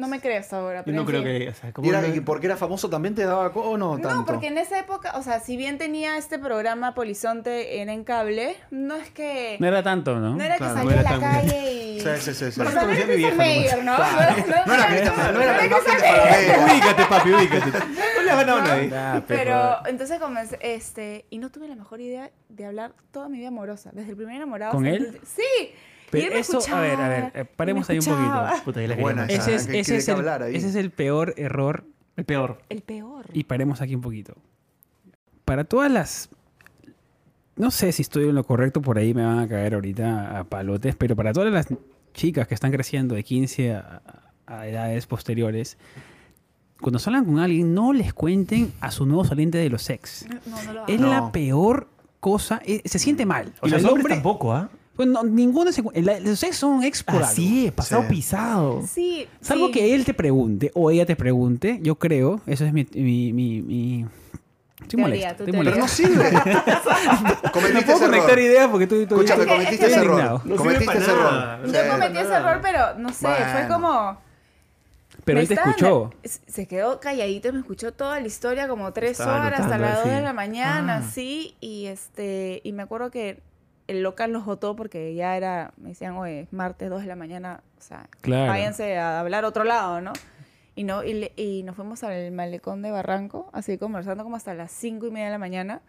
[0.00, 0.80] No me crees ahora.
[0.80, 1.30] Yo pero no en creo fin.
[1.44, 1.48] que.
[1.50, 2.12] O sea, ¿Y ¿cómo era no?
[2.12, 4.08] que porque era famoso también te daba co- o no tanto?
[4.14, 8.04] No, porque en esa época, o sea, si bien tenía este programa Polizonte era en
[8.04, 9.56] cable, no es que...
[9.60, 10.34] No era tanto, ¿no?
[10.34, 12.00] No era Claro, que no salía era a la tan- calle y...
[12.00, 12.52] Sí, sí, sí.
[12.52, 12.60] sí.
[12.60, 13.98] O sea, no era vieja, ¿no?
[13.98, 17.70] No era Christian- no era la imagen ubícate, papi, ubícate.
[18.16, 18.90] No le ha ganado a nadie.
[18.94, 23.38] Ah, Pero entonces comencé, este, y no tuve la mejor idea de hablar toda mi
[23.38, 24.72] vida amorosa, desde el primer enamorado.
[24.72, 25.12] ¿Con hasta él?
[25.14, 25.72] ulti- Sí.
[26.10, 28.64] Pero y eso, a ver, a ver, eh, paremos y ahí un poquito.
[28.64, 29.50] Puta, ya la Buena quería esa.
[29.50, 29.54] matar.
[29.54, 30.56] Ese es, que ese, es que el, hablar ahí.
[30.56, 31.84] ese es el peor error.
[32.16, 32.58] El peor.
[32.68, 33.26] El peor.
[33.32, 34.34] Y paremos aquí un poquito.
[35.44, 36.30] Para todas las...
[37.56, 40.44] No sé si estoy en lo correcto, por ahí me van a caer ahorita a
[40.44, 41.66] palotes, pero para todas las
[42.14, 44.02] chicas que están creciendo de 15 a,
[44.46, 45.76] a edades posteriores,
[46.80, 50.26] cuando salgan con alguien, no les cuenten a su nuevo saliente de los sex.
[50.46, 51.00] No, no lo Es.
[51.00, 51.08] No.
[51.10, 51.88] la peor
[52.20, 52.60] cosa.
[52.64, 53.52] eh, se siente mal.
[53.60, 54.14] O sea, el los hombres hombre...
[54.14, 54.70] tampoco, ¿ah?
[55.06, 55.82] No, ninguno se...
[56.36, 57.26] sex son ex por algo.
[57.26, 58.08] Así es, pasado Sí.
[58.08, 58.82] pisado.
[58.86, 59.28] Sí.
[59.40, 59.72] Salvo sí.
[59.72, 62.86] que él te pregunte o ella te pregunte, yo creo, eso es mi...
[62.94, 64.06] mi, mi, mi-
[64.82, 66.30] Estoy Teoría, molesto, Pero no sirve.
[67.44, 68.38] No cometiste puedo ese conectar error.
[68.44, 69.06] ideas porque tú...
[69.06, 70.40] tú Escúchame, cometiste ese error.
[70.44, 71.60] No Cometiste ese error.
[71.66, 73.74] Yo cometí ese error, pero no sé, fue Bueno.
[73.74, 74.18] como...
[75.24, 76.10] Pero él te escuchó.
[76.24, 79.96] Se quedó calladito y me escuchó toda la historia como tres Estaba horas hasta las
[80.02, 81.10] dos de la mañana, Ah.
[81.12, 81.56] sí.
[81.60, 83.42] Y este y me acuerdo que
[83.90, 87.16] el local los votó porque ya era, me decían, oye, es martes 2 de la
[87.16, 88.50] mañana, o sea, Claro.
[88.50, 90.12] váyanse a hablar otro lado, ¿no?
[90.76, 94.54] Y, no, y, le- y nos fuimos al malecón de Barranco, así conversando como hasta
[94.54, 95.82] las cinco y media de la mañana.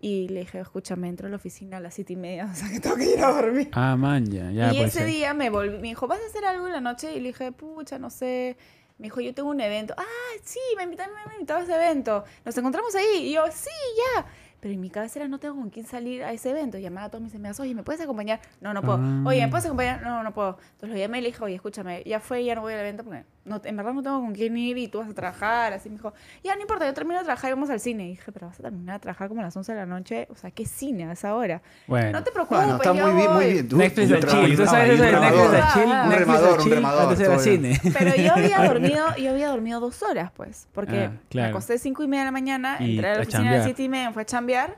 [0.00, 2.68] Y le dije, escúchame, entro a la oficina a las siete y media, o sea
[2.70, 3.68] que tengo que ir a dormir.
[3.72, 5.06] Ah, man, ya, ya y ese ser.
[5.06, 7.12] día me volví, me dijo, ¿vas a hacer algo en la noche?
[7.14, 8.56] Y le dije, pucha, no sé.
[8.98, 9.94] Me dijo, yo tengo un evento.
[9.96, 10.04] Ah,
[10.42, 12.24] sí, me invitaron, me invitado a ese evento.
[12.44, 13.28] Nos encontramos ahí.
[13.28, 13.70] Y yo, sí,
[14.16, 14.26] ya.
[14.62, 16.78] Pero en mi cabeza no tengo con quién salir a ese evento.
[16.78, 18.38] Llamaba a todos mis amigos, oye, ¿me puedes acompañar?
[18.60, 19.00] No, no puedo.
[19.26, 20.02] Oye, ¿me puedes acompañar?
[20.02, 20.56] No, no puedo.
[20.74, 23.02] Entonces lo llamé y le dije, oye, escúchame, ya fue, ya no voy al evento
[23.02, 25.72] porque no, en verdad no tengo con quién ir y tú vas a trabajar.
[25.72, 26.12] Así me dijo,
[26.44, 28.04] ya no importa, yo termino de trabajar y vamos al cine.
[28.06, 30.28] Y dije, pero vas a terminar de trabajar como a las 11 de la noche.
[30.30, 31.60] O sea, ¿qué cine a esa hora?
[31.86, 32.12] Bueno.
[32.12, 33.52] No te preocubes, Bueno, está yo muy bien, muy voy".
[33.54, 33.68] bien.
[33.68, 34.56] Tú- Netflix trabajas- chill.
[34.56, 35.82] Tú sabes eso de un Netflix and chill.
[35.82, 37.80] Un remador, un remador, Antes era cine.
[37.98, 41.46] Pero yo había dormido, yo había dormido dos horas, pues, porque Ah, claro.
[41.46, 43.64] me acosté cinco y media de la mañana, Y entré a la oficina a las
[43.64, 44.76] siete y media, me fue a chambear,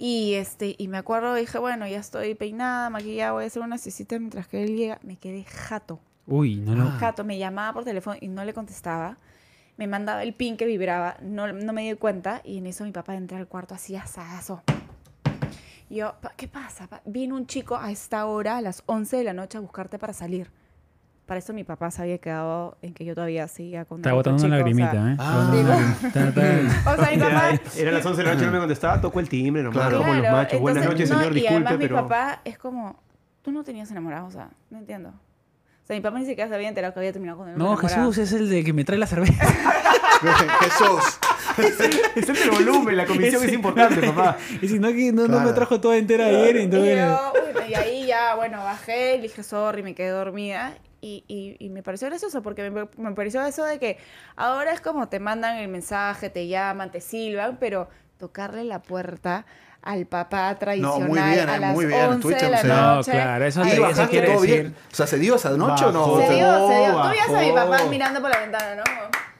[0.00, 3.78] y este, y me acuerdo, dije, bueno, ya estoy peinada, maquillada, voy a hacer una
[3.78, 5.98] siestita mientras que él llega, me quedé jato,
[6.28, 6.90] Uy, no, no.
[6.98, 9.16] jato, me llamaba por teléfono y no le contestaba,
[9.76, 12.92] me mandaba el pin que vibraba, no, no me di cuenta, y en eso mi
[12.92, 14.62] papá entra al cuarto así asazo.
[15.90, 16.86] Y yo, "Pa- ¿qué pasa?
[16.86, 17.00] pa?
[17.06, 20.12] Vino un chico a esta hora, a las 11 de la noche, a buscarte para
[20.12, 20.50] salir.
[21.24, 24.44] Para eso mi papá se había quedado en que yo todavía seguía con Está botando
[24.46, 25.16] una chico, o sea, lagrimita, ¿eh?
[25.18, 25.34] Ah.
[25.50, 26.12] Botando una lagrimita.
[26.12, 26.90] Ta, ta.
[26.92, 27.50] O sea, mi papá...
[27.50, 29.98] Era, era las 11 de la noche, no me contestaba, tocó el timbre nomás, Claro.
[29.98, 30.60] como los machos.
[30.60, 32.08] Buenas entonces, noches, no, señor, Y además disculpe, mi pero...
[32.08, 32.96] papá es como,
[33.42, 35.12] tú no tenías enamorado, o sea, no entiendo.
[35.88, 37.74] O sea, mi papá ni siquiera se había enterado que había terminado con el No.
[37.78, 39.42] Jesús es el de que me trae la cerveza.
[40.60, 41.18] Jesús.
[42.14, 44.36] Es el volumen, la comisión es importante, papá.
[44.60, 45.54] Y si no, que no, no me Claro.
[45.54, 46.56] trajo toda entera ayer.
[46.56, 46.98] Y, Entonces...
[46.98, 50.76] yo, bueno, y ahí ya, bueno, bajé, le dije sorry, me quedé dormida.
[51.00, 53.96] Y, y, y me pareció gracioso porque me, me pareció eso de que
[54.36, 59.46] ahora es como te mandan el mensaje, te llaman, te silban, pero tocarle la puerta
[59.82, 62.00] al papá tradicional muy bien, a eh, las muy bien.
[62.02, 63.10] 11 Estuviste de la noche.
[63.12, 64.76] No, claro, eso ¿Y eso quiere todo decir- bien?
[64.92, 66.20] O sea, ¿se dio esa noche o no?
[66.20, 66.92] Se dio, se dio.
[67.02, 68.82] Tú veías a mi papá mirando por la ventana, ¿no?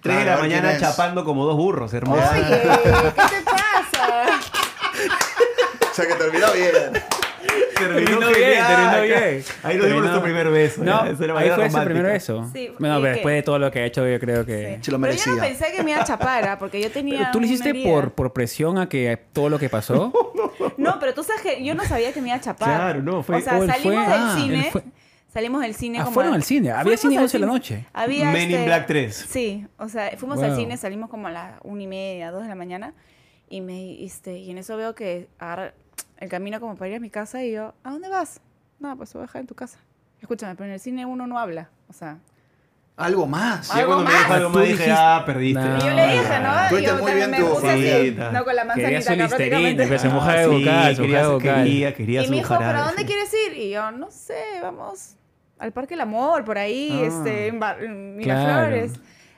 [0.01, 2.23] 3 de la Claro, ¿quién mañana chapando como dos burros, hermoso.
[2.33, 4.25] Oye, ¿qué te pasa?
[5.91, 7.03] O sea, que terminó bien.
[7.79, 8.67] Terminó bien, genial.
[8.69, 9.45] terminó bien.
[9.63, 10.85] Ahí nos dimos nuestro primer beso.
[10.85, 12.51] No, ahí fue su primer beso.
[12.53, 14.79] Sí, bueno, pero después de todo lo que ha hecho, yo creo que...
[14.83, 15.41] Se lo Pero yo no merecía.
[15.41, 16.59] pensé que me iba a chapar, ¿ah?
[16.59, 17.19] porque yo tenía.
[17.19, 20.13] Pero ¿Tú lo hiciste por, por presión a que todo lo que pasó?
[20.77, 22.69] No, pero tú sabes que yo no sabía que me iba a chapar.
[22.69, 24.69] Claro, no, fue- O sea, salimos fue- del ah, cine.
[24.71, 24.83] fue-
[25.33, 26.15] Salimos del cine Ah, como.
[26.15, 26.71] fueron al cine.
[26.71, 27.85] Había cine al 11 de la noche.
[27.93, 29.27] Había Men in este- Black 3.
[29.29, 32.49] Sí, o sea, fuimos al cine, salimos como a las una y media, dos de
[32.49, 32.95] la mañana.
[33.51, 35.75] Y me este, y en eso veo que agarra
[36.19, 38.41] el camino como para ir a mi casa y yo, ¿a dónde vas?
[38.79, 39.79] No, pues te voy a dejar en tu casa.
[40.21, 41.71] Escúchame, pero en el cine uno no habla.
[41.89, 42.19] O sea.
[42.97, 43.71] Algo más.
[43.71, 44.23] Algo cuando me más.
[44.23, 45.61] dijo algo Tú más dije, dijiste- ah, perdiste.
[45.61, 45.77] No.
[45.77, 46.53] Y yo le dije, ¿no?
[46.69, 49.99] Tú yo muy bien me tu puse así, no con la manzanita acá prácticamente.
[49.99, 51.65] se moja de sí, vocal, quería, vocal.
[51.65, 53.57] quería, quería Y me dijo, ¿pero dónde quieres ir?
[53.57, 55.15] Y yo, no sé, vamos
[55.61, 57.07] al Parque del Amor, por ahí, Ah.
[57.07, 58.93] este, en, Bar- en Miraflores.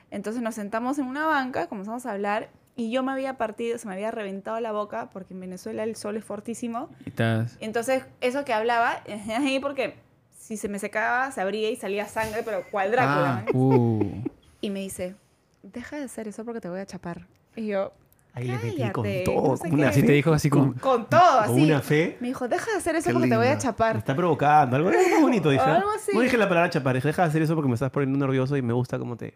[0.09, 2.49] Entonces nos sentamos en una banca, comenzamos a hablar,
[2.81, 5.95] y yo me había partido, se me había reventado la boca, porque en Venezuela el
[5.95, 6.89] sol es fortísimo.
[7.05, 9.03] Y estás- Entonces, eso que hablaba,
[9.37, 9.95] ahí porque
[10.35, 13.45] si se me secaba, se abría y salía sangre, pero cual Drácula.
[13.47, 13.51] Ah.
[13.53, 14.23] Uh.
[14.61, 15.13] Y me dice,
[15.61, 17.27] deja de hacer eso porque te voy a chapar.
[17.55, 17.93] Y yo,
[18.33, 19.89] Ahí le metí con todo, no sé con una.
[19.89, 20.73] Así te dijo así como...
[20.75, 21.63] Con todo, con así.
[21.65, 22.17] una fe.
[22.21, 23.57] Me dijo, deja de hacer eso Qué porque te voy a linda.
[23.57, 23.97] Me chapar.
[23.97, 24.77] está provocando.
[24.77, 25.63] Algo, algo muy bonito, dije.
[25.65, 26.11] Algo así.
[26.13, 28.55] No dije la palabra chapar, dije, deja de hacer eso porque me estás poniendo nervioso
[28.55, 29.33] y me gusta cómo te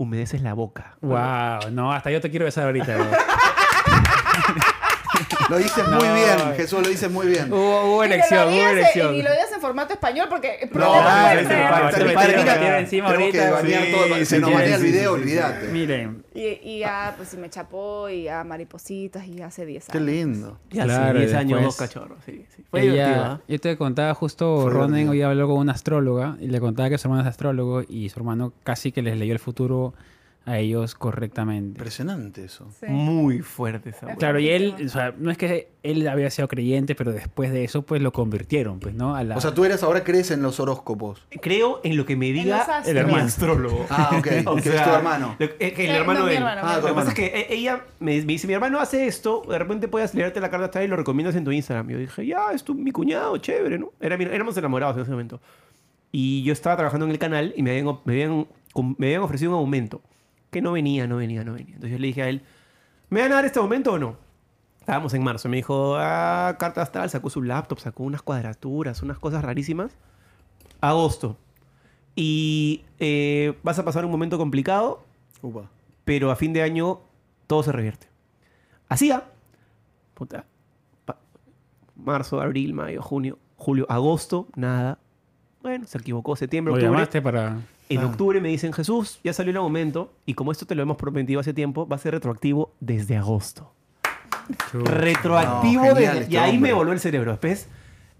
[0.00, 0.96] humedeces la boca.
[1.02, 2.96] Wow, no, hasta yo te quiero besar ahorita.
[5.50, 5.96] Lo dices No.
[5.98, 7.52] muy bien, Jesús, lo dices muy bien.
[7.52, 9.14] hubo, elección, hubo elección.
[9.16, 13.60] Y lo digas en formato español porque el No, problema banear encima ahorita.
[14.24, 15.68] Se nos banea el video, olvídate.
[15.68, 19.98] Miren, Y, y ya, pues sí me chapó y ya maripositas y hace 10 Qué
[19.98, 20.06] años.
[20.10, 20.58] lindo.
[20.70, 22.18] Ya Claro, hace y 10 años, dos cachorros.
[22.24, 22.62] Sí, sí.
[22.70, 23.24] Fue ella- divertido.
[23.24, 23.40] ¿ah?
[23.48, 25.10] yo te contaba justo, Fue Ronen divertido.
[25.12, 28.18] hoy habló con una astróloga y le contaba que su hermano es astrólogo y su
[28.20, 29.94] hermano casi que les leyó el futuro
[30.46, 31.78] a ellos correctamente.
[31.78, 32.66] Impresionante eso.
[32.80, 32.86] Sí.
[32.88, 36.94] Muy fuerte esa Claro, y él, o sea, no es que él había sido creyente,
[36.94, 39.14] pero después de eso, pues lo convirtieron, pues, ¿no?
[39.14, 39.36] A la...
[39.36, 41.26] O sea, tú eres ahora crees en los horóscopos.
[41.42, 43.24] Creo en lo que me diga el hermano.
[43.24, 43.86] astrólogo.
[43.90, 44.26] Ah, ok.
[44.46, 45.36] O que es sea, tu hermano.
[45.38, 46.38] lo- eh, que el Eh, hermano no, de él.
[46.38, 49.06] hermano, mi Lo que pasa es que eh, ella me, me dice, mi hermano hace
[49.06, 51.88] esto, de repente puedes leerte la carta y lo recomiendas en tu Instagram.
[51.90, 53.92] Yo dije, ya, es tu, mi cuñado, chévere, ¿no?
[54.00, 55.40] Era, éramos enamorados en ese momento.
[56.12, 58.46] Y yo estaba trabajando en el canal y me habían, me habían,
[58.98, 60.00] me habían ofrecido un aumento.
[60.50, 61.74] Que no venía, no venía, no venía.
[61.74, 62.42] Entonces yo le dije a él,
[63.08, 64.16] ¿me van a dar este aumento o no?
[64.80, 65.48] Estábamos en marzo.
[65.48, 69.96] Me dijo, ah, carta astral, sacó su laptop, sacó unas cuadraturas, unas cosas rarísimas.
[70.80, 71.36] Agosto.
[72.16, 75.04] Y eh, vas a pasar un momento complicado,
[75.42, 75.70] Upa.
[76.04, 77.00] pero a fin de año
[77.46, 78.08] todo se revierte.
[78.88, 79.24] Hacía.
[80.14, 80.44] Puta.
[81.96, 84.98] marzo, abril, mayo, junio, julio, agosto, nada.
[85.62, 86.92] Bueno, se equivocó, septiembre, lo octubre.
[86.92, 87.58] llamaste para...
[87.90, 88.06] En Ah.
[88.06, 91.40] octubre me dicen, Jesús, ya salió el aumento y como esto te lo hemos prometido
[91.40, 93.72] hace tiempo, va a ser retroactivo desde agosto.
[94.72, 96.70] Retroactivo No, desde- este Y ahí hombre.
[96.70, 97.32] me voló el cerebro.
[97.32, 97.68] Después,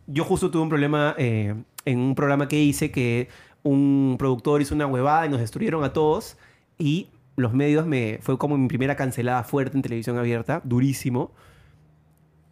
[0.07, 1.55] yo justo tuve un problema eh,
[1.85, 3.29] en un programa que hice que
[3.63, 6.37] un productor hizo una huevada y nos destruyeron a todos
[6.79, 8.19] y los medios me...
[8.23, 11.33] Fue como mi primera cancelada fuerte en televisión abierta, durísimo.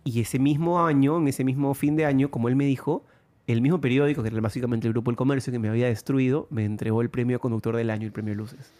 [0.05, 3.05] Y ese mismo año, en ese mismo fin de año, como él me dijo,
[3.53, 6.65] el mismo periódico, que era básicamente el Grupo El Comercio, que me había destruido, me
[6.65, 8.73] entregó el premio Conductor del Año, el premio Luces.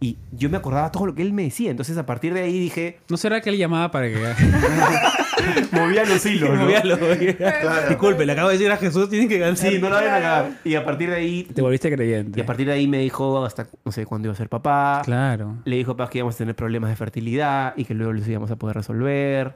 [0.00, 1.70] Y yo me acordaba todo lo que él me decía.
[1.70, 4.16] Entonces, a partir de ahí dije, ¿No será que él llamaba para que...
[5.72, 6.62] movía los hilos, ¿no?
[6.64, 7.88] Movía los- Claro.
[7.88, 9.56] Disculpe, le acabo de decir a Jesús, tienen que ganar.
[9.56, 10.52] Sí, no la vayan a cagar.
[10.64, 12.38] Y a partir de ahí, Te volviste creyente.
[12.38, 15.02] y a partir de ahí me dijo hasta, no sé, cuándo iba a ser papá.
[15.04, 15.56] Claro.
[15.64, 18.50] Le dijo papá que íbamos a tener problemas de fertilidad y que luego los íbamos
[18.50, 19.54] a poder resolver.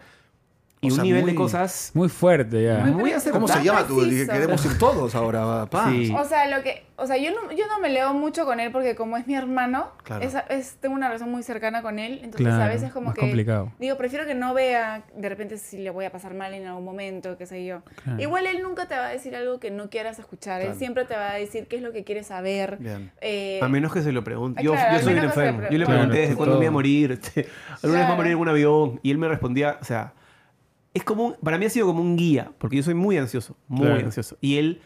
[0.82, 2.84] Y O un sea, nivel de muy- cosas Muy fuerte ya.
[2.84, 3.10] muy.
[3.32, 3.98] ¿Cómo se llama tú?
[3.98, 4.30] preciso.
[4.30, 5.90] Queremos ir todos ahora, pa.
[5.90, 6.14] Sí.
[6.16, 8.70] O sea, lo que, o sea, yo no, yo no me leo mucho con él
[8.70, 10.22] porque como es mi hermano, Claro.
[10.22, 13.14] es, es- tengo una relación muy cercana con él, entonces Claro, a veces como más
[13.14, 13.72] que complicado.
[13.78, 16.84] digo, prefiero que no vea de repente si le voy a pasar mal en algún
[16.84, 17.80] momento, qué sé yo.
[18.04, 18.20] Claro.
[18.20, 21.16] Igual él nunca te va a decir algo que no quieras escuchar, él siempre te
[21.16, 22.76] va a decir qué es lo que quiere saber.
[22.80, 23.10] Bien.
[23.22, 24.60] Eh, A menos que se lo pregunte.
[24.60, 25.60] Ah, Yo, claro, yo soy un que enfermo.
[25.70, 27.18] Yo le Claro, pregunté desde cuándo me iba a morir.
[27.82, 29.00] ¿Alguna vez va a morir en un avión?
[29.02, 30.12] Y él me respondía, o sea,
[30.96, 33.56] es como un- para mí ha sido como un guía, porque yo soy muy ansioso,
[33.68, 34.06] muy Claro.
[34.06, 34.36] ansioso.
[34.40, 34.80] Y él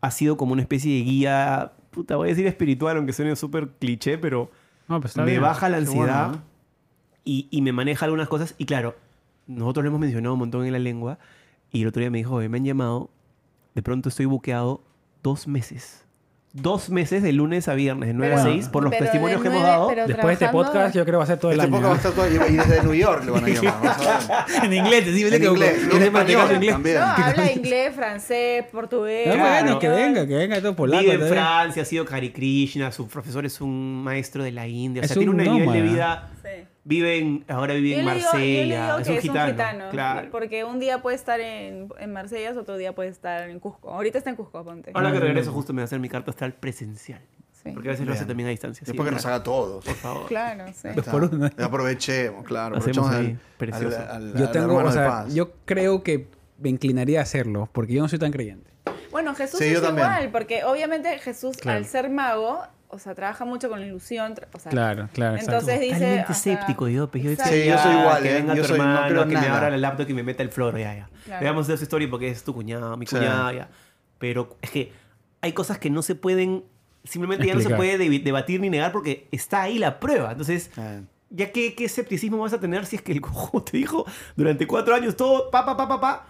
[0.00, 3.68] ha sido como una especie de guía, puta, voy a decir espiritual, aunque suene súper
[3.78, 4.50] cliché, pero
[4.88, 5.42] No, pues me bien.
[5.42, 6.42] baja la ansiedad bueno,
[7.24, 8.54] y, y me maneja algunas cosas.
[8.58, 8.96] Y claro,
[9.46, 11.18] nosotros lo hemos mencionado un montón en la lengua.
[11.70, 13.10] Y el otro día me dijo, "Oye, me han llamado,
[13.74, 14.82] de pronto estoy buqueado
[15.22, 16.06] dos meses.
[16.54, 19.48] Dos meses de lunes a viernes, de 9 a pero- 6, por los testimonios que
[19.48, 19.88] hemos dado.
[20.06, 21.76] Después de este podcast, yo creo que va a ser todo el Este año.
[21.76, 22.26] poco va a estar todo.
[22.26, 24.46] Y desde New York le van a llamar.
[24.62, 26.82] a en inglés, te digo En inglés, y en español también.
[26.82, 29.24] No, habla inglés, francés, portugués.
[29.34, 29.40] Claro.
[29.64, 31.02] bueno, que venga, que venga todo polaco.
[31.02, 31.38] Vive en también.
[31.38, 35.02] Francia, ha sido Kari Krishna, su profesor es un maestro de la India.
[35.02, 36.30] O Es sea, tiene un nivel de vida.
[36.42, 36.64] Sí.
[36.88, 38.86] Vive en, ahora vive Yo en le digo- yo le Marsella.
[38.86, 40.28] digo es, que un gitano, Claro.
[40.30, 43.90] Porque un día puede estar en, en Marsella, otro día puede estar en Cusco.
[43.90, 44.90] Ahorita está en Cusco, ponte.
[44.94, 47.20] Ahora que Ah, regreso, justo me va a hacer mi carta astral presencial.
[47.62, 47.72] Sí.
[47.74, 48.84] Porque a veces lo hace también a distancia.
[48.86, 49.84] Después que nos haga todos.
[49.84, 50.26] Por favor.
[50.28, 50.88] Claro, sí.
[51.62, 52.76] Aprovechemos, claro.
[52.76, 53.98] Aprovechemos ahí, al, precioso.
[53.98, 56.28] al- al- Yo tengo, o sea, yo creo que
[56.58, 58.70] me inclinaría a hacerlo, porque yo no soy tan creyente.
[59.10, 61.78] Bueno, Jesús Sí, es igual, porque obviamente Jesús, Claro.
[61.78, 64.34] al ser mago, o sea, trabaja mucho con la ilusión.
[64.52, 65.52] O sea, Claro, claro, exacto.
[65.58, 65.94] Entonces dice.
[65.94, 67.52] Totalmente o sea, escéptico, yo, yo exacto.
[67.52, 68.34] Sí, yo soy igual, Que ¿eh?
[68.34, 69.56] venga Yo tu soy- no hermano, creo en que me nada.
[69.56, 71.08] abra la laptop y me meta el flor, ya, ya.
[71.24, 71.42] Claro.
[71.42, 73.16] Veamos de su historia porque es tu cuñado, mi Sí.
[73.16, 73.68] cuñada, ya.
[74.18, 74.92] Pero es que
[75.40, 76.64] hay cosas que no se pueden,
[77.04, 77.98] simplemente ya no se Explicar.
[77.98, 80.32] puede debatir ni negar porque está ahí la prueba.
[80.32, 83.76] Entonces, Eh, ya qué, qué escepticismo vas a tener si es que el cojo te
[83.76, 86.26] dijo durante cuatro años todo, pa, pa, pa, pa, pa.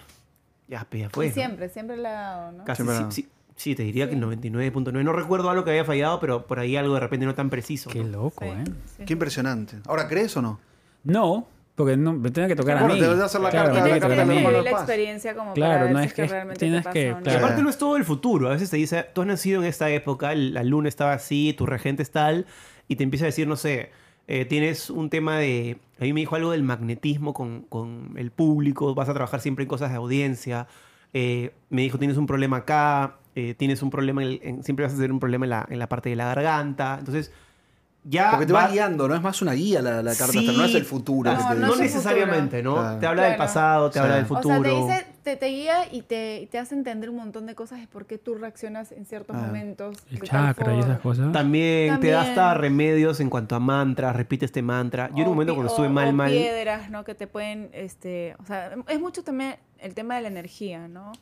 [0.66, 1.26] Ya, pues ya fue.
[1.26, 1.34] Y ¿no?
[1.34, 2.64] siempre, siempre le ha dado, ¿no?
[2.64, 3.37] Casi, Siempre sí, no.
[3.58, 5.02] Sí, te diría que el 99.9.
[5.04, 7.90] No recuerdo algo que había fallado, pero por ahí algo de repente no tan preciso.
[7.90, 8.22] Qué ¿no?
[8.22, 8.64] loco, Sí, ¿eh?
[8.96, 9.04] sí.
[9.04, 9.76] Qué impresionante.
[9.86, 10.58] ¿Ahora crees o no?
[11.04, 12.98] No, porque no, me tiene que tocar a mí.
[12.98, 16.00] te vas a hacer la Claro, carta- la carta vivir experiencia como Claro, para no
[16.00, 17.08] es que que realmente tienes te pasa que-.
[17.10, 17.38] Y claro.
[17.44, 18.48] aparte no es todo el futuro.
[18.48, 21.54] A veces te dice, tú has nacido en esta época, el- la luna estaba así,
[21.56, 22.46] tu regente es tal,
[22.88, 23.90] y te empieza a decir, no sé,
[24.30, 25.78] Eh, tienes un tema de...
[25.98, 29.62] A mí me dijo algo del magnetismo con, con el público, vas a trabajar siempre
[29.62, 30.66] en cosas de audiencia.
[31.14, 34.92] Eh, me dijo, tienes un problema acá, eh, tienes un problema, en, en- siempre vas
[34.94, 36.96] a tener un problema en la, en la parte de la garganta.
[36.98, 37.30] Entonces,
[38.04, 38.30] ya...
[38.30, 40.38] Porque te va va- guiando, no es más una guía la, la carta Sí.
[40.38, 41.30] astral, no es el futuro.
[41.32, 41.84] No, que No, te no no dice.
[41.84, 42.74] es el necesariamente, ¿no?
[42.76, 42.98] Claro.
[43.00, 44.62] Te habla del pasado, te habla del O sea, futuro.
[44.62, 47.80] te dice, te, te guía y te, y te hace entender un montón de cosas
[47.80, 49.40] de por qué tú reaccionas en ciertos Ah.
[49.46, 49.96] momentos.
[50.10, 51.32] El chakra y esas cosas.
[51.32, 55.10] También, te da hasta remedios en cuanto a mantras, repite este mantra.
[55.10, 56.30] Yo en un momento cuando estuve mal, o mal...
[56.30, 57.04] piedras, ¿no?
[57.04, 61.12] Que te pueden, este, o sea, es mucho también el tema de la energía, ¿no?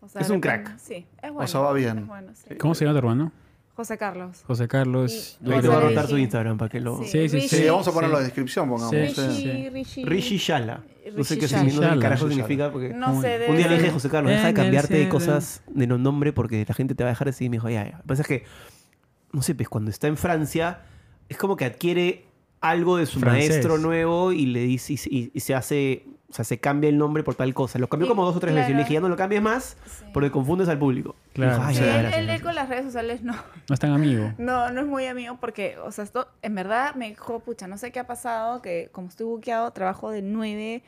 [0.00, 0.76] O sea, Es un crack.
[0.78, 1.46] Sí, es bueno.
[1.46, 1.98] sea, va bien.
[1.98, 2.54] es bueno, sí.
[2.56, 3.32] ¿Cómo se llama tu hermano?
[3.74, 4.42] José Carlos.
[4.46, 5.38] José Carlos.
[5.40, 6.18] Y- te voy a anotar su.
[6.18, 7.02] Instagram para que lo...
[7.04, 8.18] Sí, sí, Sí, Sí, vamos a ponerlo sí.
[8.18, 8.94] en la descripción, pongamos.
[8.94, 10.04] Sí, sí.
[10.04, 10.82] Rishi, Shala.
[11.16, 12.90] No sé qué, significa, carajo significa porque...
[12.90, 15.10] No sé, Un día le dije, ser- José Carlos, deja de cambiarte cielo.
[15.10, 17.46] cosas de no nombre porque la gente te va a dejar así.
[17.46, 17.92] Y me dijo, ya, ya.
[17.96, 18.44] Lo que pasa es que,
[19.32, 20.80] no sé, pues cuando está en Francia,
[21.30, 22.26] es como que adquiere
[22.60, 23.48] algo de su Francés.
[23.48, 26.96] maestro nuevo y le dice, y, y- y se hace, o sea, se cambia el
[26.96, 27.78] nombre por tal cosa.
[27.80, 28.68] Lo cambió como dos o tres veces.
[28.70, 28.84] Y le claro.
[28.88, 30.04] dije, ya no lo cambies más Sí.
[30.14, 31.16] porque confundes al público.
[31.32, 31.54] Claro.
[31.54, 32.42] dijo, "Ay, Sí, ya, él, él- él gracias".
[32.42, 34.32] con las redes sociales no, No es tan amigo.
[34.38, 37.76] no, no es muy amigo porque, o sea, esto en verdad me dijo, pucha, no
[37.78, 40.82] sé qué ha pasado, que como estoy buqueado, trabajo de 9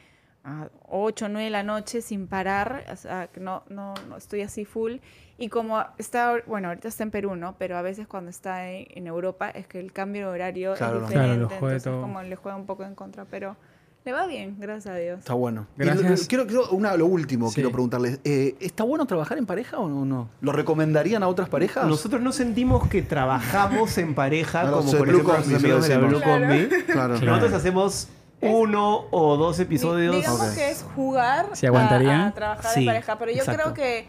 [0.45, 4.43] a 8, 9 de la noche sin parar, o sea, que no, no, no estoy
[4.43, 4.97] así full.
[5.39, 7.57] Y como está, bueno, ahorita está en Perú, ¿no?
[7.59, 10.99] Pero a veces cuando está en, en Europa es que el cambio de horario Claro,
[11.03, 12.01] es diferente, Claro, lo juega entonces todo.
[12.03, 13.57] como le juega un poco en contra, pero
[14.05, 15.19] le va bien, gracias a Dios.
[15.21, 15.67] Está bueno.
[15.77, 16.21] Gracias.
[16.23, 17.55] lo- quiero, quiero una, lo último, Sí.
[17.57, 18.19] quiero preguntarles.
[18.25, 20.29] eh, ¿Está bueno trabajar en pareja o no?
[20.41, 21.87] ¿Lo recomendarían a otras parejas?
[21.87, 25.97] Nosotros no sentimos que trabajamos en pareja, No, como por Blue ejemplo Combi, amigos de
[25.99, 26.23] Blue decimos.
[26.41, 26.69] Combi.
[26.93, 27.15] Claro.
[27.15, 27.27] Claro.
[27.37, 28.09] Nosotros hacemos
[28.41, 30.17] uno o dos episodios.
[30.17, 32.21] Digamos que es jugar ¿Se aguantarían?
[32.23, 33.63] A, a trabajar Sí, en pareja, pero yo exacto.
[33.63, 34.07] creo que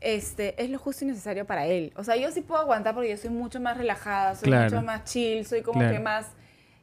[0.00, 1.92] este es lo justo y necesario para él.
[1.96, 4.70] O sea, yo sí puedo aguantar porque yo soy mucho más relajada, soy Claro.
[4.70, 5.94] mucho más chill, soy como Claro.
[5.94, 6.26] que más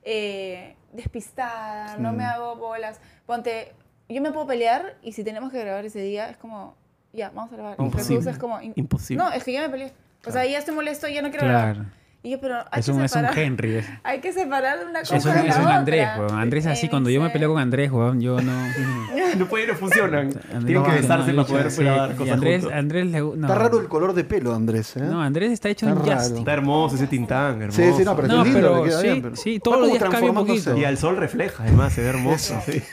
[0.03, 2.15] eh, despistada, no Mm.
[2.18, 2.99] me hago bolas.
[3.26, 3.73] Ponte,
[4.09, 6.76] yo me puedo pelear y si tenemos que grabar ese día es como,
[7.13, 7.76] ya, vamos a grabar.
[7.80, 8.31] Imposible.
[8.31, 9.23] Es como, in- Imposible.
[9.23, 9.93] no, es que ya me peleé.
[10.26, 11.77] O sea, ya estoy molesto, ya no quiero grabar.
[12.22, 12.23] Claro.
[12.23, 13.26] Y yo, pero hay Es que un, es un.
[13.26, 13.76] Henry.
[13.77, 15.76] Es, Hay que separar una cosa es un, de la es un otra.
[15.77, 16.39] Andrés, weón.
[16.39, 18.52] Andrés así, cuando yo me peleo con Andrés, weón, yo no...
[19.38, 20.30] No pueden, no funcionan.
[20.65, 22.77] Tienen que besarse no, para poder sí, grabar y cosas Andrés, juntos.
[22.77, 23.18] Andrés le.
[23.19, 24.98] Está raro el color de pelo, Andrés.
[24.98, 25.03] ¿eh?
[25.03, 26.35] No, Andrés está hecho Está en raro.
[26.38, 27.81] Está hermoso ese tintán, hermoso.
[27.81, 29.22] Sí, sí, no, pero No, es lindo, pero le queda sí, bien.
[29.22, 30.77] pero- sí, todos los días cambia un poquito.
[30.77, 32.61] Y al sol refleja, además, se ve hermoso.
[32.65, 32.84] sí.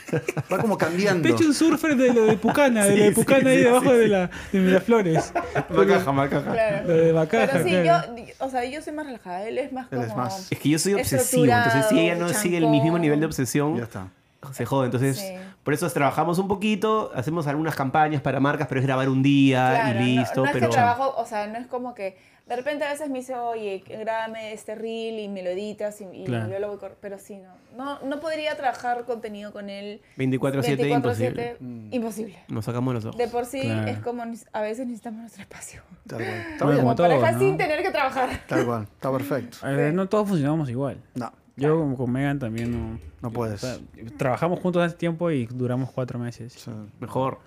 [0.51, 1.23] Va como cambiando.
[1.23, 3.91] Te he hecho un surfer de lo de Pucana, de lo de Pucana ahí debajo
[3.93, 5.33] de, la, de Miraflores.
[5.69, 6.83] Macaja, macaja.
[6.87, 9.85] Lo de Bacaja, Pero sí, yo, o sea, yo soy más relajada, él es más
[9.91, 10.03] Él como...
[10.03, 13.19] es más- Es que yo soy obsesivo, entonces si ella no sigue el mismo nivel
[13.19, 14.07] de obsesión, Ya está.
[14.53, 14.85] Se jode.
[14.85, 15.33] Entonces, Sí.
[15.63, 19.69] por eso trabajamos un poquito, hacemos algunas campañas para marcas, pero es grabar un día
[19.69, 20.41] Claro, y no- listo.
[20.41, 22.17] No, es pero que trabajo, o sea, no es como que
[22.47, 26.05] de repente a veces me dice, oye, grábame este reel y me lo editas y,
[26.05, 26.49] y Claro.
[26.49, 26.97] yo lo voy cor-".
[26.99, 27.49] Pero sí, no.
[27.77, 27.99] no.
[27.99, 31.57] No podría trabajar contenido con él 24/7 imposible.
[31.59, 32.39] 24/7, imposible.
[32.47, 33.17] Nos sacamos los ojos.
[33.19, 33.87] De por sí Claro.
[33.87, 35.83] es como a veces necesitamos nuestro espacio.
[36.07, 36.27] Tal cual.
[36.59, 36.79] Bueno, bien.
[36.81, 37.39] como todo, pareja ¿no?
[37.39, 38.29] sin tener que trabajar.
[38.47, 38.83] Tal cual.
[38.95, 39.57] Está perfecto.
[39.67, 40.97] Eh, no todos funcionamos igual.
[41.13, 42.99] No, Yo como con Megan también no...
[43.21, 43.63] no puedes.
[43.63, 43.77] o sea,
[44.17, 46.69] trabajamos juntos hace tiempo y duramos cuatro meses.
[46.99, 47.39] Mejor.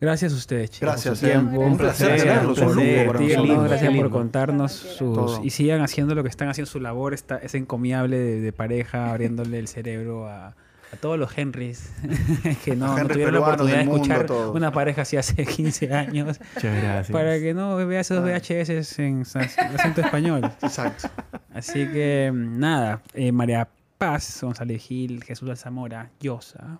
[0.00, 0.88] Gracias a ustedes, chicos.
[0.88, 1.60] Gracias, por su tiempo.
[1.60, 2.58] Un placer placer, tenerlos.
[2.58, 5.40] Un lujo gracias por contarnos sus...
[5.42, 9.10] Y sigan haciendo lo que están haciendo, su labor está, es encomiable de, de pareja,
[9.10, 10.56] abriéndole el cerebro a,
[10.94, 11.90] a todos los Henrys
[12.64, 16.40] que no, Henrys tuvieron la oportunidad de mundo, escuchar una pareja así hace 15 años
[16.54, 17.10] Muchas gracias.
[17.10, 20.44] para que no vea esos VHS en ac- acento español.
[20.62, 21.08] Exacto.
[21.52, 23.68] Así que nada, eh, María
[23.98, 26.78] Paz, González Gil, Jesús Alzamora, Yosa,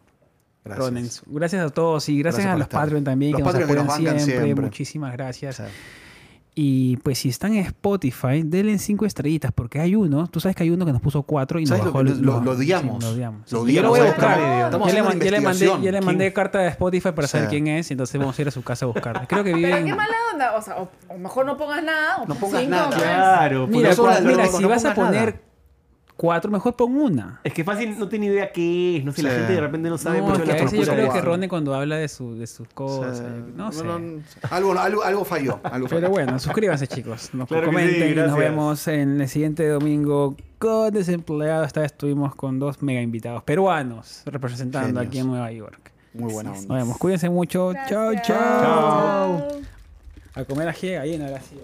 [0.64, 0.86] Gracias.
[0.86, 1.22] Ronens.
[1.26, 2.80] Gracias a todos y gracias, Gracias a los estar.
[2.80, 4.44] Patreon también Los que nos Patreon apoyan siempre.
[4.46, 4.64] siempre.
[4.64, 5.56] Muchísimas gracias.
[5.56, 5.62] Sí.
[6.56, 10.62] Y pues si están en Spotify, denle cinco estrellitas porque hay uno, tú sabes que
[10.62, 12.52] hay uno que nos puso cuatro y nos ¿Sabes lo bajó que el- lo- lo
[12.52, 13.02] odiamos?
[13.02, 13.40] sí, lo odiamos.
[13.40, 14.14] Lo Sí, yo lo odiamos, voy a ¿sabes?
[14.16, 14.38] buscar.
[14.64, 17.50] Estamos Ya le, ya le mandé, ya le mandé carta de Spotify para saber Sí.
[17.50, 19.26] quién es, entonces vamos a ir a su casa a buscarla.
[19.26, 20.56] Creo que vive Pero en- qué mala onda.
[20.56, 22.18] O sea, o, o mejor no pongas nada.
[22.18, 22.96] o No pongas cinco, nada.
[22.96, 25.34] Claro, Mira, porque son las- cua- mira, no- si no vas a pongas nada.
[26.16, 27.40] Cuatro, mejor pon una.
[27.44, 29.98] Es que fácil no tiene idea qué es, no sé, la gente de repente no
[29.98, 32.08] sabe No, mucho que de a la veces yo creo que Ronnie cuando habla de,
[32.08, 33.52] su, de sus cosas, Sí.
[33.56, 33.84] no sé.
[34.50, 35.60] algo, algo, algo falló.
[35.64, 39.28] Algo Pero bueno, suscríbanse chicos, nos Claro que sí, comenten y nos vemos en el
[39.28, 41.64] siguiente domingo con Desempleado.
[41.64, 45.06] Esta vez estuvimos con dos mega invitados peruanos representando Genios.
[45.06, 45.90] aquí en Nueva York.
[46.14, 46.76] Muy buena Nos onda.
[46.76, 47.72] vemos, cuídense mucho.
[47.88, 48.12] Chao.
[48.22, 49.48] Chao.
[50.36, 51.60] A comer ají, gallina, gracias.